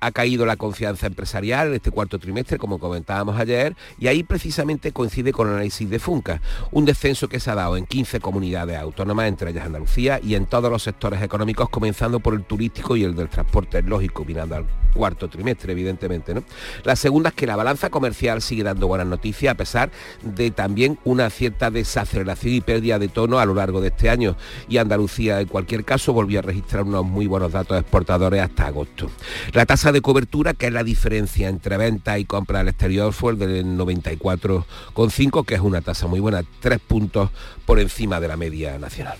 ha 0.00 0.10
caído 0.10 0.44
la 0.44 0.56
confianza 0.56 1.06
empresarial 1.06 1.68
en 1.68 1.74
este 1.74 1.92
cuarto 1.92 2.18
trimestre, 2.18 2.58
como 2.58 2.80
comentábamos 2.80 3.38
ayer, 3.38 3.76
y 4.00 4.08
ahí 4.08 4.24
precisamente 4.24 4.90
coincide 4.90 5.32
con 5.32 5.46
el 5.46 5.54
análisis 5.54 5.88
de 5.88 6.00
Funca, 6.00 6.42
un 6.72 6.86
descenso 6.86 7.28
que 7.28 7.38
se 7.38 7.52
ha 7.52 7.54
dado 7.54 7.76
en 7.76 7.86
15 7.86 8.18
comunidades 8.18 8.76
autónomas, 8.76 9.28
entre 9.28 9.52
ellas 9.52 9.64
Andalucía, 9.64 10.18
y 10.24 10.34
en 10.34 10.46
todos 10.46 10.72
los 10.72 10.82
sectores 10.82 11.22
económicos, 11.22 11.68
comenzando 11.68 12.18
por 12.18 12.34
el 12.34 12.42
turístico 12.42 12.96
y 12.96 13.04
el 13.04 13.14
del 13.14 13.28
transporte 13.28 13.80
lógico, 13.82 14.24
mirando 14.24 14.56
al 14.56 14.66
cuarto 14.92 15.28
trimestre, 15.28 15.72
evidentemente. 15.72 16.34
¿no? 16.34 16.42
La 16.82 16.96
segunda 16.96 17.28
es 17.28 17.34
que 17.36 17.46
la 17.46 17.54
balanza 17.54 17.90
comercial 17.90 18.42
sigue 18.42 18.64
dando 18.64 18.88
buenas 18.88 19.06
noticias, 19.06 19.52
a 19.52 19.56
pesar 19.56 19.92
de 20.22 20.50
también 20.50 20.98
una 21.04 21.30
cierta 21.30 21.70
desaceleración 21.70 22.54
y 22.54 22.60
pérdida 22.60 22.98
de 22.98 23.06
tono 23.06 23.38
a 23.38 23.46
lo 23.46 23.54
largo 23.54 23.80
de 23.80 23.88
este 23.88 24.10
año, 24.10 24.36
y 24.68 24.78
Andalucía, 24.78 25.40
en 25.40 25.46
cualquier 25.46 25.84
caso, 25.84 26.12
volvió 26.24 26.38
a 26.38 26.42
registrar 26.42 26.84
unos 26.84 27.04
muy 27.04 27.26
buenos 27.26 27.52
datos 27.52 27.78
exportadores 27.78 28.40
hasta 28.40 28.66
agosto. 28.66 29.10
La 29.52 29.66
tasa 29.66 29.92
de 29.92 30.00
cobertura, 30.00 30.54
que 30.54 30.68
es 30.68 30.72
la 30.72 30.82
diferencia 30.82 31.50
entre 31.50 31.76
venta 31.76 32.18
y 32.18 32.24
compra 32.24 32.60
al 32.60 32.68
exterior, 32.68 33.12
fue 33.12 33.32
el 33.32 33.38
del 33.38 33.66
94,5, 33.76 35.44
que 35.44 35.54
es 35.54 35.60
una 35.60 35.82
tasa 35.82 36.06
muy 36.06 36.20
buena, 36.20 36.42
tres 36.60 36.80
puntos 36.80 37.28
por 37.66 37.78
encima 37.78 38.20
de 38.20 38.28
la 38.28 38.38
media 38.38 38.78
nacional. 38.78 39.18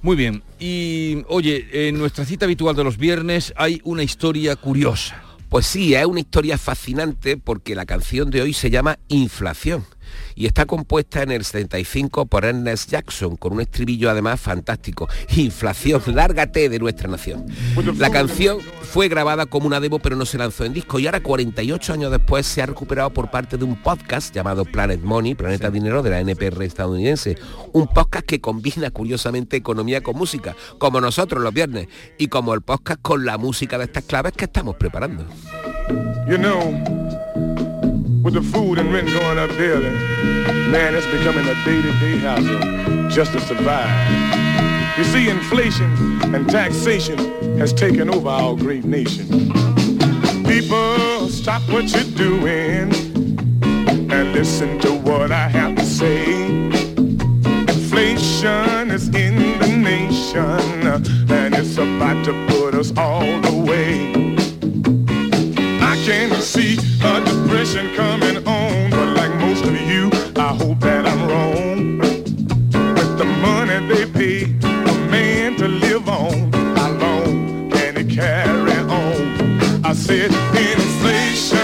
Muy 0.00 0.16
bien, 0.16 0.42
y 0.58 1.22
oye, 1.28 1.88
en 1.88 1.98
nuestra 1.98 2.24
cita 2.24 2.46
habitual 2.46 2.74
de 2.74 2.84
los 2.84 2.96
viernes 2.96 3.52
hay 3.54 3.82
una 3.84 4.02
historia 4.02 4.56
curiosa. 4.56 5.22
Pues 5.50 5.66
sí, 5.66 5.94
es 5.94 6.06
una 6.06 6.20
historia 6.20 6.56
fascinante 6.56 7.36
porque 7.36 7.74
la 7.74 7.84
canción 7.84 8.30
de 8.30 8.40
hoy 8.40 8.54
se 8.54 8.70
llama 8.70 8.98
Inflación 9.08 9.84
y 10.34 10.46
está 10.46 10.66
compuesta 10.66 11.22
en 11.22 11.32
el 11.32 11.44
75 11.44 12.26
por 12.26 12.44
Ernest 12.44 12.90
Jackson, 12.90 13.36
con 13.36 13.52
un 13.54 13.60
estribillo 13.60 14.10
además 14.10 14.40
fantástico, 14.40 15.08
Inflación, 15.36 16.02
lárgate 16.14 16.68
de 16.68 16.78
nuestra 16.78 17.08
nación. 17.08 17.46
La 17.96 18.10
canción 18.10 18.58
fue 18.82 19.08
grabada 19.08 19.46
como 19.46 19.66
una 19.66 19.80
demo 19.80 19.98
pero 19.98 20.16
no 20.16 20.24
se 20.24 20.38
lanzó 20.38 20.64
en 20.64 20.72
disco 20.72 20.98
y 20.98 21.06
ahora 21.06 21.20
48 21.20 21.92
años 21.92 22.10
después 22.10 22.46
se 22.46 22.62
ha 22.62 22.66
recuperado 22.66 23.10
por 23.10 23.30
parte 23.30 23.56
de 23.56 23.64
un 23.64 23.76
podcast 23.82 24.34
llamado 24.34 24.64
Planet 24.64 25.00
Money, 25.02 25.34
Planeta 25.34 25.70
Dinero 25.70 26.02
de 26.02 26.10
la 26.10 26.20
NPR 26.20 26.62
estadounidense, 26.62 27.36
un 27.72 27.86
podcast 27.88 28.26
que 28.26 28.40
combina 28.40 28.90
curiosamente 28.90 29.56
economía 29.56 30.02
con 30.02 30.16
música, 30.16 30.56
como 30.78 31.00
nosotros 31.00 31.42
los 31.42 31.52
viernes, 31.52 31.88
y 32.18 32.28
como 32.28 32.54
el 32.54 32.62
podcast 32.62 33.00
con 33.02 33.24
la 33.24 33.38
música 33.38 33.78
de 33.78 33.84
estas 33.84 34.04
claves 34.04 34.32
que 34.32 34.44
estamos 34.44 34.76
preparando. 34.76 35.24
With 38.22 38.34
the 38.34 38.42
food 38.42 38.78
and 38.78 38.92
rent 38.92 39.08
going 39.08 39.38
up 39.38 39.50
daily, 39.50 39.90
man, 40.70 40.94
it's 40.94 41.06
becoming 41.06 41.46
a 41.46 41.54
day-to-day 41.64 42.18
hassle 42.18 43.08
just 43.08 43.32
to 43.32 43.40
survive. 43.40 44.98
You 44.98 45.04
see, 45.04 45.28
inflation 45.28 45.90
and 46.34 46.48
taxation 46.48 47.18
has 47.58 47.72
taken 47.72 48.08
over 48.12 48.28
our 48.28 48.56
great 48.56 48.84
nation. 48.84 49.26
People, 50.44 51.28
stop 51.28 51.62
what 51.70 51.92
you're 51.92 52.16
doing 52.16 52.92
and 54.10 54.32
listen 54.32 54.78
to 54.80 54.92
what 54.92 55.30
I 55.30 55.48
have 55.48 55.76
to 55.76 55.84
say. 55.84 56.44
Inflation 57.68 58.90
is 58.90 59.08
in 59.08 59.58
the 59.58 59.68
nation 59.68 60.86
and 61.30 61.54
it's 61.54 61.76
about 61.76 62.24
to 62.24 62.46
put 62.48 62.74
us 62.74 62.92
all 62.96 63.46
away 63.46 64.28
can 66.38 66.46
see 66.46 66.77
depression 67.72 67.94
coming 67.94 68.36
on. 68.46 68.90
But 68.90 69.16
like 69.16 69.34
most 69.40 69.64
of 69.64 69.74
you, 69.74 70.10
I 70.36 70.54
hope 70.54 70.80
that 70.80 71.06
I'm 71.06 71.28
wrong. 71.28 71.98
With 71.98 73.18
the 73.18 73.24
money 73.24 73.86
they 73.88 74.06
pay 74.06 74.44
a 74.44 74.94
man 75.10 75.56
to 75.56 75.68
live 75.68 76.08
on, 76.08 76.52
how 76.76 76.92
long 76.92 77.70
can 77.70 77.96
it 77.96 78.10
carry 78.10 78.78
on? 78.78 79.84
I 79.84 79.92
said 79.94 80.30
inflation, 80.54 81.58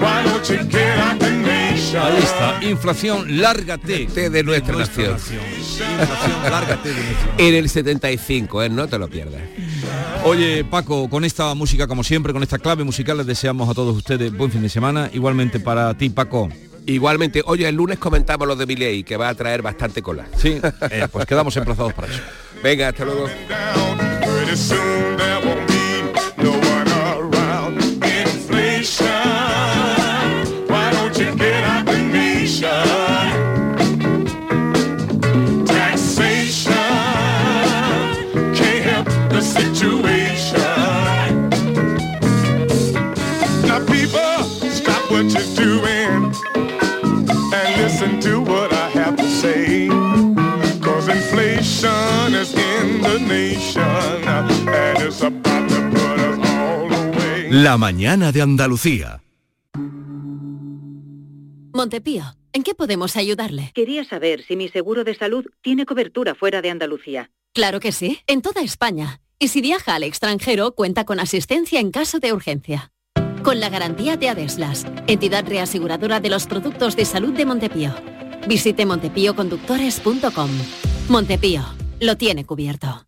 why 0.00 0.22
don't 0.24 0.48
you 0.48 0.64
get 0.64 0.98
out 0.98 1.18
the 1.18 1.30
nation? 1.30 2.00
Ahí 2.00 2.18
está, 2.18 2.58
inflación, 2.62 3.40
lárgate 3.40 4.06
de 4.06 4.06
nuestra, 4.06 4.30
de 4.30 4.42
nuestra 4.44 4.76
nación. 4.76 5.12
nación. 5.12 5.42
Inflación, 5.58 6.42
lárgate 6.50 6.88
de 6.88 6.94
nuestra 6.94 7.26
nación. 7.26 7.34
En 7.38 7.54
el 7.54 7.68
75, 7.68 8.62
¿eh? 8.62 8.68
no 8.68 8.88
te 8.88 8.98
lo 8.98 9.08
pierdas. 9.08 9.42
Oye, 10.24 10.64
Paco, 10.64 11.08
con 11.08 11.24
esta 11.24 11.54
música, 11.54 11.86
como 11.86 12.04
siempre, 12.04 12.32
con 12.32 12.42
esta 12.42 12.58
clave 12.58 12.84
musical, 12.84 13.16
les 13.18 13.26
deseamos 13.26 13.68
a 13.68 13.74
todos 13.74 13.96
ustedes 13.96 14.36
buen 14.36 14.50
fin 14.50 14.62
de 14.62 14.68
semana. 14.68 15.08
Igualmente 15.12 15.58
para 15.60 15.94
ti, 15.94 16.10
Paco. 16.10 16.48
Igualmente, 16.86 17.42
oye, 17.44 17.68
el 17.68 17.74
lunes 17.74 17.98
comentamos 17.98 18.46
los 18.48 18.58
de 18.58 18.66
Miley, 18.66 19.04
que 19.04 19.16
va 19.16 19.28
a 19.28 19.34
traer 19.34 19.62
bastante 19.62 20.02
cola. 20.02 20.26
Sí, 20.36 20.60
eh, 20.90 21.06
pues 21.10 21.26
quedamos 21.26 21.56
emplazados 21.56 21.92
para 21.92 22.08
eso. 22.08 22.22
Venga, 22.62 22.88
hasta 22.88 23.04
luego. 23.04 23.28
La 57.50 57.78
mañana 57.78 58.30
de 58.30 58.42
Andalucía. 58.42 59.22
Montepío, 61.72 62.24
¿en 62.52 62.62
qué 62.62 62.74
podemos 62.74 63.16
ayudarle? 63.16 63.72
Quería 63.74 64.04
saber 64.04 64.44
si 64.46 64.54
mi 64.54 64.68
seguro 64.68 65.02
de 65.02 65.14
salud 65.14 65.46
tiene 65.62 65.86
cobertura 65.86 66.34
fuera 66.34 66.60
de 66.60 66.68
Andalucía. 66.68 67.30
Claro 67.54 67.80
que 67.80 67.92
sí, 67.92 68.18
en 68.26 68.42
toda 68.42 68.60
España. 68.60 69.22
Y 69.38 69.48
si 69.48 69.62
viaja 69.62 69.94
al 69.94 70.02
extranjero, 70.02 70.72
cuenta 70.74 71.06
con 71.06 71.20
asistencia 71.20 71.80
en 71.80 71.90
caso 71.90 72.18
de 72.18 72.34
urgencia. 72.34 72.92
Con 73.42 73.60
la 73.60 73.70
garantía 73.70 74.18
de 74.18 74.28
Adeslas, 74.28 74.86
entidad 75.06 75.46
reaseguradora 75.48 76.20
de 76.20 76.28
los 76.28 76.46
productos 76.46 76.96
de 76.96 77.06
salud 77.06 77.32
de 77.32 77.46
Montepío. 77.46 77.94
Visite 78.46 78.84
montepíoconductores.com. 78.84 80.50
Montepío, 81.08 81.62
lo 82.00 82.16
tiene 82.18 82.44
cubierto. 82.44 83.07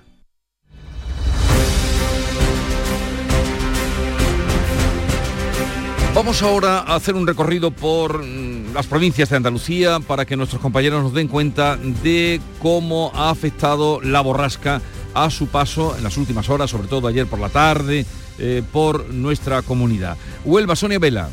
Vamos 6.13 6.43
ahora 6.43 6.79
a 6.79 6.95
hacer 6.95 7.15
un 7.15 7.25
recorrido 7.25 7.71
por 7.71 8.23
mm, 8.23 8.73
las 8.73 8.85
provincias 8.85 9.29
de 9.29 9.37
Andalucía 9.37 10.01
para 10.01 10.25
que 10.25 10.35
nuestros 10.35 10.61
compañeros 10.61 11.03
nos 11.03 11.13
den 11.13 11.29
cuenta 11.29 11.77
de 11.77 12.41
cómo 12.61 13.11
ha 13.15 13.29
afectado 13.29 14.01
la 14.01 14.19
borrasca 14.19 14.81
a 15.13 15.29
su 15.29 15.47
paso 15.47 15.95
en 15.97 16.03
las 16.03 16.17
últimas 16.17 16.49
horas, 16.49 16.69
sobre 16.69 16.89
todo 16.89 17.07
ayer 17.07 17.27
por 17.27 17.39
la 17.39 17.47
tarde, 17.47 18.05
eh, 18.39 18.61
por 18.73 19.09
nuestra 19.09 19.61
comunidad. 19.61 20.17
Huelva, 20.43 20.75
Sonia 20.75 20.99
Vela. 20.99 21.29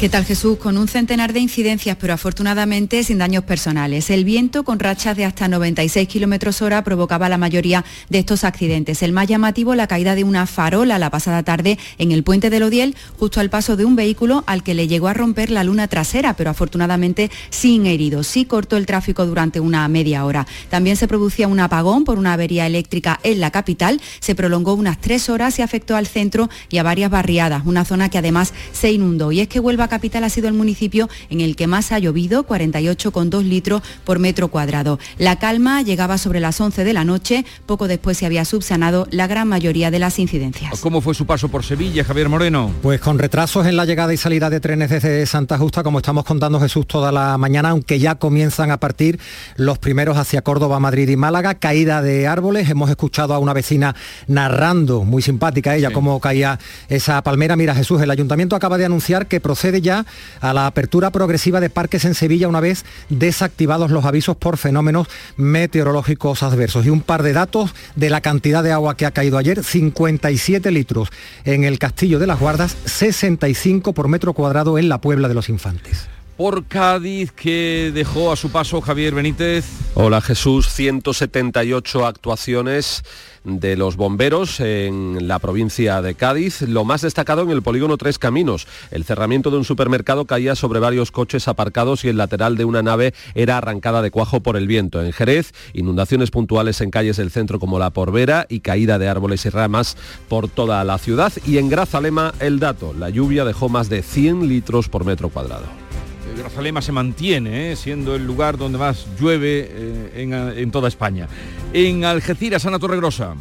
¿Qué 0.00 0.08
tal 0.08 0.24
Jesús? 0.24 0.58
Con 0.58 0.78
un 0.78 0.86
centenar 0.86 1.32
de 1.32 1.40
incidencias, 1.40 1.96
pero 2.00 2.12
afortunadamente 2.12 3.02
sin 3.02 3.18
daños 3.18 3.42
personales. 3.42 4.10
El 4.10 4.24
viento 4.24 4.62
con 4.62 4.78
rachas 4.78 5.16
de 5.16 5.24
hasta 5.24 5.48
96 5.48 6.06
kilómetros 6.06 6.62
hora 6.62 6.84
provocaba 6.84 7.28
la 7.28 7.36
mayoría 7.36 7.84
de 8.08 8.20
estos 8.20 8.44
accidentes. 8.44 9.02
El 9.02 9.12
más 9.12 9.26
llamativo, 9.26 9.74
la 9.74 9.88
caída 9.88 10.14
de 10.14 10.22
una 10.22 10.46
farola 10.46 11.00
la 11.00 11.10
pasada 11.10 11.42
tarde 11.42 11.80
en 11.98 12.12
el 12.12 12.22
puente 12.22 12.48
del 12.48 12.62
Odiel, 12.62 12.94
justo 13.18 13.40
al 13.40 13.50
paso 13.50 13.76
de 13.76 13.84
un 13.84 13.96
vehículo 13.96 14.44
al 14.46 14.62
que 14.62 14.74
le 14.74 14.86
llegó 14.86 15.08
a 15.08 15.14
romper 15.14 15.50
la 15.50 15.64
luna 15.64 15.88
trasera, 15.88 16.34
pero 16.34 16.50
afortunadamente 16.50 17.28
sin 17.50 17.84
heridos. 17.86 18.28
Sí 18.28 18.44
cortó 18.44 18.76
el 18.76 18.86
tráfico 18.86 19.26
durante 19.26 19.58
una 19.58 19.88
media 19.88 20.24
hora. 20.24 20.46
También 20.70 20.96
se 20.96 21.08
producía 21.08 21.48
un 21.48 21.58
apagón 21.58 22.04
por 22.04 22.20
una 22.20 22.34
avería 22.34 22.68
eléctrica 22.68 23.18
en 23.24 23.40
la 23.40 23.50
capital. 23.50 24.00
Se 24.20 24.36
prolongó 24.36 24.74
unas 24.74 25.00
tres 25.00 25.28
horas 25.28 25.58
y 25.58 25.62
afectó 25.62 25.96
al 25.96 26.06
centro 26.06 26.48
y 26.70 26.78
a 26.78 26.84
varias 26.84 27.10
barriadas, 27.10 27.62
una 27.66 27.84
zona 27.84 28.10
que 28.10 28.18
además 28.18 28.54
se 28.70 28.92
inundó. 28.92 29.32
Y 29.32 29.40
es 29.40 29.48
que 29.48 29.58
Huelva 29.78 29.86
Capital 29.86 30.24
ha 30.24 30.28
sido 30.28 30.48
el 30.48 30.54
municipio 30.54 31.08
en 31.30 31.40
el 31.40 31.54
que 31.54 31.68
más 31.68 31.92
ha 31.92 32.00
llovido, 32.00 32.44
48,2 32.44 33.44
litros 33.44 33.80
por 34.02 34.18
metro 34.18 34.48
cuadrado. 34.48 34.98
La 35.18 35.38
calma 35.38 35.82
llegaba 35.82 36.18
sobre 36.18 36.40
las 36.40 36.60
11 36.60 36.82
de 36.82 36.92
la 36.92 37.04
noche, 37.04 37.44
poco 37.64 37.86
después 37.86 38.18
se 38.18 38.26
había 38.26 38.44
subsanado 38.44 39.06
la 39.12 39.28
gran 39.28 39.46
mayoría 39.46 39.92
de 39.92 40.00
las 40.00 40.18
incidencias. 40.18 40.80
¿Cómo 40.80 41.00
fue 41.00 41.14
su 41.14 41.26
paso 41.26 41.48
por 41.48 41.64
Sevilla, 41.64 42.02
Javier 42.02 42.28
Moreno? 42.28 42.72
Pues 42.82 43.00
con 43.00 43.20
retrasos 43.20 43.68
en 43.68 43.76
la 43.76 43.84
llegada 43.84 44.12
y 44.12 44.16
salida 44.16 44.50
de 44.50 44.58
trenes 44.58 44.90
desde 44.90 45.24
Santa 45.26 45.56
Justa, 45.58 45.84
como 45.84 45.98
estamos 45.98 46.24
contando 46.24 46.58
Jesús 46.58 46.84
toda 46.88 47.12
la 47.12 47.38
mañana, 47.38 47.68
aunque 47.68 48.00
ya 48.00 48.16
comienzan 48.16 48.72
a 48.72 48.80
partir 48.80 49.20
los 49.54 49.78
primeros 49.78 50.18
hacia 50.18 50.42
Córdoba, 50.42 50.80
Madrid 50.80 51.08
y 51.08 51.16
Málaga, 51.16 51.54
caída 51.54 52.02
de 52.02 52.26
árboles, 52.26 52.68
hemos 52.68 52.90
escuchado 52.90 53.32
a 53.32 53.38
una 53.38 53.52
vecina 53.52 53.94
narrando, 54.26 55.04
muy 55.04 55.22
simpática 55.22 55.76
ella, 55.76 55.92
cómo 55.92 56.18
caía 56.18 56.58
esa 56.88 57.22
palmera. 57.22 57.54
Mira 57.54 57.76
Jesús, 57.76 58.02
el 58.02 58.10
ayuntamiento 58.10 58.56
acaba 58.56 58.76
de 58.76 58.84
anunciar 58.84 59.28
que 59.28 59.38
procede 59.38 59.67
ya 59.80 60.06
a 60.40 60.52
la 60.52 60.66
apertura 60.66 61.10
progresiva 61.10 61.60
de 61.60 61.70
parques 61.70 62.04
en 62.04 62.14
Sevilla 62.14 62.48
una 62.48 62.60
vez 62.60 62.84
desactivados 63.08 63.90
los 63.90 64.04
avisos 64.04 64.36
por 64.36 64.56
fenómenos 64.56 65.08
meteorológicos 65.36 66.42
adversos. 66.42 66.86
Y 66.86 66.90
un 66.90 67.00
par 67.00 67.22
de 67.22 67.32
datos 67.32 67.74
de 67.96 68.10
la 68.10 68.20
cantidad 68.20 68.62
de 68.62 68.72
agua 68.72 68.96
que 68.96 69.06
ha 69.06 69.10
caído 69.10 69.38
ayer, 69.38 69.62
57 69.62 70.70
litros 70.70 71.08
en 71.44 71.64
el 71.64 71.78
Castillo 71.78 72.18
de 72.18 72.26
las 72.26 72.40
Guardas, 72.40 72.76
65 72.84 73.92
por 73.92 74.08
metro 74.08 74.32
cuadrado 74.32 74.78
en 74.78 74.88
la 74.88 75.00
Puebla 75.00 75.28
de 75.28 75.34
los 75.34 75.48
Infantes 75.48 76.08
por 76.38 76.66
Cádiz 76.66 77.32
que 77.32 77.90
dejó 77.92 78.30
a 78.30 78.36
su 78.36 78.50
paso 78.50 78.80
Javier 78.80 79.12
Benítez. 79.12 79.66
Hola 79.94 80.20
Jesús, 80.20 80.68
178 80.68 82.06
actuaciones 82.06 83.02
de 83.48 83.76
los 83.76 83.96
bomberos 83.96 84.60
en 84.60 85.26
la 85.26 85.38
provincia 85.38 86.02
de 86.02 86.14
Cádiz. 86.14 86.62
Lo 86.62 86.84
más 86.84 87.02
destacado 87.02 87.42
en 87.42 87.50
el 87.50 87.62
polígono 87.62 87.96
Tres 87.96 88.18
Caminos. 88.18 88.66
El 88.90 89.04
cerramiento 89.04 89.50
de 89.50 89.56
un 89.56 89.64
supermercado 89.64 90.26
caía 90.26 90.54
sobre 90.54 90.80
varios 90.80 91.10
coches 91.10 91.48
aparcados 91.48 92.04
y 92.04 92.08
el 92.08 92.18
lateral 92.18 92.56
de 92.56 92.64
una 92.64 92.82
nave 92.82 93.14
era 93.34 93.56
arrancada 93.56 94.02
de 94.02 94.10
cuajo 94.10 94.40
por 94.40 94.56
el 94.56 94.66
viento. 94.66 95.02
En 95.02 95.12
Jerez, 95.12 95.52
inundaciones 95.72 96.30
puntuales 96.30 96.80
en 96.80 96.90
calles 96.90 97.16
del 97.16 97.30
centro 97.30 97.58
como 97.58 97.78
la 97.78 97.90
Porvera 97.90 98.46
y 98.48 98.60
caída 98.60 98.98
de 98.98 99.08
árboles 99.08 99.46
y 99.46 99.50
ramas 99.50 99.96
por 100.28 100.48
toda 100.48 100.84
la 100.84 100.98
ciudad. 100.98 101.32
Y 101.46 101.58
en 101.58 101.68
Grazalema 101.68 102.34
el 102.40 102.58
dato, 102.58 102.92
la 102.92 103.10
lluvia 103.10 103.44
dejó 103.44 103.68
más 103.68 103.88
de 103.88 104.02
100 104.02 104.48
litros 104.48 104.88
por 104.88 105.04
metro 105.04 105.30
cuadrado. 105.30 105.87
Grazalema 106.36 106.82
se 106.82 106.92
mantiene, 106.92 107.72
¿eh? 107.72 107.76
siendo 107.76 108.14
el 108.14 108.26
lugar 108.26 108.58
donde 108.58 108.78
más 108.78 109.06
llueve 109.18 109.68
eh, 109.70 110.12
en, 110.16 110.32
en, 110.32 110.70
toda 110.70 110.88
España. 110.88 111.28
En 111.72 112.04
Algeciras, 112.04 112.66
Ana 112.66 112.78
Torregrosa. 112.78 113.34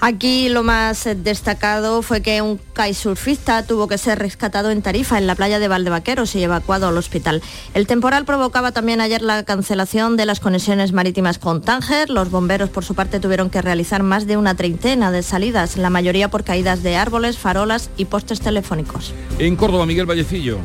Aquí 0.00 0.48
lo 0.50 0.62
más 0.62 1.08
destacado 1.16 2.02
fue 2.02 2.20
que 2.20 2.42
un 2.42 2.58
kitesurfista 2.58 3.64
tuvo 3.64 3.88
que 3.88 3.96
ser 3.96 4.18
rescatado 4.18 4.70
en 4.70 4.82
Tarifa, 4.82 5.16
en 5.16 5.26
la 5.26 5.34
playa 5.34 5.58
de 5.58 5.68
Valdevaqueros, 5.68 6.34
y 6.34 6.42
evacuado 6.42 6.88
al 6.88 6.98
hospital. 6.98 7.42
El 7.72 7.86
temporal 7.86 8.26
provocaba 8.26 8.72
también 8.72 9.00
ayer 9.00 9.22
la 9.22 9.44
cancelación 9.44 10.18
de 10.18 10.26
las 10.26 10.40
conexiones 10.40 10.92
marítimas 10.92 11.38
con 11.38 11.62
Tánger. 11.62 12.10
Los 12.10 12.30
bomberos, 12.30 12.68
por 12.68 12.84
su 12.84 12.94
parte, 12.94 13.20
tuvieron 13.20 13.48
que 13.48 13.62
realizar 13.62 14.02
más 14.02 14.26
de 14.26 14.36
una 14.36 14.54
treintena 14.54 15.10
de 15.10 15.22
salidas, 15.22 15.76
la 15.76 15.88
mayoría 15.88 16.28
por 16.28 16.44
caídas 16.44 16.82
de 16.82 16.96
árboles, 16.96 17.38
farolas 17.38 17.88
y 17.96 18.04
postes 18.04 18.40
telefónicos. 18.40 19.14
En 19.38 19.56
Córdoba, 19.56 19.86
Miguel 19.86 20.06
Vallecillo. 20.06 20.58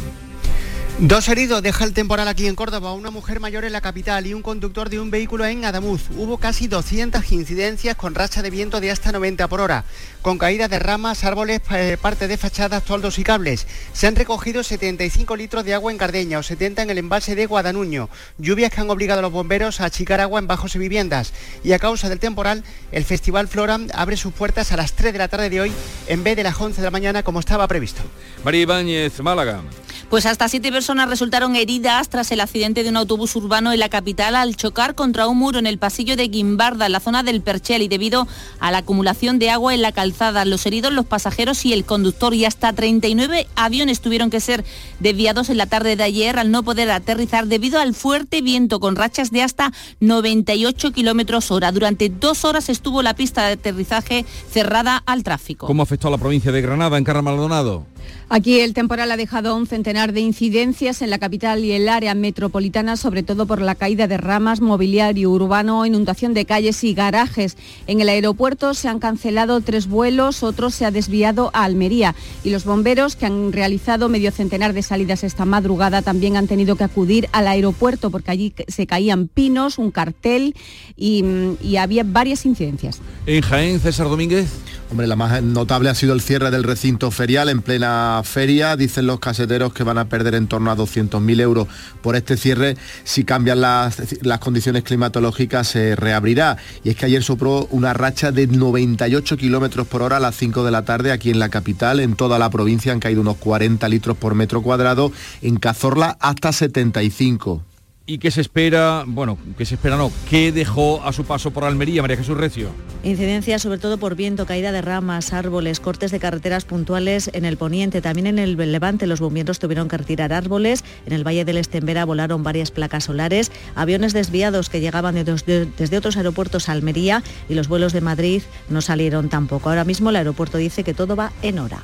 Dos 1.02 1.30
heridos 1.30 1.64
deja 1.64 1.86
el 1.86 1.94
temporal 1.94 2.28
aquí 2.28 2.46
en 2.46 2.56
Córdoba, 2.56 2.92
una 2.92 3.10
mujer 3.10 3.40
mayor 3.40 3.64
en 3.64 3.72
la 3.72 3.80
capital 3.80 4.28
y 4.28 4.34
un 4.34 4.42
conductor 4.42 4.90
de 4.90 5.00
un 5.00 5.10
vehículo 5.10 5.46
en 5.46 5.64
Adamuz. 5.64 6.02
Hubo 6.18 6.40
casi 6.40 6.68
200 6.68 7.32
incidencias 7.32 7.96
con 7.96 8.16
racha 8.16 8.42
de 8.42 8.50
viento 8.50 8.82
de 8.82 8.92
hasta 8.92 9.14
90 9.14 9.48
por 9.48 9.62
hora, 9.62 9.86
con 10.22 10.38
caídas 10.38 10.70
de 10.70 10.78
ramas, 10.78 11.24
árboles, 11.24 11.62
eh, 11.72 11.96
parte 12.02 12.28
de 12.28 12.36
fachadas, 12.36 12.84
toldos 12.84 13.18
y 13.18 13.24
cables. 13.24 13.66
Se 13.94 14.08
han 14.08 14.18
recogido 14.18 14.62
75 14.62 15.38
litros 15.38 15.64
de 15.64 15.74
agua 15.74 15.94
en 15.94 15.98
Cardeña 15.98 16.38
o 16.38 16.44
70 16.44 16.82
en 16.82 16.90
el 16.90 16.98
embalse 16.98 17.34
de 17.34 17.46
Guadanuño. 17.46 18.10
Lluvias 18.38 18.70
que 18.70 18.82
han 18.82 18.90
obligado 18.90 19.20
a 19.20 19.22
los 19.22 19.32
bomberos 19.32 19.80
a 19.80 19.86
achicar 19.86 20.20
agua 20.20 20.42
en 20.42 20.48
bajos 20.48 20.76
y 20.76 20.80
viviendas. 20.80 21.32
Y 21.64 21.72
a 21.72 21.80
causa 21.80 22.10
del 22.10 22.20
temporal, 22.20 22.66
el 22.92 23.06
Festival 23.06 23.48
Flora 23.48 23.80
abre 23.94 24.18
sus 24.18 24.34
puertas 24.34 24.74
a 24.74 24.76
las 24.76 24.92
3 24.92 25.14
de 25.14 25.20
la 25.20 25.30
tarde 25.30 25.50
de 25.50 25.62
hoy 25.62 25.72
en 26.08 26.26
vez 26.26 26.36
de 26.36 26.44
las 26.44 26.60
11 26.60 26.82
de 26.82 26.86
la 26.86 26.92
mañana 26.92 27.24
como 27.24 27.40
estaba 27.40 27.70
previsto. 27.70 28.02
María 28.44 28.64
Ibáñez, 28.64 29.22
Málaga. 29.22 29.62
Pues 30.10 30.26
hasta 30.26 30.50
siete 30.50 30.72
personas 30.72 31.08
resultaron 31.08 31.56
heridas 31.56 32.10
tras 32.10 32.32
el 32.32 32.40
accidente 32.40 32.82
de 32.82 32.90
un 32.90 32.98
autobús 32.98 33.36
urbano 33.36 33.72
en 33.72 33.80
la 33.80 33.90
capital 33.90 34.36
al 34.36 34.56
chocar 34.56 34.96
contra 34.96 35.28
un 35.28 35.38
muro 35.38 35.60
en 35.60 35.68
el 35.68 35.78
pasillo 35.78 36.16
de 36.16 36.28
Guimbarda, 36.30 36.88
en 36.88 36.94
la 36.94 37.00
zona 37.00 37.22
del 37.22 37.42
Perchel, 37.42 37.84
y 37.84 37.88
debido 37.88 38.28
a 38.60 38.72
la 38.72 38.80
acumulación 38.80 39.38
de 39.38 39.52
agua 39.52 39.76
en 39.76 39.84
la 39.84 39.92
calzada. 39.92 40.46
Los 40.46 40.66
heridos, 40.66 40.92
los 40.94 41.06
pasajeros 41.06 41.64
y 41.64 41.74
el 41.74 41.86
conductor, 41.86 42.34
y 42.34 42.46
hasta 42.46 42.74
39 42.74 43.46
aviones 43.56 44.02
tuvieron 44.02 44.32
que 44.32 44.40
ser 44.40 44.66
desviados 45.00 45.52
en 45.52 45.58
la 45.58 45.68
tarde 45.68 45.96
de 45.96 46.04
ayer 46.04 46.40
al 46.40 46.50
no 46.50 46.64
poder 46.64 46.90
aterrizar 46.90 47.46
debido 47.46 47.80
al 47.80 47.94
fuerte 47.94 48.42
viento 48.42 48.80
con 48.80 48.96
rachas 48.96 49.30
de 49.30 49.44
hasta 49.44 49.72
98 50.00 50.92
kilómetros 50.92 51.52
hora. 51.52 51.72
Durante 51.72 52.10
dos 52.10 52.46
horas 52.46 52.70
estuvo 52.70 53.04
la 53.04 53.14
pista 53.14 53.46
de 53.46 53.54
aterrizaje 53.54 54.26
cerrada 54.52 55.04
al 55.06 55.22
tráfico. 55.22 55.68
¿Cómo 55.68 55.84
afectó 55.84 56.08
a 56.08 56.12
la 56.12 56.18
provincia 56.18 56.52
de 56.52 56.62
Granada 56.62 56.98
en 56.98 57.04
Carra 57.04 57.22
Maldonado? 57.22 57.86
Aquí 58.30 58.60
el 58.60 58.74
temporal 58.74 59.12
ha 59.12 59.18
dejado 59.18 59.56
un 59.56 59.66
centenar 59.66 60.14
de 60.14 60.22
incidencias 60.22 61.02
en 61.02 61.10
la 61.10 61.18
capital 61.18 61.66
y 61.66 61.72
el 61.72 61.90
área 61.90 62.14
metropolitana, 62.14 62.96
sobre 62.96 63.24
todo 63.24 63.46
por 63.46 63.62
la 63.62 63.76
caída 63.76 64.08
de 64.08 64.18
ramas, 64.18 64.62
mobiliario 64.62 65.32
urbano, 65.32 65.86
inundación 65.86 66.34
de 66.34 66.46
calles 66.46 66.84
y 66.84 66.94
garajes. 66.94 67.58
En 67.88 68.02
el 68.02 68.10
aeropuerto 68.10 68.74
se 68.74 68.88
han 68.88 69.00
cancelado 69.00 69.62
tres 69.62 69.88
vuelos, 69.88 70.44
otro 70.44 70.70
se 70.70 70.86
ha 70.86 70.92
desviado 70.92 71.50
a 71.54 71.64
Almería. 71.64 72.16
Y 72.44 72.52
los 72.52 72.66
bomberos, 72.66 73.16
que 73.16 73.26
han 73.26 73.52
realizado 73.52 74.10
medio 74.10 74.32
centenar 74.32 74.74
de 74.74 74.84
salidas 74.84 75.24
esta 75.24 75.46
madrugada, 75.46 76.02
también 76.02 76.38
han 76.38 76.48
tenido 76.48 76.76
que 76.76 76.84
acudir 76.84 77.30
al 77.32 77.48
aeropuerto 77.48 78.12
porque 78.12 78.32
allí 78.32 78.54
se 78.68 78.86
caían 78.86 79.28
pinos, 79.28 79.78
un 79.78 79.92
cartel 79.92 80.56
y, 80.96 81.24
y 81.64 81.78
había 81.78 82.04
varias 82.04 82.46
incidencias. 82.46 83.02
En 83.26 83.42
Jaén, 83.42 83.80
César 83.80 84.08
Domínguez. 84.08 84.50
Hombre, 84.92 85.06
la 85.06 85.16
más 85.16 85.44
notable 85.44 85.90
ha 85.90 85.94
sido 85.94 86.14
el 86.14 86.22
cierre 86.22 86.50
del 86.50 86.64
recinto 86.64 87.12
ferial 87.12 87.50
en 87.50 87.62
plena 87.62 88.22
feria. 88.24 88.76
Dicen 88.76 89.06
los 89.06 89.20
caseteros 89.20 89.72
que 89.72 89.84
van 89.84 90.00
a 90.00 90.10
perder 90.10 90.34
en 90.34 90.48
torno 90.48 90.72
a 90.72 90.76
200.000 90.76 91.42
euros 91.42 91.68
por 92.02 92.16
este 92.16 92.38
cierre. 92.38 92.76
Si 93.04 93.24
cambian 93.24 93.62
las, 93.62 94.24
las 94.24 94.40
condiciones 94.40 94.82
climatológicas 94.82 95.68
se 95.68 95.96
reabrirá. 95.96 96.58
Y 96.84 96.90
es 96.90 96.96
que 96.96 97.06
ayer 97.06 97.22
sopló 97.22 97.68
una 97.70 97.94
racha 97.94 98.32
de 98.32 98.48
98 98.48 99.38
kilómetros 99.38 99.86
por 99.86 100.02
hora 100.02 100.18
a 100.18 100.20
las 100.20 100.36
5 100.36 100.64
de 100.64 100.72
la 100.72 100.84
tarde 100.86 101.12
aquí 101.12 101.30
en 101.30 101.38
la 101.38 101.50
capital. 101.50 102.00
En 102.00 102.16
toda 102.16 102.40
la 102.40 102.50
provincia 102.50 102.92
han 102.92 103.00
caído 103.00 103.22
unos 103.22 103.38
40 103.38 103.88
litros 103.90 104.18
por 104.18 104.34
metro 104.34 104.64
cuadrado. 104.64 105.12
En 105.44 105.58
Cazorla 105.58 106.18
hasta 106.20 106.52
75. 106.52 107.69
¿Y 108.10 108.18
qué 108.18 108.32
se 108.32 108.42
espera? 108.42 109.04
Bueno, 109.06 109.38
¿qué 109.56 109.66
se 109.66 109.76
espera 109.76 109.96
no? 109.96 110.12
¿Qué 110.28 110.52
dejó 110.52 111.04
a 111.04 111.14
su 111.14 111.26
paso 111.26 111.52
por 111.52 111.64
Almería, 111.64 112.02
María 112.02 112.18
Jesús 112.18 112.36
Recio? 112.36 112.72
Incidencias 113.04 113.62
sobre 113.62 113.78
todo 113.78 114.00
por 114.00 114.16
viento, 114.16 114.48
caída 114.48 114.72
de 114.72 114.82
ramas, 114.82 115.32
árboles, 115.32 115.80
cortes 115.80 116.10
de 116.10 116.20
carreteras 116.20 116.66
puntuales 116.66 117.30
en 117.34 117.46
el 117.46 117.56
poniente. 117.56 118.02
También 118.02 118.26
en 118.26 118.40
el 118.40 118.58
levante 118.72 119.06
los 119.06 119.20
bomberos 119.20 119.60
tuvieron 119.60 119.88
que 119.88 119.98
retirar 119.98 120.34
árboles. 120.34 120.84
En 121.06 121.14
el 121.14 121.24
Valle 121.24 121.46
del 121.46 121.58
Estembera 121.58 122.04
volaron 122.04 122.42
varias 122.42 122.72
placas 122.72 123.04
solares. 123.04 123.52
Aviones 123.76 124.14
desviados 124.14 124.70
que 124.70 124.82
llegaban 124.82 125.14
desde 125.14 125.98
otros 125.98 126.18
aeropuertos 126.18 126.68
a 126.68 126.72
Almería 126.72 127.22
y 127.48 127.54
los 127.54 127.68
vuelos 127.68 127.94
de 127.94 128.02
Madrid 128.02 128.42
no 128.70 128.82
salieron 128.82 129.30
tampoco. 129.30 129.70
Ahora 129.70 129.84
mismo 129.84 130.10
el 130.10 130.16
aeropuerto 130.16 130.58
dice 130.58 130.84
que 130.84 130.96
todo 130.96 131.16
va 131.16 131.32
en 131.44 131.60
hora. 131.60 131.84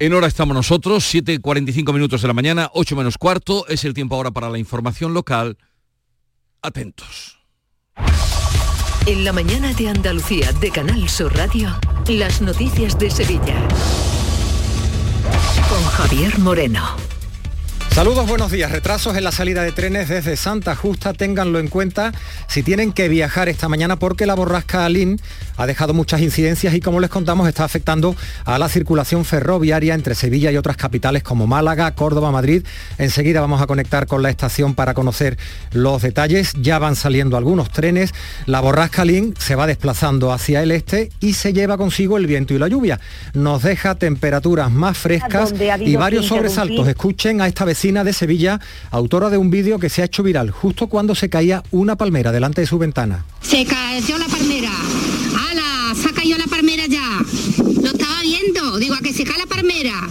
En 0.00 0.12
hora 0.12 0.28
estamos 0.28 0.54
nosotros, 0.54 1.12
7.45 1.12 1.92
minutos 1.92 2.22
de 2.22 2.28
la 2.28 2.34
mañana, 2.34 2.70
8 2.72 2.94
menos 2.94 3.18
cuarto, 3.18 3.66
es 3.66 3.84
el 3.84 3.94
tiempo 3.94 4.14
ahora 4.14 4.30
para 4.30 4.48
la 4.48 4.56
información 4.58 5.12
local. 5.12 5.58
Atentos. 6.62 7.40
En 9.06 9.24
la 9.24 9.32
mañana 9.32 9.72
de 9.72 9.88
Andalucía 9.88 10.52
de 10.52 10.70
Canal 10.70 11.08
Sur 11.08 11.34
Radio, 11.34 11.76
las 12.06 12.40
noticias 12.40 12.96
de 12.96 13.10
Sevilla. 13.10 13.66
Con 15.68 15.82
Javier 15.84 16.38
Moreno. 16.38 17.17
Saludos, 17.98 18.28
buenos 18.28 18.52
días. 18.52 18.70
Retrasos 18.70 19.16
en 19.16 19.24
la 19.24 19.32
salida 19.32 19.64
de 19.64 19.72
trenes 19.72 20.08
desde 20.08 20.36
Santa 20.36 20.76
Justa, 20.76 21.14
ténganlo 21.14 21.58
en 21.58 21.66
cuenta 21.66 22.12
si 22.46 22.62
tienen 22.62 22.92
que 22.92 23.08
viajar 23.08 23.48
esta 23.48 23.68
mañana 23.68 23.98
porque 23.98 24.24
la 24.24 24.36
borrasca 24.36 24.84
Alín 24.84 25.20
ha 25.56 25.66
dejado 25.66 25.94
muchas 25.94 26.20
incidencias 26.20 26.74
y 26.74 26.80
como 26.80 27.00
les 27.00 27.10
contamos 27.10 27.48
está 27.48 27.64
afectando 27.64 28.14
a 28.44 28.56
la 28.60 28.68
circulación 28.68 29.24
ferroviaria 29.24 29.94
entre 29.94 30.14
Sevilla 30.14 30.52
y 30.52 30.56
otras 30.56 30.76
capitales 30.76 31.24
como 31.24 31.48
Málaga, 31.48 31.92
Córdoba, 31.96 32.30
Madrid. 32.30 32.62
Enseguida 32.98 33.40
vamos 33.40 33.60
a 33.60 33.66
conectar 33.66 34.06
con 34.06 34.22
la 34.22 34.30
estación 34.30 34.76
para 34.76 34.94
conocer 34.94 35.36
los 35.72 36.00
detalles. 36.00 36.52
Ya 36.60 36.78
van 36.78 36.94
saliendo 36.94 37.36
algunos 37.36 37.68
trenes. 37.72 38.14
La 38.46 38.60
borrasca 38.60 39.02
Alín 39.02 39.34
se 39.40 39.56
va 39.56 39.66
desplazando 39.66 40.32
hacia 40.32 40.62
el 40.62 40.70
este 40.70 41.10
y 41.18 41.32
se 41.32 41.52
lleva 41.52 41.76
consigo 41.76 42.16
el 42.16 42.28
viento 42.28 42.54
y 42.54 42.60
la 42.60 42.68
lluvia. 42.68 43.00
Nos 43.34 43.64
deja 43.64 43.96
temperaturas 43.96 44.70
más 44.70 44.96
frescas 44.96 45.52
y 45.80 45.96
varios 45.96 46.26
sobresaltos. 46.26 46.86
Escuchen 46.86 47.40
a 47.40 47.48
esta 47.48 47.64
vecina 47.64 47.87
de 47.88 48.12
Sevilla, 48.12 48.60
autora 48.90 49.30
de 49.30 49.38
un 49.38 49.50
vídeo 49.50 49.78
que 49.78 49.88
se 49.88 50.02
ha 50.02 50.04
hecho 50.04 50.22
viral 50.22 50.50
justo 50.50 50.88
cuando 50.88 51.14
se 51.14 51.30
caía 51.30 51.62
una 51.70 51.96
palmera 51.96 52.32
delante 52.32 52.60
de 52.60 52.66
su 52.66 52.78
ventana. 52.78 53.24
Se 53.40 53.64
cayó 53.64 54.18
la 54.18 54.26
palmera. 54.26 54.70
¡Hala! 54.70 55.94
Se 55.94 56.12
caído 56.12 56.36
la 56.36 56.46
palmera 56.46 56.84
ya. 56.86 57.18
Lo 57.58 57.88
estaba 57.88 58.20
viendo. 58.22 58.78
Digo, 58.78 58.94
a 58.94 58.98
que 58.98 59.14
se 59.14 59.24
cae 59.24 59.38
la 59.38 59.46
palmera. 59.46 60.06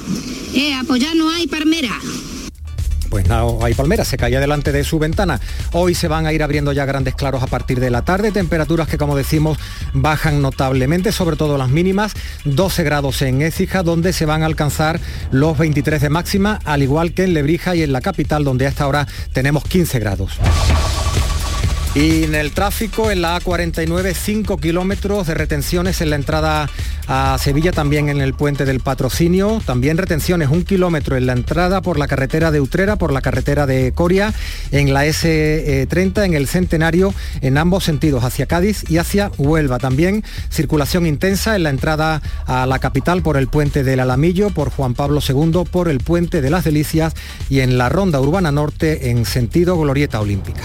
Eh, 0.55 0.73
pues 0.87 1.03
no 1.15 1.29
hay 1.29 1.45
palmera 1.45 1.99
pues 3.09 3.27
no 3.27 3.63
hay 3.63 3.73
palmeras, 3.73 4.07
se 4.07 4.17
caía 4.17 4.39
delante 4.39 4.71
de 4.71 4.83
su 4.83 4.99
ventana. 4.99 5.39
Hoy 5.73 5.95
se 5.95 6.07
van 6.07 6.25
a 6.25 6.33
ir 6.33 6.43
abriendo 6.43 6.71
ya 6.71 6.85
grandes 6.85 7.15
claros 7.15 7.43
a 7.43 7.47
partir 7.47 7.79
de 7.79 7.89
la 7.89 8.03
tarde, 8.03 8.31
temperaturas 8.31 8.87
que 8.87 8.97
como 8.97 9.15
decimos 9.15 9.57
bajan 9.93 10.41
notablemente, 10.41 11.11
sobre 11.11 11.35
todo 11.35 11.57
las 11.57 11.69
mínimas, 11.69 12.13
12 12.45 12.83
grados 12.83 13.21
en 13.21 13.41
Écija, 13.41 13.83
donde 13.83 14.13
se 14.13 14.25
van 14.25 14.43
a 14.43 14.45
alcanzar 14.45 14.99
los 15.31 15.57
23 15.57 16.01
de 16.01 16.09
máxima, 16.09 16.59
al 16.65 16.83
igual 16.83 17.13
que 17.13 17.23
en 17.23 17.33
Lebrija 17.33 17.75
y 17.75 17.83
en 17.83 17.91
la 17.91 18.01
capital, 18.01 18.43
donde 18.43 18.65
a 18.65 18.69
esta 18.69 18.87
hora 18.87 19.07
tenemos 19.33 19.63
15 19.63 19.99
grados. 19.99 20.39
Y 21.95 22.25
en 22.25 22.35
el 22.35 22.51
tráfico, 22.51 23.09
en 23.09 23.21
la 23.21 23.39
A49, 23.39 24.13
5 24.13 24.57
kilómetros 24.57 25.25
de 25.25 25.33
retenciones 25.33 25.99
en 26.01 26.11
la 26.11 26.15
entrada 26.15 26.69
a 27.07 27.37
Sevilla, 27.39 27.71
también 27.71 28.09
en 28.09 28.21
el 28.21 28.33
puente 28.33 28.65
del 28.65 28.81
patrocinio. 28.81 29.61
También 29.65 29.97
retenciones, 29.97 30.49
un 30.49 30.63
kilómetro 30.63 31.17
en 31.17 31.25
la 31.25 31.33
entrada 31.33 31.81
por 31.81 31.97
la 31.97 32.07
carretera 32.07 32.51
de 32.51 32.61
Utrera, 32.61 32.97
por 32.97 33.11
la 33.11 33.21
carretera 33.21 33.65
de 33.65 33.93
Coria, 33.93 34.33
en 34.71 34.93
la 34.93 35.05
S30, 35.07 36.25
en 36.25 36.33
el 36.35 36.47
Centenario, 36.47 37.13
en 37.41 37.57
ambos 37.57 37.85
sentidos, 37.85 38.23
hacia 38.23 38.45
Cádiz 38.45 38.83
y 38.89 38.97
hacia 38.97 39.31
Huelva. 39.37 39.79
También 39.79 40.23
circulación 40.49 41.07
intensa 41.07 41.55
en 41.55 41.63
la 41.63 41.69
entrada 41.69 42.21
a 42.45 42.67
la 42.67 42.79
capital 42.79 43.23
por 43.23 43.37
el 43.37 43.47
puente 43.47 43.83
del 43.83 44.01
Alamillo, 44.01 44.51
por 44.51 44.69
Juan 44.69 44.93
Pablo 44.93 45.19
II, 45.27 45.63
por 45.71 45.87
el 45.89 45.99
puente 45.99 46.41
de 46.41 46.49
las 46.49 46.63
Delicias 46.63 47.13
y 47.49 47.61
en 47.61 47.77
la 47.77 47.89
ronda 47.89 48.19
urbana 48.19 48.51
norte 48.51 49.09
en 49.09 49.25
sentido 49.25 49.79
Glorieta 49.79 50.19
Olímpica. 50.19 50.63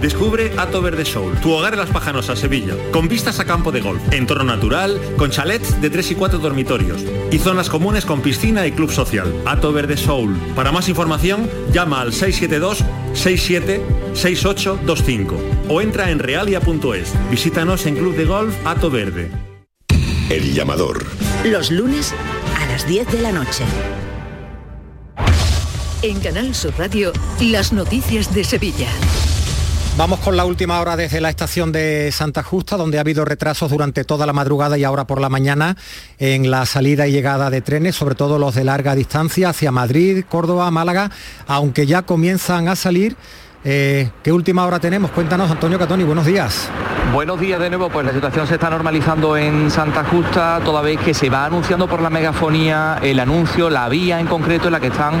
Descubre 0.00 0.52
Ato 0.56 0.82
Verde 0.82 1.04
Soul, 1.04 1.34
tu 1.40 1.52
hogar 1.52 1.72
en 1.72 1.80
Las 1.80 1.90
Pajanosas, 1.90 2.38
Sevilla, 2.38 2.74
con 2.92 3.08
vistas 3.08 3.40
a 3.40 3.44
campo 3.44 3.72
de 3.72 3.80
golf, 3.80 4.00
entorno 4.12 4.44
natural, 4.44 5.00
con 5.16 5.30
chalets 5.30 5.80
de 5.80 5.90
3 5.90 6.10
y 6.10 6.14
4 6.14 6.38
dormitorios 6.38 7.04
y 7.30 7.38
zonas 7.38 7.70
comunes 7.70 8.04
con 8.04 8.20
piscina 8.20 8.66
y 8.66 8.72
club 8.72 8.90
social. 8.90 9.32
Ato 9.46 9.72
Verde 9.72 9.96
Soul. 9.96 10.36
Para 10.54 10.72
más 10.72 10.88
información, 10.88 11.48
llama 11.72 12.00
al 12.00 12.12
672 12.12 12.84
67 13.14 13.80
6825 14.14 15.36
o 15.68 15.80
entra 15.80 16.10
en 16.10 16.18
realia.es. 16.18 17.12
Visítanos 17.30 17.86
en 17.86 17.96
Club 17.96 18.16
de 18.16 18.24
Golf 18.24 18.54
Ato 18.64 18.90
Verde. 18.90 19.30
El 20.30 20.52
llamador. 20.54 21.04
Los 21.44 21.70
lunes 21.70 22.12
a 22.60 22.66
las 22.66 22.86
10 22.86 23.12
de 23.12 23.22
la 23.22 23.32
noche. 23.32 23.64
En 26.02 26.20
Canal 26.20 26.54
Sur 26.54 26.74
Radio, 26.78 27.12
las 27.40 27.72
noticias 27.72 28.34
de 28.34 28.44
Sevilla. 28.44 28.88
Vamos 29.96 30.20
con 30.20 30.36
la 30.36 30.44
última 30.44 30.78
hora 30.78 30.94
desde 30.94 31.22
la 31.22 31.30
estación 31.30 31.72
de 31.72 32.12
Santa 32.12 32.42
Justa, 32.42 32.76
donde 32.76 32.98
ha 32.98 33.00
habido 33.00 33.24
retrasos 33.24 33.70
durante 33.70 34.04
toda 34.04 34.26
la 34.26 34.34
madrugada 34.34 34.76
y 34.76 34.84
ahora 34.84 35.06
por 35.06 35.22
la 35.22 35.30
mañana 35.30 35.74
en 36.18 36.50
la 36.50 36.66
salida 36.66 37.08
y 37.08 37.12
llegada 37.12 37.48
de 37.48 37.62
trenes, 37.62 37.96
sobre 37.96 38.14
todo 38.14 38.38
los 38.38 38.54
de 38.54 38.64
larga 38.64 38.94
distancia 38.94 39.48
hacia 39.48 39.72
Madrid, 39.72 40.26
Córdoba, 40.28 40.70
Málaga, 40.70 41.10
aunque 41.46 41.86
ya 41.86 42.02
comienzan 42.02 42.68
a 42.68 42.76
salir. 42.76 43.16
Eh, 43.68 44.12
¿Qué 44.22 44.30
última 44.30 44.64
hora 44.64 44.78
tenemos? 44.78 45.10
Cuéntanos, 45.10 45.50
Antonio 45.50 45.76
Catoni, 45.76 46.04
buenos 46.04 46.24
días. 46.24 46.70
Buenos 47.12 47.40
días 47.40 47.58
de 47.58 47.68
nuevo, 47.68 47.88
pues 47.88 48.06
la 48.06 48.12
situación 48.12 48.46
se 48.46 48.54
está 48.54 48.70
normalizando 48.70 49.36
en 49.36 49.72
Santa 49.72 50.04
Justa, 50.04 50.60
toda 50.64 50.82
vez 50.82 51.00
que 51.00 51.14
se 51.14 51.30
va 51.30 51.46
anunciando 51.46 51.88
por 51.88 52.00
la 52.00 52.08
megafonía 52.08 52.98
el 53.02 53.18
anuncio, 53.18 53.68
la 53.68 53.88
vía 53.88 54.20
en 54.20 54.26
concreto 54.26 54.66
en 54.66 54.72
la 54.72 54.78
que 54.78 54.86
están 54.86 55.14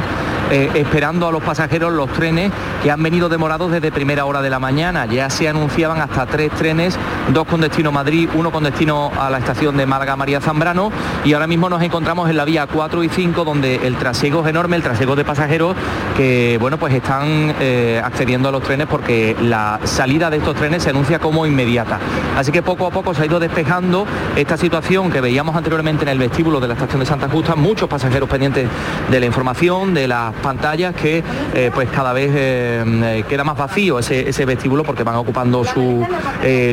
eh, 0.50 0.70
esperando 0.74 1.26
a 1.26 1.32
los 1.32 1.42
pasajeros 1.42 1.92
los 1.92 2.12
trenes 2.12 2.52
que 2.80 2.90
han 2.90 3.02
venido 3.02 3.28
demorados 3.28 3.72
desde 3.72 3.90
primera 3.90 4.24
hora 4.26 4.42
de 4.42 4.50
la 4.50 4.60
mañana. 4.60 5.06
Ya 5.06 5.28
se 5.28 5.48
anunciaban 5.48 6.00
hasta 6.00 6.26
tres 6.26 6.52
trenes, 6.52 6.96
dos 7.32 7.46
con 7.48 7.60
destino 7.60 7.90
Madrid, 7.90 8.28
uno 8.32 8.52
con 8.52 8.62
destino 8.62 9.10
a 9.18 9.28
la 9.28 9.38
estación 9.38 9.76
de 9.76 9.86
Málaga 9.86 10.14
María 10.14 10.40
Zambrano 10.40 10.92
y 11.24 11.32
ahora 11.32 11.48
mismo 11.48 11.68
nos 11.68 11.82
encontramos 11.82 12.30
en 12.30 12.36
la 12.36 12.44
vía 12.44 12.66
4 12.66 13.02
y 13.02 13.08
5 13.08 13.44
donde 13.44 13.86
el 13.86 13.96
trasiego 13.96 14.42
es 14.42 14.48
enorme, 14.48 14.76
el 14.76 14.82
trasiego 14.82 15.16
de 15.16 15.24
pasajeros 15.24 15.74
que 16.16 16.58
bueno 16.60 16.78
pues 16.78 16.94
están 16.94 17.54
eh, 17.58 18.00
accediendo 18.04 18.35
a 18.44 18.52
los 18.52 18.62
trenes 18.62 18.86
porque 18.86 19.34
la 19.40 19.80
salida 19.84 20.30
de 20.30 20.36
estos 20.36 20.54
trenes 20.54 20.82
se 20.82 20.90
anuncia 20.90 21.18
como 21.18 21.46
inmediata. 21.46 21.98
Así 22.36 22.52
que 22.52 22.62
poco 22.62 22.86
a 22.86 22.90
poco 22.90 23.14
se 23.14 23.22
ha 23.22 23.26
ido 23.26 23.40
despejando 23.40 24.06
esta 24.36 24.56
situación 24.56 25.10
que 25.10 25.20
veíamos 25.20 25.56
anteriormente 25.56 26.02
en 26.02 26.08
el 26.08 26.18
vestíbulo 26.18 26.60
de 26.60 26.68
la 26.68 26.74
estación 26.74 27.00
de 27.00 27.06
Santa 27.06 27.28
Justa, 27.28 27.54
muchos 27.54 27.88
pasajeros 27.88 28.28
pendientes 28.28 28.68
de 29.10 29.20
la 29.20 29.26
información, 29.26 29.94
de 29.94 30.06
las 30.08 30.34
pantallas 30.34 30.94
que 30.94 31.22
eh, 31.54 31.70
pues 31.74 31.88
cada 31.90 32.12
vez 32.12 32.30
eh, 32.34 32.84
eh, 32.86 33.24
queda 33.28 33.44
más 33.44 33.56
vacío 33.56 33.98
ese, 33.98 34.44
vestíbulo 34.46 34.84
porque 34.84 35.02
van 35.02 35.16
ocupando 35.16 35.64
su 35.64 36.06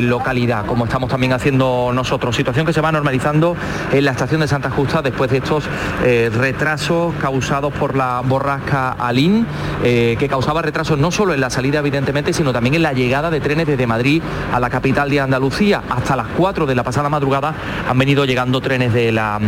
localidad, 0.02 0.66
como 0.66 0.84
estamos 0.84 1.10
también 1.10 1.32
haciendo 1.32 1.90
nosotros. 1.92 2.36
Situación 2.36 2.66
que 2.66 2.72
se 2.72 2.80
va 2.80 2.92
normalizando 2.92 3.56
en 3.92 4.04
la 4.04 4.12
estación 4.12 4.40
de 4.40 4.48
Santa 4.48 4.70
Justa 4.70 5.02
después 5.02 5.30
de 5.30 5.38
estos 5.38 5.64
retrasos 6.02 7.14
causados 7.20 7.72
por 7.72 7.96
la 7.96 8.22
borrasca 8.24 8.92
Alín, 8.92 9.46
que 9.82 10.26
causaba 10.28 10.62
retrasos 10.62 10.98
no 10.98 11.10
solo 11.10 11.34
en 11.34 11.40
la 11.40 11.43
salida 11.50 11.78
evidentemente, 11.78 12.32
sino 12.32 12.52
también 12.52 12.74
en 12.74 12.82
la 12.82 12.92
llegada 12.92 13.30
de 13.30 13.40
trenes 13.40 13.66
desde 13.66 13.86
Madrid 13.86 14.22
a 14.52 14.60
la 14.60 14.70
capital 14.70 15.10
de 15.10 15.20
Andalucía. 15.20 15.82
Hasta 15.88 16.16
las 16.16 16.28
4 16.36 16.66
de 16.66 16.74
la 16.74 16.82
pasada 16.82 17.08
madrugada 17.08 17.54
han 17.88 17.98
venido 17.98 18.24
llegando 18.24 18.60
trenes 18.60 18.92
de 18.92 19.12
la 19.12 19.40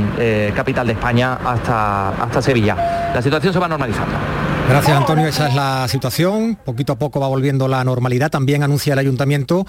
capital 0.55 0.87
de 0.87 0.93
España 0.95 1.35
hasta, 1.45 2.11
hasta 2.11 2.43
Sevilla. 2.43 3.11
La 3.15 3.23
situación 3.23 3.53
se 3.53 3.59
va 3.59 3.69
normalizando. 3.69 4.46
Gracias 4.69 4.97
Antonio, 4.97 5.29
esa 5.29 5.49
es 5.49 5.55
la 5.55 5.87
situación. 5.89 6.59
Poquito 6.65 6.95
a 6.95 6.99
poco 6.99 7.21
va 7.21 7.29
volviendo 7.29 7.69
la 7.69 7.85
normalidad. 7.85 8.31
También 8.31 8.65
anuncia 8.65 8.95
el 8.95 8.99
ayuntamiento 8.99 9.65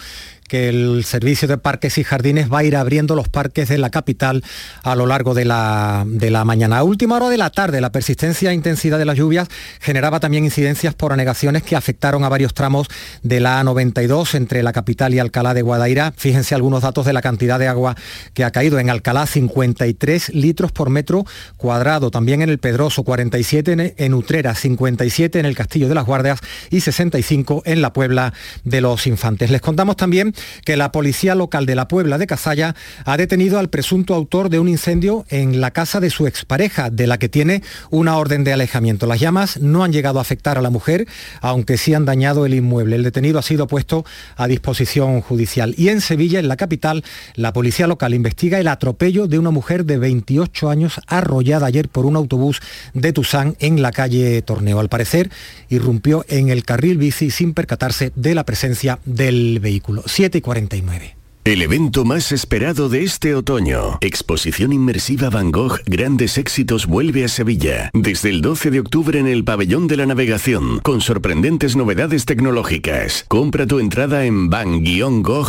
que 0.48 0.70
el 0.70 1.04
servicio 1.04 1.48
de 1.48 1.58
parques 1.58 1.98
y 1.98 2.04
jardines 2.04 2.52
va 2.52 2.60
a 2.60 2.64
ir 2.64 2.76
abriendo 2.76 3.16
los 3.16 3.30
parques 3.30 3.70
de 3.70 3.78
la 3.78 3.90
capital 3.90 4.44
a 4.82 4.96
lo 4.96 5.06
largo 5.06 5.34
de 5.34 5.46
la, 5.46 6.04
de 6.08 6.32
la 6.32 6.46
mañana. 6.46 6.80
A 6.80 6.84
última 6.84 7.18
hora 7.18 7.30
de 7.30 7.38
la 7.38 7.50
tarde, 7.50 7.82
la 7.82 7.92
persistencia 7.92 8.52
e 8.52 8.54
intensidad 8.54 8.98
de 8.98 9.06
las 9.06 9.18
lluvias 9.18 9.50
generaba 9.80 10.20
también 10.20 10.46
incidencias 10.46 10.96
por 10.96 11.14
anegaciones 11.14 11.64
que 11.64 11.76
afectaron 11.76 12.24
a 12.24 12.30
varios 12.30 12.54
tramos 12.54 12.88
de 13.24 13.40
la 13.40 13.62
A92 13.62 14.36
entre 14.36 14.64
la 14.64 14.74
capital 14.74 15.14
y 15.14 15.20
Alcalá 15.20 15.54
de 15.54 15.62
Guadaira. 15.62 16.14
Fíjense 16.16 16.56
algunos 16.56 16.82
datos 16.82 17.06
de 17.06 17.14
la 17.14 17.22
cantidad 17.22 17.60
de 17.60 17.68
agua 17.68 17.96
que 18.34 18.44
ha 18.44 18.52
caído. 18.52 18.80
En 18.80 18.90
Alcalá, 18.90 19.26
53 19.26 20.30
litros 20.34 20.72
por 20.72 20.90
metro 20.90 21.26
cuadrado. 21.58 22.10
También 22.10 22.42
en 22.42 22.50
el 22.50 22.58
Pedroso, 22.58 23.04
47 23.04 23.96
en 23.98 24.14
Utrera, 24.14 24.56
57 24.88 25.40
en 25.40 25.46
el 25.46 25.56
Castillo 25.56 25.90
de 25.90 25.96
las 25.96 26.06
Guardias 26.06 26.40
y 26.70 26.80
65 26.80 27.64
en 27.66 27.82
la 27.82 27.92
Puebla 27.92 28.34
de 28.64 28.80
los 28.80 29.06
Infantes. 29.06 29.52
Les 29.52 29.60
contamos 29.60 29.98
también 29.98 30.34
que 30.64 30.78
la 30.78 30.92
policía 30.92 31.36
local 31.36 31.66
de 31.66 31.76
la 31.76 31.88
Puebla 31.90 32.18
de 32.18 32.26
Casalla 32.26 32.74
ha 33.04 33.18
detenido 33.18 33.60
al 33.60 33.70
presunto 33.70 34.14
autor 34.14 34.50
de 34.50 34.60
un 34.60 34.70
incendio 34.70 35.26
en 35.30 35.60
la 35.60 35.72
casa 35.72 36.00
de 36.00 36.10
su 36.10 36.26
expareja, 36.26 36.90
de 36.90 37.06
la 37.06 37.18
que 37.18 37.28
tiene 37.28 37.64
una 37.90 38.18
orden 38.18 38.46
de 38.46 38.54
alejamiento. 38.54 39.08
Las 39.08 39.20
llamas 39.20 39.60
no 39.60 39.84
han 39.84 39.92
llegado 39.92 40.20
a 40.20 40.22
afectar 40.22 40.58
a 40.58 40.62
la 40.62 40.70
mujer, 40.70 41.06
aunque 41.42 41.78
sí 41.78 41.94
han 41.94 42.06
dañado 42.06 42.46
el 42.46 42.54
inmueble. 42.54 42.96
El 42.96 43.04
detenido 43.04 43.40
ha 43.40 43.44
sido 43.44 43.68
puesto 43.68 44.06
a 44.38 44.48
disposición 44.48 45.20
judicial. 45.20 45.76
Y 45.78 45.90
en 45.90 46.00
Sevilla, 46.00 46.40
en 46.40 46.48
la 46.48 46.56
capital, 46.56 47.04
la 47.36 47.52
policía 47.52 47.88
local 47.88 48.14
investiga 48.14 48.60
el 48.60 48.70
atropello 48.70 49.28
de 49.28 49.38
una 49.38 49.52
mujer 49.52 49.84
de 49.84 49.98
28 49.98 50.70
años 50.70 51.02
arrollada 51.08 51.66
ayer 51.68 51.90
por 51.90 52.06
un 52.06 52.16
autobús 52.16 52.62
de 52.94 53.12
Tusán 53.12 53.58
en 53.60 53.82
la 53.82 53.92
calle 53.92 54.42
Torneo. 54.42 54.77
Al 54.80 54.90
parecer, 54.90 55.30
irrumpió 55.70 56.26
en 56.28 56.50
el 56.50 56.64
carril 56.64 56.98
bici 56.98 57.32
sin 57.32 57.54
percatarse 57.54 58.12
de 58.16 58.36
la 58.36 58.46
presencia 58.46 59.00
del 59.06 59.60
vehículo. 59.60 60.04
49. 60.42 61.16
El 61.48 61.62
evento 61.62 62.04
más 62.04 62.34
esperado 62.34 62.90
de 62.90 63.04
este 63.04 63.34
otoño, 63.34 64.00
Exposición 64.02 64.74
Inmersiva 64.74 65.30
Van 65.30 65.52
Gogh 65.52 65.80
Grandes 65.86 66.38
Éxitos 66.38 66.88
vuelve 66.88 67.24
a 67.24 67.30
Sevilla, 67.30 67.90
desde 67.94 68.30
el 68.30 68.42
12 68.42 68.70
de 68.70 68.82
octubre 68.82 69.18
en 69.18 69.28
el 69.28 69.46
Pabellón 69.46 69.88
de 69.88 69.96
la 69.96 70.06
Navegación, 70.06 70.80
con 70.80 71.00
sorprendentes 71.00 71.78
novedades 71.78 72.26
tecnológicas. 72.26 73.24
Compra 73.30 73.66
tu 73.66 73.80
entrada 73.80 74.26
en 74.26 74.50
van-gogh.es. 74.50 75.48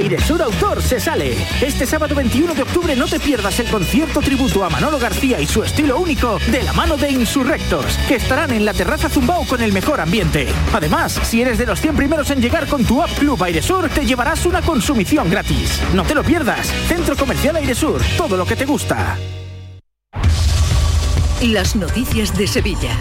Airesur 0.00 0.40
Autor 0.40 0.80
se 0.80 0.98
sale. 0.98 1.36
Este 1.60 1.84
sábado 1.84 2.14
21 2.14 2.54
de 2.54 2.62
octubre 2.62 2.96
no 2.96 3.06
te 3.06 3.20
pierdas 3.20 3.60
el 3.60 3.68
concierto 3.68 4.20
tributo 4.20 4.64
a 4.64 4.70
Manolo 4.70 4.98
García 4.98 5.40
y 5.40 5.46
su 5.46 5.62
estilo 5.62 5.98
único 5.98 6.38
de 6.50 6.62
la 6.62 6.72
mano 6.72 6.96
de 6.96 7.10
Insurrectos, 7.10 7.98
que 8.08 8.14
estarán 8.14 8.52
en 8.52 8.64
la 8.64 8.72
terraza 8.72 9.10
Zumbao 9.10 9.44
con 9.46 9.60
el 9.60 9.72
mejor 9.72 10.00
ambiente. 10.00 10.46
Además, 10.72 11.20
si 11.24 11.42
eres 11.42 11.58
de 11.58 11.66
los 11.66 11.80
100 11.80 11.96
primeros 11.96 12.30
en 12.30 12.40
llegar 12.40 12.66
con 12.66 12.84
tu 12.84 13.02
App 13.02 13.10
Club 13.18 13.42
Airesur, 13.42 13.90
te 13.90 14.06
llevarás 14.06 14.46
una 14.46 14.62
consumición 14.62 15.28
gratis. 15.28 15.80
No 15.92 16.04
te 16.04 16.14
lo 16.14 16.22
pierdas. 16.22 16.68
Centro 16.88 17.14
Comercial 17.14 17.56
Airesur, 17.56 18.00
todo 18.16 18.38
lo 18.38 18.46
que 18.46 18.56
te 18.56 18.64
gusta. 18.64 19.18
Las 21.42 21.76
noticias 21.76 22.36
de 22.36 22.46
Sevilla. 22.46 22.98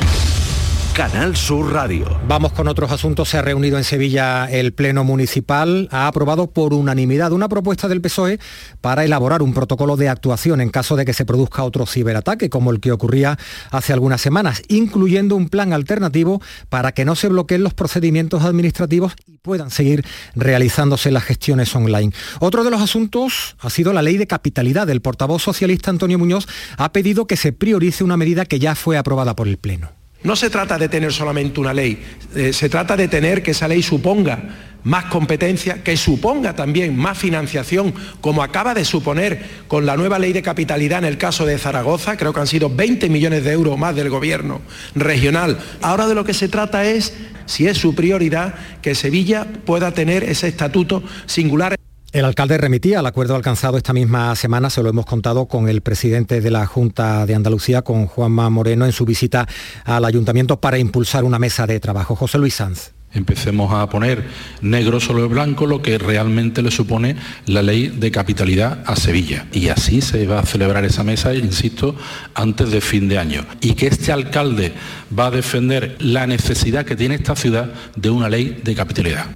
Canal 0.93 1.35
Sur 1.35 1.71
Radio. 1.71 2.19
Vamos 2.27 2.51
con 2.51 2.67
otros 2.67 2.91
asuntos. 2.91 3.29
Se 3.29 3.37
ha 3.37 3.41
reunido 3.41 3.77
en 3.77 3.83
Sevilla 3.83 4.45
el 4.51 4.73
Pleno 4.73 5.03
Municipal. 5.03 5.87
Ha 5.91 6.07
aprobado 6.07 6.51
por 6.51 6.73
unanimidad 6.73 7.31
una 7.31 7.47
propuesta 7.47 7.87
del 7.87 8.01
PSOE 8.01 8.39
para 8.81 9.05
elaborar 9.05 9.41
un 9.41 9.53
protocolo 9.53 9.95
de 9.97 10.09
actuación 10.09 10.61
en 10.61 10.69
caso 10.69 10.95
de 10.95 11.05
que 11.05 11.13
se 11.13 11.25
produzca 11.25 11.63
otro 11.63 11.85
ciberataque, 11.85 12.49
como 12.49 12.71
el 12.71 12.79
que 12.79 12.91
ocurría 12.91 13.37
hace 13.71 13.93
algunas 13.93 14.21
semanas, 14.21 14.61
incluyendo 14.67 15.35
un 15.35 15.49
plan 15.49 15.73
alternativo 15.73 16.41
para 16.69 16.91
que 16.91 17.05
no 17.05 17.15
se 17.15 17.29
bloqueen 17.29 17.63
los 17.63 17.73
procedimientos 17.73 18.43
administrativos 18.43 19.13
y 19.25 19.37
puedan 19.37 19.71
seguir 19.71 20.05
realizándose 20.35 21.11
las 21.11 21.23
gestiones 21.23 21.75
online. 21.75 22.13
Otro 22.39 22.63
de 22.63 22.71
los 22.71 22.81
asuntos 22.81 23.55
ha 23.59 23.69
sido 23.69 23.93
la 23.93 24.01
ley 24.01 24.17
de 24.17 24.27
capitalidad. 24.27 24.89
El 24.89 25.01
portavoz 25.01 25.43
socialista 25.43 25.89
Antonio 25.91 26.19
Muñoz 26.19 26.47
ha 26.77 26.91
pedido 26.91 27.27
que 27.27 27.37
se 27.37 27.53
priorice 27.53 28.03
una 28.03 28.17
medida 28.17 28.45
que 28.45 28.59
ya 28.59 28.75
fue 28.75 28.97
aprobada 28.97 29.35
por 29.35 29.47
el 29.47 29.57
Pleno. 29.57 29.98
No 30.23 30.35
se 30.35 30.49
trata 30.49 30.77
de 30.77 30.89
tener 30.89 31.13
solamente 31.13 31.59
una 31.59 31.73
ley, 31.73 32.03
eh, 32.35 32.51
se 32.51 32.67
trata 32.67 32.97
de 32.97 33.07
tener 33.07 33.41
que 33.41 33.51
esa 33.51 33.67
ley 33.67 33.81
suponga 33.81 34.69
más 34.83 35.05
competencia, 35.05 35.83
que 35.83 35.97
suponga 35.97 36.55
también 36.55 36.95
más 36.95 37.17
financiación, 37.17 37.93
como 38.21 38.43
acaba 38.43 38.73
de 38.73 38.85
suponer 38.85 39.43
con 39.67 39.85
la 39.85 39.97
nueva 39.97 40.19
ley 40.19 40.33
de 40.33 40.41
capitalidad 40.41 40.99
en 40.99 41.05
el 41.05 41.17
caso 41.17 41.45
de 41.45 41.57
Zaragoza, 41.57 42.17
creo 42.17 42.33
que 42.33 42.39
han 42.39 42.47
sido 42.47 42.69
20 42.69 43.09
millones 43.09 43.43
de 43.43 43.51
euros 43.51 43.77
más 43.77 43.95
del 43.95 44.09
gobierno 44.09 44.61
regional. 44.95 45.57
Ahora 45.81 46.07
de 46.07 46.15
lo 46.15 46.23
que 46.23 46.33
se 46.33 46.47
trata 46.47 46.85
es, 46.85 47.13
si 47.45 47.67
es 47.67 47.77
su 47.77 47.95
prioridad, 47.95 48.55
que 48.81 48.95
Sevilla 48.95 49.47
pueda 49.65 49.93
tener 49.93 50.23
ese 50.23 50.47
estatuto 50.47 51.03
singular. 51.25 51.78
El 52.11 52.25
alcalde 52.25 52.57
remitía 52.57 52.99
al 52.99 53.05
acuerdo 53.05 53.35
alcanzado 53.35 53.77
esta 53.77 53.93
misma 53.93 54.35
semana, 54.35 54.71
se 54.71 54.81
lo 54.81 54.89
hemos 54.89 55.05
contado 55.05 55.45
con 55.45 55.69
el 55.69 55.81
presidente 55.81 56.41
de 56.41 56.49
la 56.49 56.65
Junta 56.65 57.27
de 57.27 57.35
Andalucía, 57.35 57.83
con 57.83 58.07
Juanma 58.07 58.49
Moreno, 58.49 58.85
en 58.85 58.91
su 58.93 59.05
visita 59.05 59.47
al 59.85 60.03
ayuntamiento 60.05 60.59
para 60.59 60.79
impulsar 60.79 61.23
una 61.23 61.37
mesa 61.37 61.67
de 61.67 61.79
trabajo. 61.79 62.15
José 62.15 62.39
Luis 62.39 62.55
Sanz. 62.55 62.93
Empecemos 63.13 63.71
a 63.73 63.87
poner 63.89 64.23
negro 64.61 64.99
sobre 64.99 65.25
blanco 65.25 65.67
lo 65.67 65.83
que 65.83 65.99
realmente 65.99 66.63
le 66.63 66.71
supone 66.71 67.15
la 67.45 67.61
ley 67.61 67.89
de 67.89 68.09
capitalidad 68.09 68.83
a 68.87 68.95
Sevilla. 68.95 69.45
Y 69.51 69.67
así 69.67 70.01
se 70.01 70.25
va 70.25 70.39
a 70.39 70.45
celebrar 70.45 70.85
esa 70.85 71.03
mesa, 71.03 71.35
insisto, 71.35 71.95
antes 72.33 72.71
de 72.71 72.81
fin 72.81 73.07
de 73.07 73.19
año. 73.19 73.45
Y 73.61 73.73
que 73.73 73.85
este 73.85 74.11
alcalde 74.11 74.73
va 75.17 75.27
a 75.27 75.31
defender 75.31 75.95
la 75.99 76.25
necesidad 76.25 76.85
que 76.85 76.95
tiene 76.95 77.15
esta 77.15 77.35
ciudad 77.35 77.71
de 77.95 78.09
una 78.09 78.29
ley 78.29 78.61
de 78.63 78.73
capitalidad. 78.73 79.27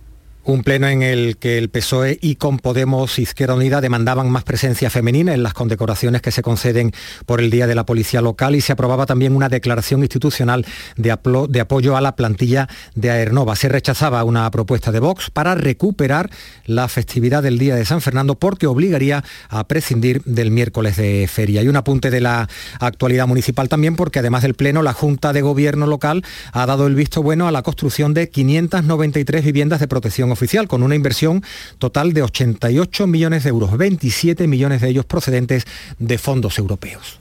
Un 0.46 0.62
pleno 0.64 0.90
en 0.90 1.04
el 1.04 1.38
que 1.38 1.58
el 1.58 1.70
PSOE 1.70 2.20
y 2.22 2.36
con 2.36 2.60
Podemos 2.60 3.18
Izquierda 3.18 3.56
Unida 3.56 3.80
demandaban 3.80 4.30
más 4.30 4.44
presencia 4.44 4.90
femenina 4.90 5.34
en 5.34 5.42
las 5.42 5.54
condecoraciones 5.54 6.22
que 6.22 6.32
se 6.32 6.42
conceden 6.42 6.92
por 7.26 7.40
el 7.40 7.50
Día 7.50 7.66
de 7.66 7.76
la 7.76 7.86
Policía 7.86 8.20
Local 8.20 8.54
y 8.54 8.60
se 8.60 8.74
aprobaba 8.74 9.06
también 9.06 9.38
una 9.38 9.48
declaración 9.48 10.02
institucional 10.02 10.66
de, 10.98 11.18
de 11.48 11.60
apoyo 11.62 11.96
a 11.96 12.02
la 12.02 12.18
plantilla 12.18 12.68
de 12.94 13.10
Aernova. 13.10 13.56
Se 13.56 13.70
rechazaba 13.70 14.26
una 14.26 14.52
propuesta 14.52 14.92
de 14.92 15.00
Vox 15.00 15.30
para 15.30 15.56
recuperar 15.56 16.30
la 16.66 16.90
festividad 16.90 17.42
del 17.42 17.58
Día 17.58 17.76
de 17.76 17.86
San 17.86 18.02
Fernando 18.02 18.36
porque 18.36 18.68
obligaría 18.68 19.24
a 19.48 19.66
prescindir 19.66 20.24
del 20.26 20.52
miércoles 20.52 20.98
de 20.98 21.26
feria. 21.32 21.64
Y 21.64 21.70
un 21.70 21.78
apunte 21.78 22.10
de 22.10 22.20
la 22.20 22.50
actualidad 22.82 23.28
municipal 23.28 23.70
también 23.70 23.96
porque 23.96 24.20
además 24.20 24.42
del 24.42 24.56
pleno 24.56 24.84
la 24.84 24.92
Junta 24.92 25.32
de 25.32 25.42
Gobierno 25.42 25.88
local 25.88 26.22
ha 26.52 26.66
dado 26.66 26.86
el 26.88 26.96
visto 26.96 27.24
bueno 27.24 27.48
a 27.48 27.52
la 27.54 27.62
construcción 27.62 28.14
de 28.14 28.28
593 28.28 29.46
viviendas 29.46 29.80
de 29.80 29.88
protección 29.88 30.33
oficial, 30.34 30.68
con 30.68 30.84
una 30.84 30.96
inversión 30.96 31.44
total 31.78 32.14
de 32.14 32.24
88 32.24 33.08
millones 33.08 33.44
de 33.44 33.50
euros, 33.50 33.78
27 33.78 34.48
millones 34.48 34.82
de 34.82 34.90
ellos 34.90 35.06
procedentes 35.06 35.66
de 36.00 36.18
fondos 36.18 36.58
europeos. 36.58 37.18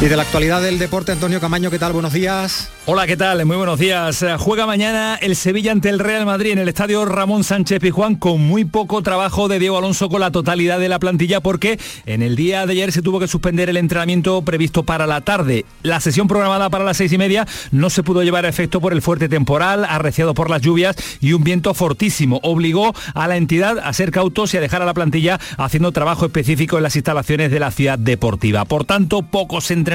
Y 0.00 0.06
de 0.06 0.16
la 0.16 0.22
actualidad 0.22 0.60
del 0.60 0.80
deporte, 0.80 1.12
Antonio 1.12 1.40
Camaño, 1.40 1.70
¿qué 1.70 1.78
tal? 1.78 1.92
Buenos 1.92 2.12
días. 2.12 2.70
Hola, 2.86 3.06
¿qué 3.06 3.16
tal? 3.16 3.46
Muy 3.46 3.56
buenos 3.56 3.78
días. 3.78 4.24
Juega 4.38 4.66
mañana 4.66 5.14
el 5.14 5.36
Sevilla 5.36 5.70
ante 5.70 5.88
el 5.88 6.00
Real 6.00 6.26
Madrid 6.26 6.50
en 6.50 6.58
el 6.58 6.68
estadio 6.68 7.04
Ramón 7.04 7.44
Sánchez 7.44 7.78
Pizjuán 7.78 8.16
con 8.16 8.40
muy 8.40 8.64
poco 8.64 9.00
trabajo 9.02 9.46
de 9.46 9.60
Diego 9.60 9.78
Alonso 9.78 10.08
con 10.08 10.20
la 10.20 10.32
totalidad 10.32 10.80
de 10.80 10.88
la 10.88 10.98
plantilla 10.98 11.40
porque 11.40 11.78
en 12.06 12.22
el 12.22 12.34
día 12.34 12.66
de 12.66 12.72
ayer 12.72 12.90
se 12.90 13.00
tuvo 13.00 13.20
que 13.20 13.28
suspender 13.28 13.68
el 13.68 13.76
entrenamiento 13.76 14.42
previsto 14.42 14.82
para 14.82 15.06
la 15.06 15.20
tarde. 15.20 15.64
La 15.84 16.00
sesión 16.00 16.26
programada 16.26 16.68
para 16.70 16.82
las 16.82 16.96
seis 16.96 17.12
y 17.12 17.18
media 17.18 17.46
no 17.70 17.88
se 17.88 18.02
pudo 18.02 18.24
llevar 18.24 18.46
a 18.46 18.48
efecto 18.48 18.80
por 18.80 18.92
el 18.92 19.02
fuerte 19.02 19.28
temporal, 19.28 19.84
arreciado 19.84 20.34
por 20.34 20.50
las 20.50 20.60
lluvias 20.60 20.96
y 21.20 21.34
un 21.34 21.44
viento 21.44 21.72
fortísimo. 21.74 22.40
Obligó 22.42 22.92
a 23.14 23.28
la 23.28 23.36
entidad 23.36 23.78
a 23.78 23.92
ser 23.92 24.10
cautos 24.10 24.52
y 24.54 24.56
a 24.56 24.60
dejar 24.60 24.82
a 24.82 24.86
la 24.86 24.94
plantilla 24.94 25.38
haciendo 25.56 25.92
trabajo 25.92 26.26
específico 26.26 26.78
en 26.78 26.82
las 26.82 26.96
instalaciones 26.96 27.52
de 27.52 27.60
la 27.60 27.70
ciudad 27.70 27.96
deportiva. 27.96 28.64
Por 28.64 28.84
tanto, 28.84 29.22
pocos 29.22 29.70
entrenamientos 29.70 29.91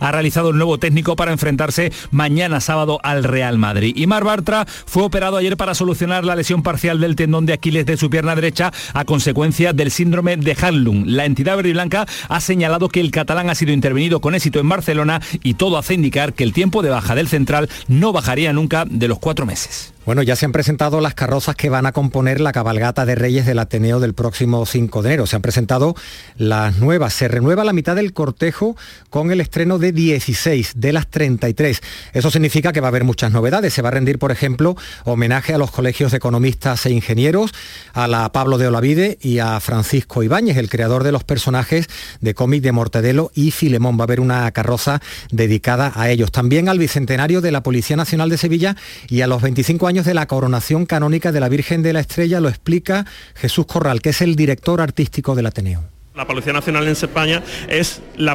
ha 0.00 0.12
realizado 0.12 0.50
el 0.50 0.56
nuevo 0.56 0.78
técnico 0.78 1.16
para 1.16 1.32
enfrentarse 1.32 1.92
mañana 2.10 2.60
sábado 2.60 3.00
al 3.02 3.24
Real 3.24 3.58
Madrid. 3.58 3.92
Y 3.96 4.06
Mar 4.06 4.24
Bartra 4.24 4.66
fue 4.66 5.02
operado 5.02 5.36
ayer 5.36 5.56
para 5.56 5.74
solucionar 5.74 6.24
la 6.24 6.36
lesión 6.36 6.62
parcial 6.62 7.00
del 7.00 7.16
tendón 7.16 7.46
de 7.46 7.52
Aquiles 7.52 7.86
de 7.86 7.96
su 7.96 8.10
pierna 8.10 8.34
derecha 8.34 8.72
a 8.94 9.04
consecuencia 9.04 9.72
del 9.72 9.90
síndrome 9.90 10.36
de 10.36 10.56
Hanlung. 10.60 11.04
La 11.06 11.24
entidad 11.24 11.56
verde 11.56 11.70
y 11.70 11.72
blanca 11.72 12.06
ha 12.28 12.40
señalado 12.40 12.88
que 12.88 13.00
el 13.00 13.10
catalán 13.10 13.50
ha 13.50 13.54
sido 13.54 13.72
intervenido 13.72 14.20
con 14.20 14.34
éxito 14.34 14.60
en 14.60 14.68
Barcelona 14.68 15.20
y 15.42 15.54
todo 15.54 15.78
hace 15.78 15.94
indicar 15.94 16.32
que 16.32 16.44
el 16.44 16.52
tiempo 16.52 16.82
de 16.82 16.90
baja 16.90 17.14
del 17.14 17.28
central 17.28 17.68
no 17.88 18.12
bajaría 18.12 18.52
nunca 18.52 18.84
de 18.88 19.08
los 19.08 19.18
cuatro 19.18 19.46
meses. 19.46 19.92
Bueno, 20.06 20.22
ya 20.22 20.36
se 20.36 20.46
han 20.46 20.52
presentado 20.52 21.00
las 21.00 21.14
carrozas 21.14 21.56
que 21.56 21.68
van 21.68 21.84
a 21.84 21.90
componer 21.90 22.40
la 22.40 22.52
cabalgata 22.52 23.04
de 23.04 23.16
Reyes 23.16 23.44
del 23.44 23.58
Ateneo 23.58 23.98
del 23.98 24.14
próximo 24.14 24.64
5 24.64 25.02
de 25.02 25.08
enero. 25.08 25.26
Se 25.26 25.34
han 25.34 25.42
presentado 25.42 25.96
las 26.36 26.76
nuevas. 26.76 27.12
Se 27.12 27.26
renueva 27.26 27.64
la 27.64 27.72
mitad 27.72 27.96
del 27.96 28.12
cortejo 28.12 28.76
con 29.16 29.32
el 29.32 29.40
estreno 29.40 29.78
de 29.78 29.92
16 29.92 30.72
de 30.76 30.92
las 30.92 31.08
33. 31.08 31.80
Eso 32.12 32.30
significa 32.30 32.74
que 32.74 32.82
va 32.82 32.88
a 32.88 32.90
haber 32.90 33.04
muchas 33.04 33.32
novedades. 33.32 33.72
Se 33.72 33.80
va 33.80 33.88
a 33.88 33.92
rendir, 33.92 34.18
por 34.18 34.30
ejemplo, 34.30 34.76
homenaje 35.04 35.54
a 35.54 35.58
los 35.58 35.70
colegios 35.70 36.10
de 36.10 36.18
economistas 36.18 36.84
e 36.84 36.90
ingenieros, 36.90 37.54
a 37.94 38.08
la 38.08 38.30
Pablo 38.30 38.58
de 38.58 38.66
Olavide 38.66 39.16
y 39.22 39.38
a 39.38 39.58
Francisco 39.60 40.22
Ibáñez, 40.22 40.58
el 40.58 40.68
creador 40.68 41.02
de 41.02 41.12
los 41.12 41.24
personajes 41.24 41.86
de 42.20 42.34
cómic 42.34 42.62
de 42.62 42.72
Mortadelo 42.72 43.30
y 43.34 43.52
Filemón. 43.52 43.96
Va 43.96 44.02
a 44.02 44.04
haber 44.04 44.20
una 44.20 44.50
carroza 44.50 45.00
dedicada 45.30 45.92
a 45.94 46.10
ellos. 46.10 46.30
También 46.30 46.68
al 46.68 46.78
bicentenario 46.78 47.40
de 47.40 47.52
la 47.52 47.62
Policía 47.62 47.96
Nacional 47.96 48.28
de 48.28 48.36
Sevilla 48.36 48.76
y 49.08 49.22
a 49.22 49.26
los 49.26 49.40
25 49.40 49.86
años 49.86 50.04
de 50.04 50.12
la 50.12 50.26
coronación 50.26 50.84
canónica 50.84 51.32
de 51.32 51.40
la 51.40 51.48
Virgen 51.48 51.80
de 51.80 51.94
la 51.94 52.00
Estrella, 52.00 52.40
lo 52.40 52.50
explica 52.50 53.06
Jesús 53.34 53.64
Corral, 53.64 54.02
que 54.02 54.10
es 54.10 54.20
el 54.20 54.36
director 54.36 54.82
artístico 54.82 55.34
del 55.34 55.46
Ateneo. 55.46 55.95
La 56.16 56.26
Policía 56.26 56.54
Nacional 56.54 56.84
en 56.84 56.92
España 56.92 57.42
es 57.68 58.00
la, 58.16 58.34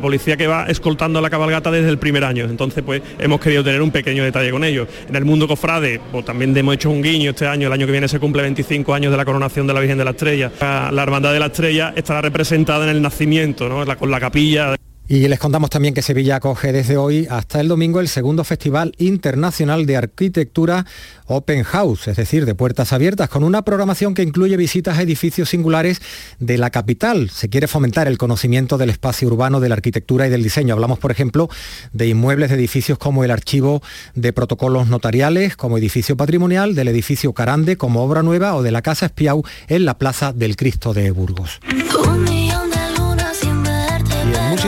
policía 0.00 0.36
que 0.36 0.46
va 0.46 0.66
escoltando 0.66 1.20
la 1.20 1.28
cabalgata 1.28 1.72
desde 1.72 1.88
el 1.88 1.98
primer 1.98 2.22
año. 2.22 2.44
Entonces, 2.44 2.84
pues 2.84 3.02
hemos 3.18 3.40
querido 3.40 3.64
tener 3.64 3.82
un 3.82 3.90
pequeño 3.90 4.22
detalle 4.22 4.52
con 4.52 4.62
ellos. 4.62 4.86
En 5.08 5.16
el 5.16 5.24
mundo 5.24 5.48
cofrade, 5.48 6.00
pues 6.12 6.24
también 6.24 6.56
hemos 6.56 6.76
hecho 6.76 6.90
un 6.90 7.02
guiño 7.02 7.30
este 7.30 7.48
año. 7.48 7.66
El 7.66 7.72
año 7.72 7.86
que 7.86 7.92
viene 7.92 8.06
se 8.06 8.20
cumple 8.20 8.42
25 8.42 8.94
años 8.94 9.10
de 9.10 9.16
la 9.16 9.24
coronación 9.24 9.66
de 9.66 9.74
la 9.74 9.80
Virgen 9.80 9.98
de 9.98 10.04
la 10.04 10.12
Estrella. 10.12 10.52
La, 10.60 10.92
la 10.92 11.02
Hermandad 11.02 11.32
de 11.32 11.40
la 11.40 11.46
Estrella 11.46 11.92
estará 11.96 12.20
representada 12.20 12.84
en 12.84 12.90
el 12.90 13.02
nacimiento, 13.02 13.68
¿no? 13.68 13.84
con 13.96 14.10
la 14.12 14.20
capilla. 14.20 14.76
Y 15.06 15.28
les 15.28 15.38
contamos 15.38 15.68
también 15.68 15.92
que 15.92 16.00
Sevilla 16.00 16.36
acoge 16.36 16.72
desde 16.72 16.96
hoy 16.96 17.26
hasta 17.28 17.60
el 17.60 17.68
domingo 17.68 18.00
el 18.00 18.08
segundo 18.08 18.42
Festival 18.42 18.94
Internacional 18.96 19.84
de 19.84 19.98
Arquitectura 19.98 20.86
Open 21.26 21.62
House, 21.62 22.08
es 22.08 22.16
decir, 22.16 22.46
de 22.46 22.54
puertas 22.54 22.94
abiertas, 22.94 23.28
con 23.28 23.44
una 23.44 23.62
programación 23.62 24.14
que 24.14 24.22
incluye 24.22 24.56
visitas 24.56 24.96
a 24.96 25.02
edificios 25.02 25.50
singulares 25.50 26.00
de 26.38 26.56
la 26.56 26.70
capital. 26.70 27.28
Se 27.28 27.50
quiere 27.50 27.66
fomentar 27.66 28.08
el 28.08 28.16
conocimiento 28.16 28.78
del 28.78 28.88
espacio 28.88 29.28
urbano, 29.28 29.60
de 29.60 29.68
la 29.68 29.74
arquitectura 29.74 30.26
y 30.26 30.30
del 30.30 30.42
diseño. 30.42 30.72
Hablamos, 30.72 30.98
por 30.98 31.10
ejemplo, 31.10 31.50
de 31.92 32.08
inmuebles 32.08 32.48
de 32.48 32.56
edificios 32.56 32.96
como 32.96 33.24
el 33.24 33.30
Archivo 33.30 33.82
de 34.14 34.32
Protocolos 34.32 34.88
Notariales, 34.88 35.54
como 35.54 35.76
edificio 35.76 36.16
patrimonial, 36.16 36.74
del 36.74 36.88
edificio 36.88 37.34
Carande 37.34 37.76
como 37.76 38.02
obra 38.02 38.22
nueva 38.22 38.54
o 38.54 38.62
de 38.62 38.70
la 38.70 38.80
Casa 38.80 39.06
Espiau 39.06 39.44
en 39.68 39.84
la 39.84 39.98
Plaza 39.98 40.32
del 40.32 40.56
Cristo 40.56 40.94
de 40.94 41.10
Burgos 41.10 41.60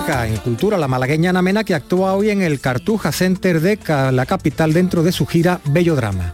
en 0.08 0.36
cultura, 0.36 0.78
la 0.78 0.86
malagueña 0.86 1.30
Ana 1.30 1.42
Mena 1.42 1.64
que 1.64 1.74
actúa 1.74 2.14
hoy 2.14 2.30
en 2.30 2.40
el 2.40 2.60
Cartuja 2.60 3.10
Center 3.10 3.60
de 3.60 3.78
la 4.12 4.24
capital 4.24 4.72
dentro 4.72 5.02
de 5.02 5.10
su 5.10 5.26
gira 5.26 5.60
Bello 5.64 5.96
Drama. 5.96 6.32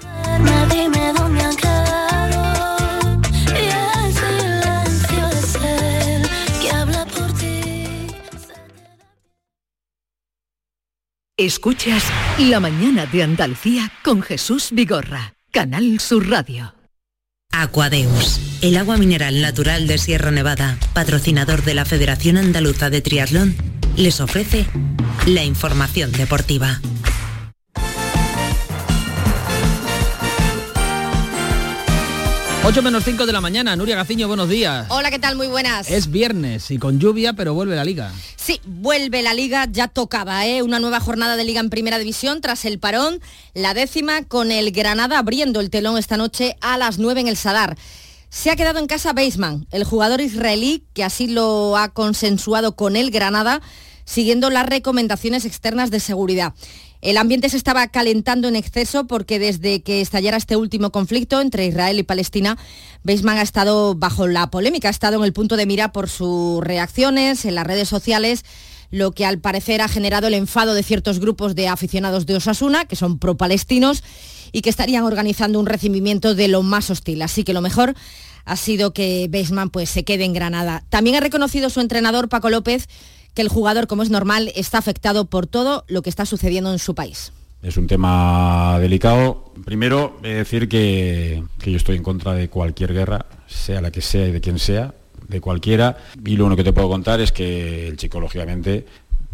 Escuchas 11.39 12.05
La 12.39 12.61
mañana 12.61 13.07
de 13.07 13.23
Andalucía 13.23 13.91
con 14.05 14.21
Jesús 14.21 14.69
Vigorra, 14.73 15.35
Canal 15.51 15.99
Sur 15.99 16.29
Radio. 16.29 16.82
Aquadeus, 17.53 18.41
el 18.63 18.79
agua 18.79 18.97
mineral 18.97 19.43
natural 19.43 19.87
de 19.87 19.99
Sierra 19.99 20.31
Nevada, 20.31 20.79
patrocinador 20.95 21.63
de 21.63 21.75
la 21.75 21.85
Federación 21.85 22.39
Andaluza 22.39 22.89
de 22.89 23.03
Triatlón, 23.03 23.55
les 23.95 24.21
ofrece 24.21 24.67
la 25.27 25.45
información 25.45 26.11
deportiva. 26.13 26.81
8 32.65 32.81
menos 32.81 33.03
5 33.05 33.27
de 33.27 33.33
la 33.33 33.41
mañana, 33.41 33.75
Nuria 33.75 33.97
Gaciño, 33.97 34.29
buenos 34.29 34.49
días. 34.49 34.87
Hola, 34.89 35.11
¿qué 35.11 35.19
tal? 35.19 35.35
Muy 35.35 35.49
buenas. 35.49 35.91
Es 35.91 36.09
viernes 36.13 36.71
y 36.71 36.79
con 36.79 37.01
lluvia, 37.01 37.33
pero 37.33 37.55
vuelve 37.55 37.75
la 37.75 37.85
liga. 37.85 38.13
Sí, 38.37 38.61
vuelve 38.65 39.21
la 39.23 39.35
liga, 39.35 39.67
ya 39.69 39.89
tocaba, 39.89 40.47
¿eh? 40.47 40.63
Una 40.63 40.79
nueva 40.79 41.01
jornada 41.01 41.37
de 41.37 41.43
liga 41.43 41.59
en 41.59 41.71
primera 41.71 41.99
división 41.99 42.41
tras 42.41 42.65
el 42.65 42.79
parón, 42.79 43.21
la 43.53 43.75
décima 43.75 44.23
con 44.23 44.53
el 44.53 44.71
Granada 44.71 45.19
abriendo 45.19 45.59
el 45.59 45.71
telón 45.71 45.99
esta 45.99 46.17
noche 46.17 46.57
a 46.61 46.79
las 46.79 46.99
9 46.99 47.23
en 47.23 47.27
el 47.27 47.37
Sadar. 47.37 47.77
Se 48.31 48.49
ha 48.53 48.57
quedado 48.57 48.79
en 48.79 48.87
casa 48.87 49.13
Baseman, 49.13 49.67
el 49.73 49.83
jugador 49.83 50.21
israelí 50.21 50.85
que 50.95 51.03
así 51.03 51.27
lo 51.27 51.77
ha 51.77 51.89
consensuado 51.89 52.77
con 52.77 52.95
el 52.95 53.11
Granada, 53.11 53.61
siguiendo 54.05 54.51
las 54.51 54.67
recomendaciones 54.67 55.45
externas 55.47 55.91
de 55.91 55.99
seguridad. 55.99 56.55
El 57.03 57.17
ambiente 57.17 57.49
se 57.49 57.57
estaba 57.57 57.89
calentando 57.89 58.47
en 58.47 58.55
exceso 58.55 59.09
porque 59.09 59.41
desde 59.41 59.83
que 59.83 60.01
estallara 60.01 60.37
este 60.37 60.57
último 60.57 60.93
conflicto 60.93 61.41
entre 61.41 61.67
Israel 61.67 61.99
y 61.99 62.05
Palestina, 62.05 62.57
Beisman 63.03 63.39
ha 63.39 63.43
estado 63.43 63.97
bajo 63.97 64.29
la 64.29 64.53
polémica, 64.53 64.87
ha 64.87 64.93
estado 64.93 65.17
en 65.17 65.25
el 65.25 65.33
punto 65.33 65.57
de 65.57 65.67
mira 65.67 65.91
por 65.91 66.09
sus 66.09 66.63
reacciones 66.63 67.45
en 67.45 67.57
las 67.57 67.67
redes 67.67 67.89
sociales, 67.89 68.45
lo 68.93 69.11
que 69.11 69.27
al 69.27 69.41
parecer 69.41 69.81
ha 69.81 69.89
generado 69.89 70.29
el 70.29 70.35
enfado 70.35 70.75
de 70.75 70.85
ciertos 70.85 71.19
grupos 71.19 71.57
de 71.57 71.67
aficionados 71.67 72.25
de 72.25 72.37
Osasuna, 72.37 72.85
que 72.85 72.95
son 72.95 73.19
pro-palestinos, 73.19 74.05
y 74.53 74.61
que 74.63 74.71
estarían 74.71 75.03
organizando 75.03 75.59
un 75.59 75.67
recibimiento 75.67 76.37
de 76.37 76.47
lo 76.47 76.63
más 76.63 76.89
hostil. 76.89 77.23
Así 77.23 77.43
que 77.43 77.53
lo 77.53 77.63
mejor 77.63 77.97
ha 78.45 78.57
sido 78.57 78.93
que 78.93 79.27
Beisman 79.29 79.71
pues, 79.71 79.91
se 79.91 80.05
quede 80.05 80.25
en 80.25 80.35
Granada. 80.35 80.85
También 80.89 81.17
ha 81.17 81.21
reconocido 81.21 81.69
su 81.69 81.81
entrenador 81.81 82.29
Paco 82.29 82.49
López 82.49 82.87
que 83.35 83.43
el 83.43 83.49
jugador, 83.49 83.87
como 83.87 84.03
es 84.03 84.11
normal, 84.11 84.53
está 84.55 84.79
afectado 84.79 85.25
por 85.27 85.47
todo 85.47 85.85
lo 85.89 86.03
que 86.03 86.11
está 86.11 86.27
sucediendo 86.27 86.73
en 86.73 86.79
su 86.79 86.95
país. 86.95 87.33
Es 87.63 87.77
un 87.77 87.87
tema 87.87 88.79
delicado. 88.81 89.53
Primero, 89.65 90.19
decir 90.23 90.69
que, 90.69 91.45
yo 91.65 91.77
estoy 91.77 91.97
en 91.97 92.03
contra 92.03 92.35
de 92.35 92.49
cualquier 92.49 92.93
guerra, 92.93 93.27
sea 93.47 93.81
la 93.81 93.93
que 93.93 94.01
sea 94.01 94.27
y 94.27 94.33
de 94.33 94.41
quien 94.41 94.59
sea, 94.59 94.95
de 95.29 95.41
cualquiera. 95.41 95.97
Y 96.25 96.37
lo 96.37 96.47
único 96.47 96.59
que 96.59 96.65
te 96.65 96.73
puedo 96.73 96.89
contar 96.89 97.21
es 97.21 97.31
que 97.31 97.87
el 97.87 97.97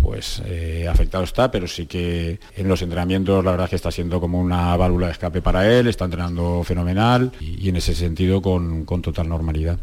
pues 0.02 0.40
eh, 0.44 0.86
afectado 0.88 1.24
está, 1.24 1.50
pero 1.50 1.66
sí 1.66 1.86
que 1.86 2.38
en 2.56 2.68
los 2.68 2.82
entrenamientos 2.82 3.44
la 3.44 3.50
verdad 3.50 3.64
es 3.64 3.70
que 3.70 3.76
está 3.76 3.90
siendo 3.90 4.20
como 4.20 4.40
una 4.40 4.76
válvula 4.76 5.06
de 5.06 5.12
escape 5.12 5.42
para 5.42 5.68
él, 5.68 5.88
está 5.88 6.04
entrenando 6.04 6.62
fenomenal 6.62 7.32
y, 7.40 7.68
en 7.68 7.76
ese 7.76 7.94
sentido 7.94 8.40
con 8.40 8.84
total 9.02 9.28
normalidad. 9.28 9.80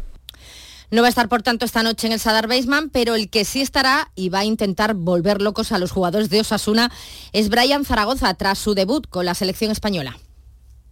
No 0.90 1.02
va 1.02 1.08
a 1.08 1.10
estar, 1.10 1.28
por 1.28 1.42
tanto, 1.42 1.64
esta 1.64 1.82
noche 1.82 2.06
en 2.06 2.12
el 2.12 2.20
Sadar 2.20 2.46
Baseman, 2.46 2.90
pero 2.90 3.16
el 3.16 3.28
que 3.28 3.44
sí 3.44 3.60
estará 3.60 4.10
y 4.14 4.28
va 4.28 4.40
a 4.40 4.44
intentar 4.44 4.94
volver 4.94 5.42
locos 5.42 5.72
a 5.72 5.78
los 5.78 5.90
jugadores 5.90 6.30
de 6.30 6.40
Osasuna 6.40 6.92
es 7.32 7.48
Brian 7.48 7.84
Zaragoza, 7.84 8.32
tras 8.34 8.58
su 8.58 8.74
debut 8.74 9.06
con 9.08 9.26
la 9.26 9.34
selección 9.34 9.72
española. 9.72 10.16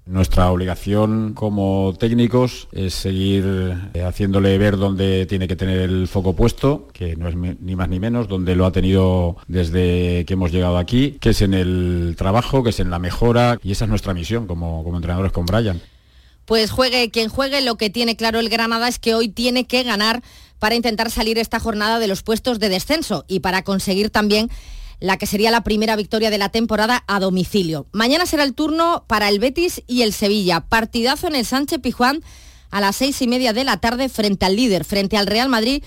Nuestra 0.06 0.50
obligación 0.50 1.32
como 1.32 1.94
técnicos 1.98 2.68
es 2.72 2.92
seguir 2.92 3.44
eh, 3.94 4.02
haciéndole 4.02 4.58
ver 4.58 4.76
dónde 4.76 5.24
tiene 5.24 5.48
que 5.48 5.56
tener 5.56 5.78
el 5.80 6.08
foco 6.08 6.34
puesto, 6.34 6.88
que 6.92 7.16
no 7.16 7.26
es 7.26 7.36
ni 7.36 7.74
más 7.74 7.88
ni 7.88 8.00
menos, 8.00 8.28
donde 8.28 8.54
lo 8.54 8.66
ha 8.66 8.72
tenido 8.72 9.36
desde 9.48 10.26
que 10.26 10.34
hemos 10.34 10.52
llegado 10.52 10.76
aquí, 10.76 11.12
que 11.20 11.30
es 11.30 11.40
en 11.40 11.54
el 11.54 12.16
trabajo, 12.18 12.62
que 12.62 12.70
es 12.70 12.80
en 12.80 12.90
la 12.90 12.98
mejora, 12.98 13.58
y 13.62 13.72
esa 13.72 13.86
es 13.86 13.88
nuestra 13.88 14.12
misión 14.12 14.46
como, 14.46 14.84
como 14.84 14.96
entrenadores 14.96 15.32
con 15.32 15.46
Brian. 15.46 15.80
Pues 16.44 16.70
juegue 16.70 17.10
quien 17.10 17.28
juegue, 17.28 17.60
lo 17.60 17.76
que 17.76 17.90
tiene 17.90 18.16
claro 18.16 18.38
el 18.38 18.48
Granada 18.48 18.88
es 18.88 18.98
que 18.98 19.14
hoy 19.14 19.28
tiene 19.28 19.66
que 19.66 19.82
ganar 19.82 20.22
para 20.58 20.74
intentar 20.74 21.10
salir 21.10 21.38
esta 21.38 21.60
jornada 21.60 21.98
de 21.98 22.06
los 22.06 22.22
puestos 22.22 22.58
de 22.58 22.68
descenso 22.68 23.24
y 23.28 23.40
para 23.40 23.64
conseguir 23.64 24.10
también 24.10 24.50
la 25.00 25.18
que 25.18 25.26
sería 25.26 25.50
la 25.50 25.64
primera 25.64 25.96
victoria 25.96 26.30
de 26.30 26.38
la 26.38 26.48
temporada 26.48 27.04
a 27.06 27.20
domicilio. 27.20 27.86
Mañana 27.92 28.26
será 28.26 28.44
el 28.44 28.54
turno 28.54 29.04
para 29.06 29.28
el 29.28 29.38
Betis 29.38 29.82
y 29.86 30.02
el 30.02 30.12
Sevilla. 30.12 30.60
Partidazo 30.60 31.26
en 31.26 31.34
el 31.34 31.44
Sánchez 31.44 31.80
Pijuán 31.80 32.22
a 32.70 32.80
las 32.80 32.96
seis 32.96 33.20
y 33.22 33.26
media 33.26 33.52
de 33.52 33.64
la 33.64 33.78
tarde 33.78 34.08
frente 34.08 34.46
al 34.46 34.56
líder, 34.56 34.84
frente 34.84 35.16
al 35.16 35.26
Real 35.26 35.48
Madrid 35.48 35.82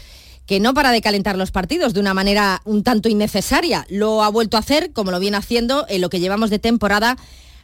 que 0.48 0.62
no 0.62 0.74
para 0.74 0.92
de 0.92 1.02
calentar 1.02 1.38
los 1.38 1.52
partidos 1.52 1.94
de 1.94 2.00
una 2.00 2.14
manera 2.14 2.62
un 2.64 2.82
tanto 2.82 3.10
innecesaria. 3.10 3.86
Lo 3.90 4.24
ha 4.24 4.30
vuelto 4.30 4.56
a 4.56 4.62
hacer, 4.62 4.94
como 4.94 5.12
lo 5.12 5.20
viene 5.20 5.38
haciendo 5.38 5.86
en 5.90 6.00
lo 6.00 6.10
que 6.10 6.22
llevamos 6.22 6.50
de 6.50 6.58
temporada 6.58 7.18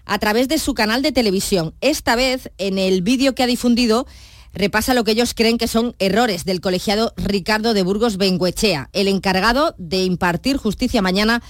a 0.06 0.20
través 0.20 0.48
de 0.48 0.58
su 0.58 0.74
canal 0.74 1.02
de 1.02 1.12
televisión. 1.12 1.74
Esta 1.82 2.16
vez, 2.16 2.52
en 2.58 2.78
el 2.78 3.02
vídeo 3.02 3.36
que 3.36 3.44
ha 3.44 3.48
difundido, 3.48 4.06
repasa 4.54 4.94
lo 4.94 5.04
que 5.04 5.12
ellos 5.12 5.34
creen 5.34 5.58
que 5.58 5.68
son 5.68 5.96
errores 6.00 6.46
del 6.46 6.62
colegiado 6.62 7.14
Ricardo 7.18 7.74
de 7.74 7.84
Burgos 7.84 8.18
Benguechea, 8.18 8.90
el 8.94 9.08
encargado 9.08 9.76
de 9.78 10.04
impartir 10.04 10.58
justicia 10.58 11.02
mañana 11.02 11.42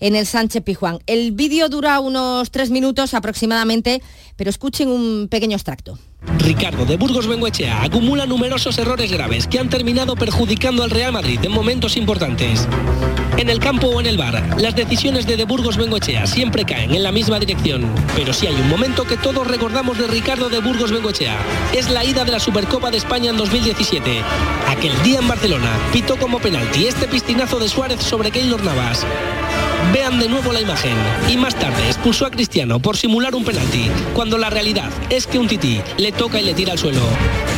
en 0.00 0.14
el 0.14 0.26
Sánchez 0.26 0.62
Pijuán. 0.62 0.98
El 1.06 1.32
vídeo 1.32 1.68
dura 1.68 2.00
unos 2.00 2.50
tres 2.50 2.70
minutos 2.70 3.14
aproximadamente, 3.14 4.02
pero 4.36 4.50
escuchen 4.50 4.88
un 4.88 5.28
pequeño 5.28 5.56
extracto. 5.56 5.98
Ricardo 6.38 6.84
de 6.84 6.96
Burgos 6.96 7.26
Benguechea 7.26 7.82
acumula 7.82 8.26
numerosos 8.26 8.78
errores 8.78 9.10
graves 9.10 9.46
que 9.46 9.58
han 9.58 9.68
terminado 9.68 10.16
perjudicando 10.16 10.82
al 10.82 10.90
Real 10.90 11.12
Madrid 11.12 11.40
en 11.42 11.52
momentos 11.52 11.96
importantes. 11.96 12.66
En 13.38 13.50
el 13.50 13.58
campo 13.58 13.88
o 13.88 14.00
en 14.00 14.06
el 14.06 14.16
bar, 14.16 14.58
las 14.58 14.74
decisiones 14.74 15.26
de 15.26 15.36
De 15.36 15.44
Burgos 15.44 15.76
Benguechea 15.76 16.26
siempre 16.26 16.64
caen 16.64 16.94
en 16.94 17.02
la 17.02 17.12
misma 17.12 17.38
dirección. 17.38 17.84
Pero 18.14 18.32
si 18.32 18.46
hay 18.46 18.54
un 18.54 18.68
momento 18.70 19.04
que 19.04 19.18
todos 19.18 19.46
recordamos 19.46 19.98
de 19.98 20.06
Ricardo 20.06 20.48
de 20.48 20.60
Burgos 20.60 20.90
Benguechea, 20.90 21.36
es 21.74 21.90
la 21.90 22.02
ida 22.02 22.24
de 22.24 22.32
la 22.32 22.40
Supercopa 22.40 22.90
de 22.90 22.96
España 22.96 23.30
en 23.30 23.36
2017. 23.36 24.22
Aquel 24.68 25.02
día 25.02 25.18
en 25.18 25.28
Barcelona, 25.28 25.70
pitó 25.92 26.16
como 26.16 26.38
penalti 26.38 26.86
este 26.86 27.06
pistinazo 27.08 27.58
de 27.58 27.68
Suárez 27.68 28.00
sobre 28.00 28.30
Keylor 28.30 28.64
Navas. 28.64 29.04
Vean 29.92 30.18
de 30.18 30.28
nuevo 30.28 30.52
la 30.52 30.62
imagen. 30.62 30.96
Y 31.28 31.36
más 31.36 31.54
tarde 31.54 31.86
expulsó 31.86 32.24
a 32.24 32.30
Cristiano 32.30 32.80
por 32.80 32.96
simular 32.96 33.34
un 33.34 33.44
penalti, 33.44 33.90
cuando 34.14 34.38
la 34.38 34.48
realidad 34.48 34.90
es 35.10 35.26
que 35.26 35.38
un 35.38 35.46
tití 35.46 35.82
le 35.98 36.10
toca 36.10 36.40
y 36.40 36.44
le 36.44 36.54
tira 36.54 36.72
al 36.72 36.78
suelo. 36.78 37.02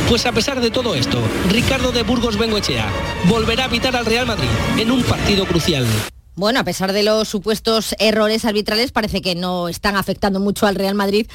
Pues 0.09 0.25
a 0.25 0.31
pesar 0.31 0.59
de 0.59 0.71
todo 0.71 0.95
esto, 0.95 1.19
Ricardo 1.51 1.91
de 1.91 2.01
Burgos 2.01 2.35
Bengoechea 2.35 2.91
volverá 3.25 3.65
a 3.65 3.69
pitar 3.69 3.95
al 3.95 4.07
Real 4.07 4.25
Madrid 4.25 4.49
en 4.79 4.89
un 4.89 5.03
partido 5.03 5.45
crucial. 5.45 5.85
Bueno, 6.33 6.59
a 6.59 6.63
pesar 6.63 6.93
de 6.93 7.03
los 7.03 7.27
supuestos 7.27 7.93
errores 7.99 8.43
arbitrales, 8.43 8.91
parece 8.91 9.21
que 9.21 9.35
no 9.35 9.69
están 9.69 9.95
afectando 9.95 10.39
mucho 10.39 10.65
al 10.65 10.73
Real 10.73 10.95
Madrid 10.95 11.27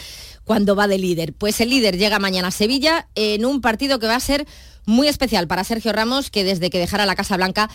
cuando 0.43 0.75
va 0.75 0.89
de 0.89 0.99
líder. 0.99 1.35
Pues 1.35 1.61
el 1.61 1.71
líder 1.71 1.99
llega 1.99 2.19
mañana 2.19 2.49
a 2.49 2.51
Sevilla 2.51 3.07
en 3.15 3.45
un 3.45 3.61
partido 3.61 4.01
que 4.01 4.09
va 4.09 4.17
a 4.17 4.21
ser 4.21 4.45
muy 4.87 5.07
especial 5.07 5.47
para 5.47 5.63
Sergio 5.63 5.93
Ramos, 5.93 6.31
que 6.31 6.43
desde 6.43 6.69
que 6.69 6.81
dejara 6.81 7.07
la 7.07 7.15
Casa 7.15 7.37
Blanca 7.37 7.71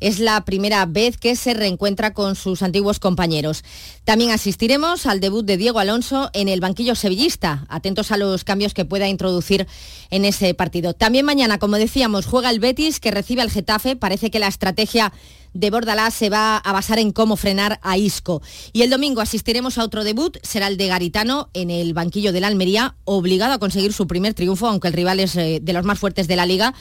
es 0.00 0.18
la 0.18 0.44
primera 0.44 0.86
vez 0.86 1.18
que 1.18 1.36
se 1.36 1.54
reencuentra 1.54 2.12
con 2.14 2.36
sus 2.36 2.62
antiguos 2.62 2.98
compañeros. 2.98 3.64
También 4.04 4.30
asistiremos 4.30 5.06
al 5.06 5.20
debut 5.20 5.44
de 5.44 5.56
Diego 5.56 5.78
Alonso 5.78 6.30
en 6.32 6.48
el 6.48 6.60
banquillo 6.60 6.94
sevillista, 6.94 7.66
atentos 7.68 8.12
a 8.12 8.16
los 8.16 8.44
cambios 8.44 8.74
que 8.74 8.84
pueda 8.84 9.08
introducir 9.08 9.66
en 10.10 10.24
ese 10.24 10.54
partido. 10.54 10.94
También 10.94 11.24
mañana, 11.24 11.58
como 11.58 11.76
decíamos, 11.76 12.26
juega 12.26 12.50
el 12.50 12.60
Betis 12.60 13.00
que 13.00 13.10
recibe 13.10 13.42
al 13.42 13.50
Getafe. 13.50 13.96
Parece 13.96 14.30
que 14.30 14.38
la 14.38 14.48
estrategia 14.48 15.12
de 15.54 15.70
Bordalás 15.70 16.12
se 16.14 16.30
va 16.30 16.56
a 16.58 16.72
basar 16.72 16.98
en 16.98 17.12
cómo 17.12 17.36
frenar 17.36 17.78
a 17.82 17.96
Isco. 17.96 18.42
Y 18.72 18.82
el 18.82 18.90
domingo 18.90 19.20
asistiremos 19.20 19.78
a 19.78 19.84
otro 19.84 20.04
debut, 20.04 20.36
será 20.42 20.66
el 20.66 20.76
de 20.76 20.88
Garitano 20.88 21.48
en 21.54 21.70
el 21.70 21.94
banquillo 21.94 22.32
de 22.32 22.40
la 22.40 22.48
Almería, 22.48 22.96
obligado 23.04 23.54
a 23.54 23.58
conseguir 23.58 23.92
su 23.92 24.06
primer 24.06 24.34
triunfo, 24.34 24.66
aunque 24.66 24.88
el 24.88 24.94
rival 24.94 25.20
es 25.20 25.36
eh, 25.36 25.60
de 25.62 25.72
los 25.72 25.84
más 25.84 25.98
fuertes 25.98 26.28
de 26.28 26.36
la 26.36 26.44
liga 26.44 26.74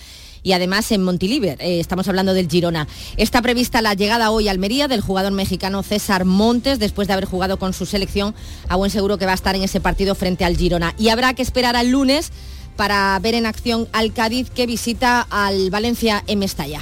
y 0.43 0.51
además 0.51 0.91
en 0.91 1.03
Montiliver. 1.03 1.59
Eh, 1.61 1.79
estamos 1.79 2.07
hablando 2.07 2.33
del 2.33 2.49
Girona. 2.49 2.87
Está 3.17 3.41
prevista 3.41 3.81
la 3.81 3.93
llegada 3.93 4.29
hoy 4.29 4.47
a 4.47 4.51
Almería 4.51 4.87
del 4.87 5.01
jugador 5.01 5.31
mexicano 5.31 5.81
César 5.81 6.25
Montes, 6.25 6.79
después 6.79 7.07
de 7.07 7.13
haber 7.13 7.25
jugado 7.25 7.57
con 7.57 7.73
su 7.73 7.85
selección. 7.85 8.35
A 8.67 8.75
buen 8.75 8.91
seguro 8.91 9.17
que 9.17 9.25
va 9.25 9.31
a 9.31 9.35
estar 9.35 9.55
en 9.55 9.63
ese 9.63 9.79
partido 9.79 10.13
frente 10.15 10.45
al 10.45 10.57
Girona. 10.57 10.93
Y 10.97 11.09
habrá 11.09 11.33
que 11.33 11.41
esperar 11.41 11.75
al 11.75 11.89
lunes 11.89 12.31
para 12.75 13.17
ver 13.19 13.35
en 13.35 13.45
acción 13.45 13.87
al 13.93 14.13
Cádiz 14.13 14.49
que 14.49 14.67
visita 14.67 15.25
al 15.29 15.69
Valencia 15.69 16.23
en 16.27 16.39
Mestalla. 16.39 16.81